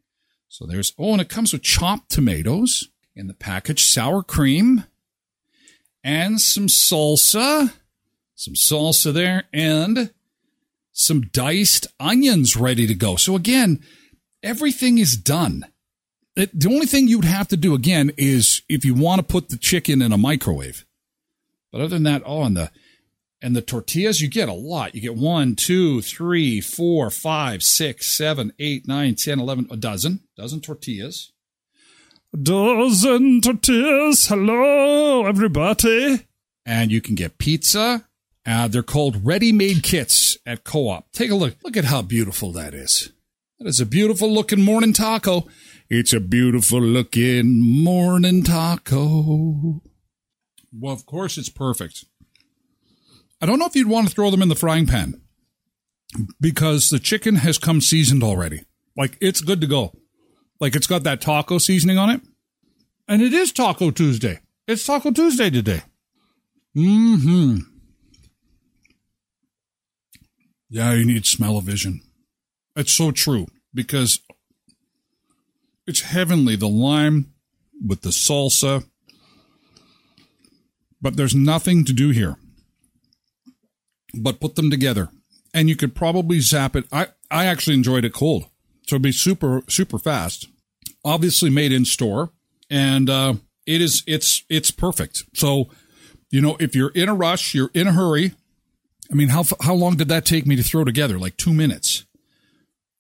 So 0.48 0.66
there's, 0.66 0.94
oh, 0.98 1.14
and 1.14 1.22
it 1.22 1.30
comes 1.30 1.54
with 1.54 1.62
chopped 1.62 2.10
tomatoes 2.10 2.90
in 3.16 3.28
the 3.28 3.34
package, 3.34 3.86
sour 3.86 4.24
cream, 4.24 4.86
and 6.04 6.42
some 6.42 6.68
salsa. 6.68 7.74
Some 8.34 8.56
salsa 8.56 9.14
there, 9.14 9.44
and 9.54 10.12
some 10.92 11.22
diced 11.22 11.86
onions 12.00 12.58
ready 12.58 12.88
to 12.88 12.96
go. 12.96 13.16
So 13.16 13.36
again, 13.36 13.82
everything 14.42 14.98
is 14.98 15.16
done. 15.16 15.68
It, 16.36 16.60
the 16.60 16.70
only 16.74 16.88
thing 16.88 17.08
you 17.08 17.20
would 17.20 17.26
have 17.26 17.50
to 17.50 17.58
do 17.58 17.76
again 17.76 18.12
is 18.18 18.64
if 18.68 18.84
you 18.84 18.96
want 18.96 19.20
to 19.20 19.24
put 19.24 19.50
the 19.50 19.60
chicken 19.60 20.02
in 20.02 20.12
a 20.12 20.18
microwave. 20.18 20.86
But 21.72 21.82
other 21.82 21.90
than 21.90 22.04
that, 22.04 22.24
oh, 22.26 22.42
and 22.42 22.58
the 22.58 22.72
and 23.42 23.56
the 23.56 23.62
tortillas, 23.62 24.22
you 24.22 24.30
get 24.30 24.50
a 24.50 24.54
lot. 24.54 24.94
You 24.94 25.02
get 25.02 25.16
one, 25.16 25.56
two, 25.56 26.02
three, 26.02 26.62
four, 26.62 27.10
five, 27.10 27.64
six, 27.64 28.16
seven, 28.16 28.54
eight, 28.60 28.88
nine, 28.88 29.16
ten, 29.16 29.40
eleven, 29.40 29.68
a 29.72 29.78
dozen, 29.78 30.22
dozen 30.38 30.62
tortillas. 30.62 31.32
A 32.34 32.38
dozen 32.38 33.42
tortillas. 33.42 34.28
Hello, 34.28 35.26
everybody. 35.26 36.28
And 36.66 36.92
you 36.92 37.02
can 37.02 37.16
get 37.16 37.40
pizza. 37.40 38.06
Uh, 38.46 38.68
they're 38.68 38.84
called 38.84 39.26
ready-made 39.26 39.84
kits 39.84 40.38
at 40.46 40.64
Co-op. 40.64 41.12
Take 41.12 41.32
a 41.32 41.36
look. 41.36 41.56
Look 41.64 41.78
at 41.78 41.86
how 41.86 42.02
beautiful 42.02 42.52
that 42.54 42.74
is. 42.74 43.12
That 43.60 43.68
is 43.68 43.80
a 43.80 43.86
beautiful 43.86 44.32
looking 44.32 44.62
morning 44.62 44.94
taco. 44.94 45.48
It's 45.90 46.14
a 46.14 46.20
beautiful 46.20 46.82
looking 46.82 47.62
morning 47.62 48.44
taco. 48.44 49.82
Well, 50.72 50.94
of 50.94 51.06
course, 51.06 51.38
it's 51.38 51.50
perfect. 51.50 52.06
I 53.42 53.48
don't 53.48 53.58
know 53.58 53.66
if 53.66 53.76
you'd 53.76 53.90
want 53.90 54.08
to 54.08 54.14
throw 54.14 54.30
them 54.30 54.44
in 54.44 54.50
the 54.50 54.56
frying 54.56 54.86
pan 54.86 55.20
because 56.40 56.90
the 56.90 57.00
chicken 57.00 57.36
has 57.38 57.58
come 57.58 57.82
seasoned 57.82 58.24
already. 58.24 58.64
Like 58.96 59.18
it's 59.20 59.42
good 59.42 59.62
to 59.62 59.68
go. 59.68 59.94
Like 60.60 60.76
it's 60.76 60.88
got 60.88 61.04
that 61.04 61.22
taco 61.22 61.58
seasoning 61.58 61.98
on 61.98 62.12
it. 62.12 62.22
And 63.08 63.22
it 63.22 63.34
is 63.34 63.52
Taco 63.52 63.92
Tuesday. 63.92 64.40
It's 64.68 64.86
Taco 64.86 65.12
Tuesday 65.12 65.50
today. 65.50 65.82
Mm-hmm. 66.78 67.58
Yeah, 70.70 70.94
you 70.94 71.06
need 71.06 71.26
smell 71.26 71.58
of 71.58 71.66
vision. 71.66 72.02
It's 72.76 72.94
so 72.94 73.12
true 73.12 73.48
because 73.74 74.22
it's 75.88 76.02
heavenly. 76.02 76.56
The 76.56 76.70
lime 76.70 77.34
with 77.86 78.02
the 78.02 78.10
salsa. 78.10 78.86
But 81.02 81.18
there's 81.18 81.36
nothing 81.36 81.84
to 81.86 81.94
do 81.94 82.12
here 82.12 82.38
but 84.14 84.40
put 84.40 84.56
them 84.56 84.70
together. 84.70 85.10
And 85.54 85.70
you 85.70 85.76
could 85.76 85.96
probably 85.96 86.40
zap 86.40 86.76
it. 86.76 86.86
I, 86.92 87.08
I 87.30 87.46
actually 87.46 87.76
enjoyed 87.76 88.06
it 88.06 88.14
cold. 88.14 88.46
So 88.88 88.96
it'd 88.96 89.02
be 89.02 89.12
super, 89.12 89.64
super 89.68 90.00
fast. 90.00 90.48
Obviously 91.04 91.50
made 91.50 91.72
in 91.72 91.86
store. 91.86 92.32
And 92.70 93.10
uh, 93.10 93.36
it 93.66 93.82
is 93.82 94.04
it's 94.08 94.44
it's 94.50 94.72
perfect. 94.72 95.24
So, 95.34 95.70
you 96.30 96.42
know, 96.42 96.58
if 96.60 96.76
you're 96.76 96.92
in 96.92 97.10
a 97.10 97.16
rush, 97.16 97.54
you're 97.54 97.72
in 97.74 97.88
a 97.88 97.94
hurry. 97.94 98.34
I 99.12 99.16
mean, 99.16 99.30
how 99.30 99.44
how 99.62 99.74
long 99.74 99.98
did 99.98 100.08
that 100.08 100.26
take 100.26 100.48
me 100.48 100.56
to 100.56 100.64
throw 100.64 100.84
together? 100.84 101.20
Like 101.20 101.38
two 101.38 101.54
minutes. 101.54 102.06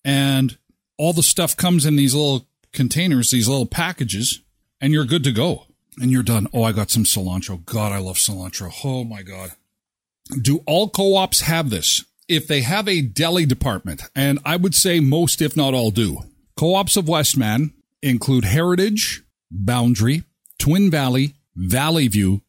And 0.03 0.57
all 0.97 1.13
the 1.13 1.23
stuff 1.23 1.55
comes 1.55 1.85
in 1.85 1.95
these 1.95 2.13
little 2.13 2.47
containers, 2.73 3.31
these 3.31 3.47
little 3.47 3.65
packages, 3.65 4.41
and 4.79 4.91
you're 4.93 5.05
good 5.05 5.23
to 5.23 5.31
go. 5.31 5.67
And 6.01 6.09
you're 6.09 6.23
done. 6.23 6.47
Oh, 6.53 6.63
I 6.63 6.71
got 6.71 6.89
some 6.89 7.03
cilantro. 7.03 7.65
God, 7.65 7.91
I 7.91 7.97
love 7.97 8.15
cilantro. 8.15 8.73
Oh 8.83 9.03
my 9.03 9.23
God. 9.23 9.51
Do 10.39 10.63
all 10.65 10.89
co-ops 10.89 11.41
have 11.41 11.69
this? 11.69 12.05
If 12.27 12.47
they 12.47 12.61
have 12.61 12.87
a 12.87 13.01
deli 13.01 13.45
department, 13.45 14.03
and 14.15 14.39
I 14.45 14.55
would 14.55 14.73
say 14.73 14.99
most, 14.99 15.41
if 15.41 15.57
not 15.57 15.73
all, 15.73 15.91
do. 15.91 16.19
Co-ops 16.55 16.95
of 16.95 17.07
Westman 17.07 17.73
include 18.01 18.45
Heritage, 18.45 19.23
Boundary, 19.49 20.23
Twin 20.57 20.89
Valley, 20.89 21.35
Valley 21.55 22.07
View, 22.07 22.41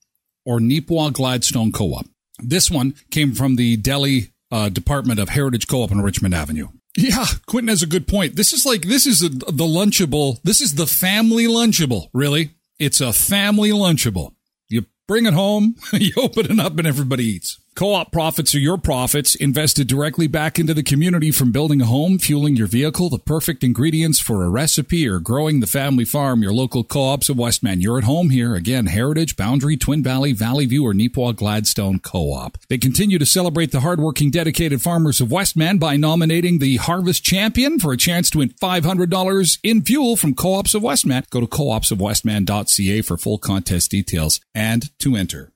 or 0.45 0.61
Neepawa 0.61 1.12
Gladstone 1.12 1.72
Co-op. 1.72 2.07
This 2.39 2.70
one 2.70 2.95
came 3.11 3.33
from 3.33 3.57
the 3.57 3.76
deli 3.76 4.33
uh, 4.51 4.68
Department 4.68 5.18
of 5.18 5.30
Heritage 5.30 5.66
Co-op 5.66 5.91
on 5.91 6.01
Richmond 6.01 6.35
Avenue. 6.35 6.68
Yeah, 6.97 7.24
Quentin 7.47 7.68
has 7.68 7.83
a 7.83 7.87
good 7.87 8.07
point. 8.07 8.37
This 8.37 8.53
is 8.53 8.66
like 8.66 8.83
this 8.83 9.07
is 9.07 9.22
a, 9.22 9.30
the 9.30 9.64
lunchable. 9.64 10.41
This 10.43 10.61
is 10.61 10.74
the 10.74 10.87
family 10.87 11.47
lunchable. 11.47 12.09
Really, 12.12 12.51
it's 12.78 13.01
a 13.01 13.14
family 13.14 13.70
lunchable. 13.70 14.35
You 14.68 14.85
bring 15.09 15.24
it 15.24 15.33
home, 15.33 15.76
you 15.93 16.12
open 16.18 16.51
it 16.51 16.61
up, 16.61 16.78
and 16.78 16.87
everybody 16.87 17.24
eats. 17.24 17.59
Co-op 17.75 18.12
profits 18.12 18.55
are 18.55 18.59
your 18.59 18.77
profits 18.77 19.35
invested 19.35 19.87
directly 19.87 20.27
back 20.27 20.59
into 20.59 20.75
the 20.75 20.83
community 20.83 21.31
from 21.31 21.53
building 21.53 21.81
a 21.81 21.87
home, 21.87 22.18
fueling 22.18 22.55
your 22.55 22.66
vehicle, 22.66 23.09
the 23.09 23.18
perfect 23.18 23.64
ingredients 23.64 24.20
for 24.20 24.45
a 24.45 24.51
recipe, 24.51 25.09
or 25.09 25.18
growing 25.18 25.61
the 25.61 25.66
family 25.66 26.05
farm. 26.05 26.43
Your 26.43 26.53
local 26.53 26.85
co-ops 26.85 27.31
of 27.31 27.39
Westman. 27.39 27.81
You're 27.81 27.97
at 27.97 28.05
home 28.05 28.29
here. 28.29 28.55
Again, 28.55 28.87
Heritage, 28.87 29.37
Boundary, 29.37 29.79
Twin 29.79 30.03
Valley, 30.03 30.33
Valley 30.33 30.66
View, 30.66 30.87
or 30.87 30.93
Neepawa 30.93 31.35
Gladstone 31.35 31.99
Co-op. 31.99 32.59
They 32.68 32.77
continue 32.77 33.18
to 33.18 33.25
celebrate 33.25 33.73
the 33.73 33.81
hardworking, 33.81 34.31
dedicated 34.31 34.83
farmers 34.83 35.23
of 35.23 35.33
Westman 35.33 35.79
by 35.79 35.97
nominating 35.97 36.59
the 36.59 36.77
Harvest 36.77 37.25
Champion 37.25 37.79
for 37.79 37.95
a 37.95 37.97
chance 37.97 38.29
to 38.31 38.39
win 38.39 38.51
$500 38.51 39.59
in 39.62 39.83
fuel 39.83 40.16
from 40.16 40.35
Co-ops 40.35 40.75
of 40.75 40.83
Westman. 40.83 41.25
Go 41.31 41.41
to 41.41 41.47
coopsofwestman.ca 41.47 43.01
for 43.01 43.16
full 43.16 43.39
contest 43.39 43.91
details 43.91 44.41
and 44.55 44.91
to 44.99 45.16
enter. 45.16 45.51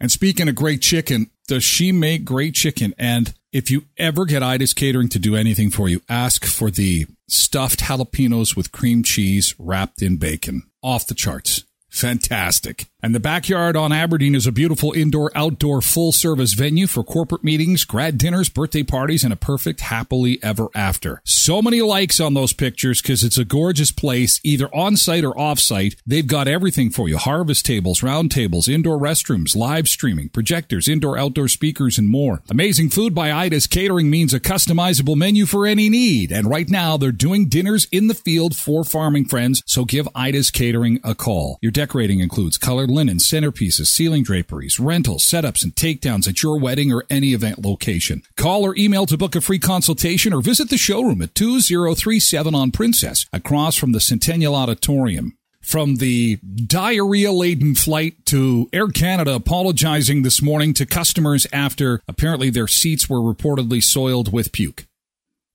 And 0.00 0.12
speaking 0.12 0.48
of 0.48 0.54
great 0.54 0.80
chicken, 0.80 1.30
does 1.46 1.64
she 1.64 1.92
make 1.92 2.24
great 2.24 2.54
chicken? 2.54 2.94
And 2.98 3.34
if 3.52 3.70
you 3.70 3.84
ever 3.96 4.24
get 4.24 4.42
Ida's 4.42 4.74
Catering 4.74 5.08
to 5.10 5.18
do 5.18 5.34
anything 5.34 5.70
for 5.70 5.88
you, 5.88 6.02
ask 6.08 6.44
for 6.44 6.70
the 6.70 7.06
stuffed 7.28 7.80
jalapenos 7.80 8.56
with 8.56 8.72
cream 8.72 9.02
cheese 9.02 9.54
wrapped 9.58 10.02
in 10.02 10.16
bacon. 10.16 10.62
Off 10.82 11.06
the 11.06 11.14
charts. 11.14 11.64
Fantastic. 11.88 12.86
And 13.00 13.14
the 13.14 13.20
backyard 13.20 13.76
on 13.76 13.92
Aberdeen 13.92 14.34
is 14.34 14.48
a 14.48 14.52
beautiful 14.52 14.92
indoor 14.92 15.30
outdoor 15.36 15.80
full 15.80 16.10
service 16.10 16.54
venue 16.54 16.88
for 16.88 17.04
corporate 17.04 17.44
meetings, 17.44 17.84
grad 17.84 18.18
dinners, 18.18 18.48
birthday 18.48 18.82
parties, 18.82 19.22
and 19.22 19.32
a 19.32 19.36
perfect 19.36 19.82
happily 19.82 20.40
ever 20.42 20.66
after. 20.74 21.22
So 21.24 21.62
many 21.62 21.80
likes 21.80 22.18
on 22.18 22.34
those 22.34 22.52
pictures 22.52 23.00
because 23.00 23.22
it's 23.22 23.38
a 23.38 23.44
gorgeous 23.44 23.92
place, 23.92 24.40
either 24.42 24.66
on 24.74 24.96
site 24.96 25.22
or 25.22 25.38
off 25.38 25.60
site. 25.60 25.94
They've 26.04 26.26
got 26.26 26.48
everything 26.48 26.90
for 26.90 27.08
you 27.08 27.18
harvest 27.18 27.64
tables, 27.64 28.02
round 28.02 28.32
tables, 28.32 28.66
indoor 28.66 28.98
restrooms, 28.98 29.54
live 29.54 29.86
streaming, 29.86 30.30
projectors, 30.30 30.88
indoor 30.88 31.16
outdoor 31.16 31.46
speakers, 31.46 31.98
and 31.98 32.08
more. 32.08 32.42
Amazing 32.50 32.90
food 32.90 33.14
by 33.14 33.30
Ida's 33.30 33.68
Catering 33.68 34.10
means 34.10 34.34
a 34.34 34.40
customizable 34.40 35.14
menu 35.14 35.46
for 35.46 35.66
any 35.66 35.88
need. 35.88 36.32
And 36.32 36.50
right 36.50 36.68
now 36.68 36.96
they're 36.96 37.12
doing 37.12 37.48
dinners 37.48 37.86
in 37.92 38.08
the 38.08 38.14
field 38.14 38.56
for 38.56 38.82
farming 38.82 39.26
friends. 39.26 39.62
So 39.66 39.84
give 39.84 40.08
Ida's 40.16 40.50
Catering 40.50 40.98
a 41.04 41.14
call. 41.14 41.60
Your 41.62 41.70
decorating 41.70 42.18
includes 42.18 42.58
colored 42.88 42.96
linen, 42.96 43.18
centerpieces, 43.18 43.86
ceiling 43.86 44.22
draperies, 44.22 44.80
rentals, 44.80 45.24
setups, 45.24 45.62
and 45.62 45.74
takedowns 45.74 46.28
at 46.28 46.42
your 46.42 46.58
wedding 46.58 46.92
or 46.92 47.04
any 47.10 47.32
event 47.32 47.64
location. 47.64 48.22
Call 48.36 48.64
or 48.64 48.76
email 48.76 49.06
to 49.06 49.16
book 49.16 49.34
a 49.36 49.40
free 49.40 49.58
consultation 49.58 50.32
or 50.32 50.42
visit 50.42 50.70
the 50.70 50.78
showroom 50.78 51.22
at 51.22 51.34
2037 51.34 52.54
on 52.54 52.70
Princess, 52.70 53.26
across 53.32 53.76
from 53.76 53.92
the 53.92 54.00
Centennial 54.00 54.54
Auditorium. 54.54 55.34
From 55.60 55.96
the 55.96 56.36
diarrhea 56.36 57.30
laden 57.30 57.74
flight 57.74 58.24
to 58.26 58.70
Air 58.72 58.88
Canada 58.88 59.34
apologizing 59.34 60.22
this 60.22 60.40
morning 60.40 60.72
to 60.74 60.86
customers 60.86 61.46
after 61.52 62.00
apparently 62.08 62.48
their 62.48 62.68
seats 62.68 63.10
were 63.10 63.18
reportedly 63.18 63.82
soiled 63.82 64.32
with 64.32 64.52
puke. 64.52 64.86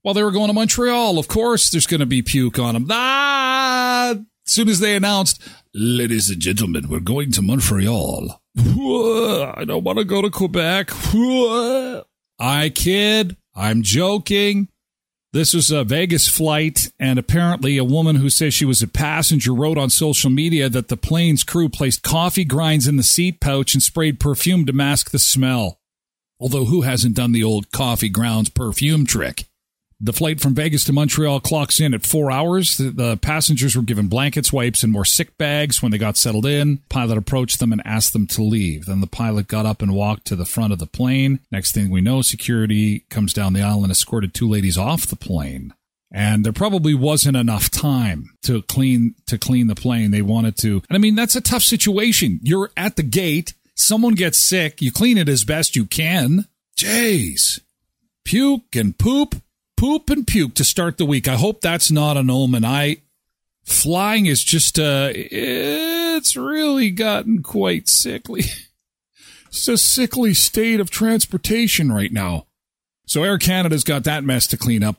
While 0.03 0.13
they 0.13 0.21
were 0.21 0.31
going 0.31 0.47
to 0.47 0.53
Montreal, 0.53 1.17
of 1.17 1.27
course, 1.27 1.71
there's 1.71 1.87
going 1.87 2.01
to 2.01 2.05
be 2.05 2.21
puke 2.21 2.59
on 2.59 2.73
them. 2.73 2.87
Ah! 2.91 4.17
As 4.45 4.53
soon 4.53 4.67
as 4.67 4.79
they 4.79 4.95
announced, 4.95 5.41
ladies 5.73 6.29
and 6.29 6.41
gentlemen, 6.41 6.89
we're 6.89 6.99
going 6.99 7.31
to 7.31 7.41
Montreal. 7.41 8.41
I 8.57 9.63
don't 9.65 9.83
want 9.83 9.99
to 9.99 10.05
go 10.05 10.21
to 10.21 10.29
Quebec. 10.29 10.91
I 12.39 12.69
kid. 12.73 13.37
I'm 13.55 13.83
joking. 13.83 14.67
This 15.31 15.53
was 15.53 15.71
a 15.71 15.83
Vegas 15.83 16.27
flight, 16.27 16.91
and 16.99 17.17
apparently, 17.17 17.77
a 17.77 17.83
woman 17.83 18.17
who 18.17 18.29
says 18.29 18.53
she 18.53 18.65
was 18.65 18.83
a 18.83 18.87
passenger 18.87 19.51
wrote 19.53 19.79
on 19.79 19.89
social 19.89 20.29
media 20.29 20.69
that 20.69 20.89
the 20.89 20.97
plane's 20.97 21.43
crew 21.43 21.69
placed 21.69 22.03
coffee 22.03 22.45
grinds 22.45 22.87
in 22.87 22.97
the 22.97 23.03
seat 23.03 23.39
pouch 23.39 23.73
and 23.73 23.81
sprayed 23.81 24.19
perfume 24.19 24.65
to 24.67 24.73
mask 24.73 25.09
the 25.09 25.17
smell. 25.17 25.79
Although, 26.39 26.65
who 26.65 26.81
hasn't 26.81 27.15
done 27.15 27.31
the 27.31 27.43
old 27.43 27.71
coffee 27.71 28.09
grounds 28.09 28.49
perfume 28.49 29.07
trick? 29.07 29.45
The 30.03 30.11
flight 30.11 30.41
from 30.41 30.53
Vegas 30.53 30.83
to 30.83 30.93
Montreal 30.93 31.39
clocks 31.39 31.79
in 31.79 31.93
at 31.93 32.05
four 32.05 32.29
hours. 32.29 32.75
The, 32.75 32.91
the, 32.91 33.15
passengers 33.15 33.77
were 33.77 33.83
given 33.83 34.09
blankets, 34.09 34.51
wipes, 34.51 34.83
and 34.83 34.91
more 34.91 35.05
sick 35.05 35.37
bags 35.37 35.81
when 35.81 35.93
they 35.93 35.97
got 35.97 36.17
settled 36.17 36.45
in. 36.45 36.79
Pilot 36.89 37.17
approached 37.17 37.59
them 37.59 37.71
and 37.71 37.81
asked 37.85 38.11
them 38.11 38.27
to 38.27 38.43
leave. 38.43 38.85
Then 38.85 38.99
the 38.99 39.07
pilot 39.07 39.47
got 39.47 39.65
up 39.65 39.81
and 39.81 39.95
walked 39.95 40.25
to 40.25 40.35
the 40.35 40.43
front 40.43 40.73
of 40.73 40.79
the 40.79 40.87
plane. 40.87 41.39
Next 41.53 41.71
thing 41.71 41.89
we 41.89 42.01
know, 42.01 42.21
security 42.21 43.05
comes 43.09 43.31
down 43.31 43.53
the 43.53 43.61
aisle 43.61 43.83
and 43.83 43.91
escorted 43.91 44.33
two 44.33 44.49
ladies 44.49 44.77
off 44.77 45.07
the 45.07 45.15
plane. 45.15 45.73
And 46.11 46.43
there 46.43 46.51
probably 46.51 46.93
wasn't 46.93 47.37
enough 47.37 47.71
time 47.71 48.25
to 48.41 48.61
clean 48.63 49.15
to 49.27 49.37
clean 49.37 49.67
the 49.67 49.73
plane. 49.73 50.11
They 50.11 50.21
wanted 50.21 50.57
to. 50.57 50.83
And 50.89 50.97
I 50.97 50.97
mean, 50.97 51.15
that's 51.15 51.37
a 51.37 51.41
tough 51.41 51.63
situation. 51.63 52.41
You're 52.43 52.71
at 52.75 52.97
the 52.97 53.03
gate. 53.03 53.53
Someone 53.73 54.15
gets 54.15 54.37
sick. 54.37 54.81
You 54.81 54.91
clean 54.91 55.17
it 55.17 55.29
as 55.29 55.45
best 55.45 55.77
you 55.77 55.85
can. 55.85 56.49
Jeez. 56.75 57.61
Puke 58.25 58.75
and 58.75 58.97
poop 58.97 59.35
poop 59.83 60.09
and 60.09 60.25
puke 60.25 60.53
to 60.53 60.63
start 60.63 60.97
the 60.97 61.05
week. 61.05 61.27
I 61.27 61.35
hope 61.35 61.59
that's 61.59 61.91
not 61.91 62.15
an 62.15 62.29
omen. 62.29 62.63
I 62.63 63.01
flying 63.65 64.27
is 64.27 64.41
just 64.41 64.79
uh 64.79 65.09
it's 65.13 66.37
really 66.37 66.89
gotten 66.89 67.43
quite 67.43 67.89
sickly. 67.89 68.43
It's 69.47 69.67
a 69.67 69.77
sickly 69.77 70.33
state 70.33 70.79
of 70.79 70.89
transportation 70.89 71.91
right 71.91 72.11
now. 72.11 72.47
So 73.05 73.21
Air 73.21 73.37
Canada's 73.37 73.83
got 73.83 74.03
that 74.03 74.23
mess 74.23 74.47
to 74.47 74.57
clean 74.57 74.81
up. 74.81 74.95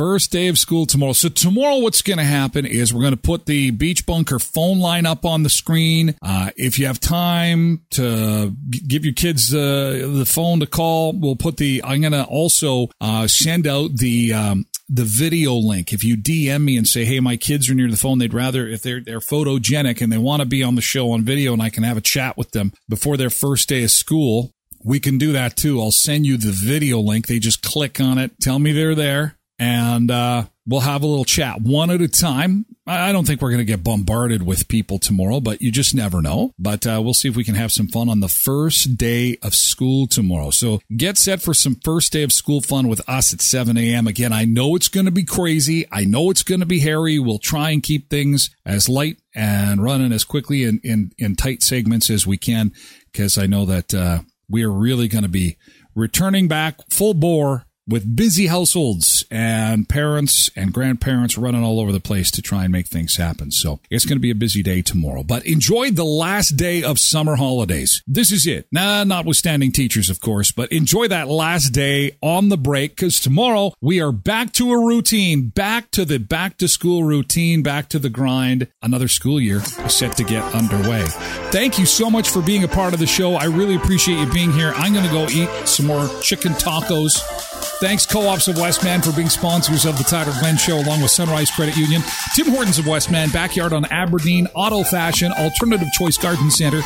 First 0.00 0.32
day 0.32 0.48
of 0.48 0.58
school 0.58 0.86
tomorrow. 0.86 1.12
So 1.12 1.28
tomorrow, 1.28 1.76
what's 1.76 2.00
going 2.00 2.16
to 2.16 2.24
happen 2.24 2.64
is 2.64 2.90
we're 2.90 3.02
going 3.02 3.12
to 3.12 3.18
put 3.18 3.44
the 3.44 3.70
Beach 3.70 4.06
Bunker 4.06 4.38
phone 4.38 4.78
line 4.78 5.04
up 5.04 5.26
on 5.26 5.42
the 5.42 5.50
screen. 5.50 6.14
Uh, 6.22 6.52
if 6.56 6.78
you 6.78 6.86
have 6.86 6.98
time 6.98 7.82
to 7.90 8.56
give 8.88 9.04
your 9.04 9.12
kids 9.12 9.54
uh, 9.54 10.08
the 10.10 10.24
phone 10.26 10.60
to 10.60 10.66
call, 10.66 11.12
we'll 11.12 11.36
put 11.36 11.58
the. 11.58 11.82
I'm 11.84 12.00
going 12.00 12.14
to 12.14 12.24
also 12.24 12.88
uh, 12.98 13.26
send 13.26 13.66
out 13.66 13.94
the 13.94 14.32
um, 14.32 14.64
the 14.88 15.04
video 15.04 15.52
link. 15.52 15.92
If 15.92 16.02
you 16.02 16.16
DM 16.16 16.62
me 16.62 16.78
and 16.78 16.88
say, 16.88 17.04
"Hey, 17.04 17.20
my 17.20 17.36
kids 17.36 17.68
are 17.68 17.74
near 17.74 17.90
the 17.90 17.98
phone. 17.98 18.16
They'd 18.16 18.32
rather 18.32 18.66
if 18.66 18.80
they're 18.80 19.02
they're 19.02 19.20
photogenic 19.20 20.00
and 20.00 20.10
they 20.10 20.16
want 20.16 20.40
to 20.40 20.46
be 20.46 20.62
on 20.62 20.76
the 20.76 20.80
show 20.80 21.10
on 21.10 21.24
video, 21.24 21.52
and 21.52 21.60
I 21.60 21.68
can 21.68 21.82
have 21.82 21.98
a 21.98 22.00
chat 22.00 22.38
with 22.38 22.52
them 22.52 22.72
before 22.88 23.18
their 23.18 23.28
first 23.28 23.68
day 23.68 23.84
of 23.84 23.90
school." 23.90 24.50
We 24.82 24.98
can 24.98 25.18
do 25.18 25.32
that 25.32 25.58
too. 25.58 25.78
I'll 25.78 25.90
send 25.90 26.24
you 26.24 26.38
the 26.38 26.52
video 26.52 27.00
link. 27.00 27.26
They 27.26 27.38
just 27.38 27.62
click 27.62 28.00
on 28.00 28.16
it, 28.16 28.40
tell 28.40 28.58
me 28.58 28.72
they're 28.72 28.94
there, 28.94 29.36
and 29.60 30.10
uh, 30.10 30.44
we'll 30.66 30.80
have 30.80 31.02
a 31.02 31.06
little 31.06 31.26
chat 31.26 31.60
one 31.60 31.90
at 31.90 32.00
a 32.00 32.08
time. 32.08 32.64
I 32.86 33.12
don't 33.12 33.26
think 33.26 33.42
we're 33.42 33.50
going 33.50 33.58
to 33.58 33.66
get 33.66 33.84
bombarded 33.84 34.42
with 34.42 34.68
people 34.68 34.98
tomorrow, 34.98 35.38
but 35.38 35.60
you 35.60 35.70
just 35.70 35.94
never 35.94 36.22
know. 36.22 36.54
But 36.58 36.86
uh, 36.86 37.00
we'll 37.04 37.12
see 37.12 37.28
if 37.28 37.36
we 37.36 37.44
can 37.44 37.54
have 37.56 37.70
some 37.70 37.86
fun 37.86 38.08
on 38.08 38.20
the 38.20 38.28
first 38.28 38.96
day 38.96 39.36
of 39.42 39.54
school 39.54 40.06
tomorrow. 40.06 40.48
So 40.48 40.80
get 40.96 41.18
set 41.18 41.42
for 41.42 41.52
some 41.52 41.76
first 41.84 42.10
day 42.10 42.22
of 42.22 42.32
school 42.32 42.62
fun 42.62 42.88
with 42.88 43.06
us 43.06 43.34
at 43.34 43.42
7 43.42 43.76
a.m. 43.76 44.06
Again, 44.06 44.32
I 44.32 44.46
know 44.46 44.76
it's 44.76 44.88
going 44.88 45.04
to 45.04 45.12
be 45.12 45.24
crazy. 45.24 45.86
I 45.92 46.04
know 46.04 46.30
it's 46.30 46.42
going 46.42 46.60
to 46.60 46.66
be 46.66 46.80
hairy. 46.80 47.18
We'll 47.18 47.38
try 47.38 47.68
and 47.70 47.82
keep 47.82 48.08
things 48.08 48.48
as 48.64 48.88
light 48.88 49.18
and 49.34 49.84
running 49.84 50.10
as 50.10 50.24
quickly 50.24 50.64
in, 50.64 50.80
in, 50.82 51.12
in 51.18 51.36
tight 51.36 51.62
segments 51.62 52.08
as 52.08 52.26
we 52.26 52.38
can 52.38 52.72
because 53.12 53.36
I 53.36 53.44
know 53.44 53.66
that 53.66 53.92
uh, 53.92 54.20
we 54.48 54.64
are 54.64 54.72
really 54.72 55.06
going 55.06 55.24
to 55.24 55.28
be 55.28 55.58
returning 55.94 56.48
back 56.48 56.76
full 56.88 57.12
bore 57.12 57.66
with 57.90 58.16
busy 58.16 58.46
households 58.46 59.24
and 59.30 59.88
parents 59.88 60.50
and 60.56 60.72
grandparents 60.72 61.36
running 61.36 61.62
all 61.62 61.80
over 61.80 61.92
the 61.92 62.00
place 62.00 62.30
to 62.30 62.42
try 62.42 62.64
and 62.64 62.72
make 62.72 62.86
things 62.86 63.16
happen. 63.16 63.50
So 63.50 63.80
it's 63.90 64.04
going 64.04 64.16
to 64.16 64.22
be 64.22 64.30
a 64.30 64.34
busy 64.34 64.62
day 64.62 64.82
tomorrow, 64.82 65.22
but 65.22 65.44
enjoy 65.44 65.90
the 65.90 66.04
last 66.04 66.50
day 66.50 66.82
of 66.82 66.98
summer 66.98 67.36
holidays. 67.36 68.02
This 68.06 68.32
is 68.32 68.46
it. 68.46 68.66
Nah, 68.70 69.04
notwithstanding 69.04 69.72
teachers, 69.72 70.08
of 70.08 70.20
course, 70.20 70.52
but 70.52 70.70
enjoy 70.72 71.08
that 71.08 71.28
last 71.28 71.70
day 71.70 72.16
on 72.22 72.48
the 72.48 72.56
break 72.56 72.96
because 72.96 73.20
tomorrow 73.20 73.72
we 73.80 74.00
are 74.00 74.12
back 74.12 74.52
to 74.54 74.72
a 74.72 74.78
routine, 74.78 75.48
back 75.48 75.90
to 75.90 76.04
the 76.04 76.18
back 76.18 76.56
to 76.58 76.68
school 76.68 77.04
routine, 77.04 77.62
back 77.62 77.88
to 77.88 77.98
the 77.98 78.10
grind. 78.10 78.68
Another 78.82 79.08
school 79.08 79.40
year 79.40 79.62
is 79.84 79.94
set 79.94 80.16
to 80.16 80.24
get 80.24 80.44
underway. 80.54 81.04
Thank 81.50 81.78
you 81.78 81.86
so 81.86 82.08
much 82.08 82.30
for 82.30 82.42
being 82.42 82.64
a 82.64 82.68
part 82.68 82.94
of 82.94 83.00
the 83.00 83.06
show. 83.06 83.34
I 83.34 83.44
really 83.46 83.74
appreciate 83.74 84.18
you 84.18 84.32
being 84.32 84.52
here. 84.52 84.72
I'm 84.76 84.92
going 84.92 85.06
to 85.06 85.12
go 85.12 85.26
eat 85.28 85.48
some 85.66 85.86
more 85.86 86.08
chicken 86.20 86.52
tacos. 86.52 87.49
Thanks, 87.80 88.04
Co-ops 88.04 88.46
of 88.46 88.58
Westman, 88.58 89.00
for 89.00 89.10
being 89.12 89.30
sponsors 89.30 89.86
of 89.86 89.96
the 89.96 90.04
Tyler 90.04 90.34
Glen 90.38 90.58
Show, 90.58 90.78
along 90.80 91.00
with 91.00 91.10
Sunrise 91.10 91.50
Credit 91.50 91.74
Union, 91.78 92.02
Tim 92.34 92.48
Hortons 92.48 92.78
of 92.78 92.86
Westman, 92.86 93.30
Backyard 93.30 93.72
on 93.72 93.86
Aberdeen, 93.86 94.46
Auto 94.54 94.82
Fashion, 94.84 95.32
Alternative 95.32 95.88
Choice 95.94 96.18
Garden 96.18 96.50
Center, 96.50 96.82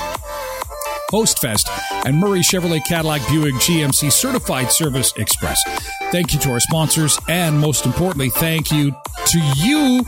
Høstfest, 1.10 1.68
and 2.06 2.16
Murray 2.16 2.40
Chevrolet 2.40 2.84
Cadillac 2.86 3.26
Buick 3.28 3.54
GMC 3.54 4.12
Certified 4.12 4.70
Service 4.70 5.12
Express. 5.16 5.60
Thank 6.12 6.32
you 6.32 6.38
to 6.38 6.52
our 6.52 6.60
sponsors, 6.60 7.18
and 7.28 7.58
most 7.58 7.86
importantly, 7.86 8.30
thank 8.30 8.70
you 8.70 8.92
to 9.26 9.40
you 9.56 10.04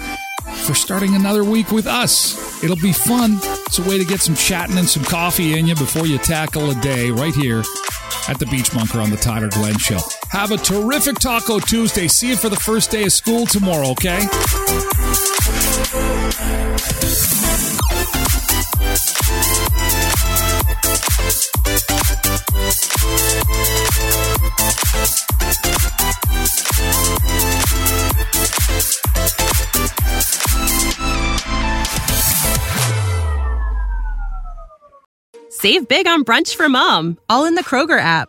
for 0.65 0.75
starting 0.75 1.17
another 1.17 1.43
week 1.43 1.73
with 1.73 1.89
us. 1.89 2.63
It'll 2.63 2.77
be 2.77 2.93
fun. 2.93 3.39
It's 3.67 3.81
a 3.81 3.89
way 3.89 3.99
to 3.99 4.05
get 4.05 4.21
some 4.21 4.37
chatting 4.37 4.79
and 4.79 4.89
some 4.89 5.03
coffee 5.03 5.59
in 5.59 5.67
you 5.67 5.75
before 5.75 6.07
you 6.07 6.19
tackle 6.19 6.71
a 6.71 6.75
day 6.77 7.11
right 7.11 7.35
here 7.35 7.65
at 8.29 8.39
the 8.39 8.47
Beach 8.47 8.73
Bunker 8.73 9.01
on 9.01 9.11
the 9.11 9.17
Tyler 9.17 9.49
Glen 9.49 9.79
Show. 9.79 9.99
Have 10.31 10.51
a 10.51 10.57
terrific 10.57 11.19
Taco 11.19 11.59
Tuesday. 11.59 12.09
See 12.09 12.31
you 12.31 12.37
for 12.37 12.49
the 12.49 12.57
first 12.57 12.91
day 12.91 13.05
of 13.05 13.13
school 13.13 13.47
tomorrow, 13.47 13.91
okay? 13.91 14.21
Save 35.51 35.89
big 35.89 36.07
on 36.07 36.25
brunch 36.25 36.55
for 36.55 36.69
mom, 36.69 37.19
all 37.29 37.45
in 37.45 37.55
the 37.55 37.65
Kroger 37.65 37.99
app. 37.99 38.29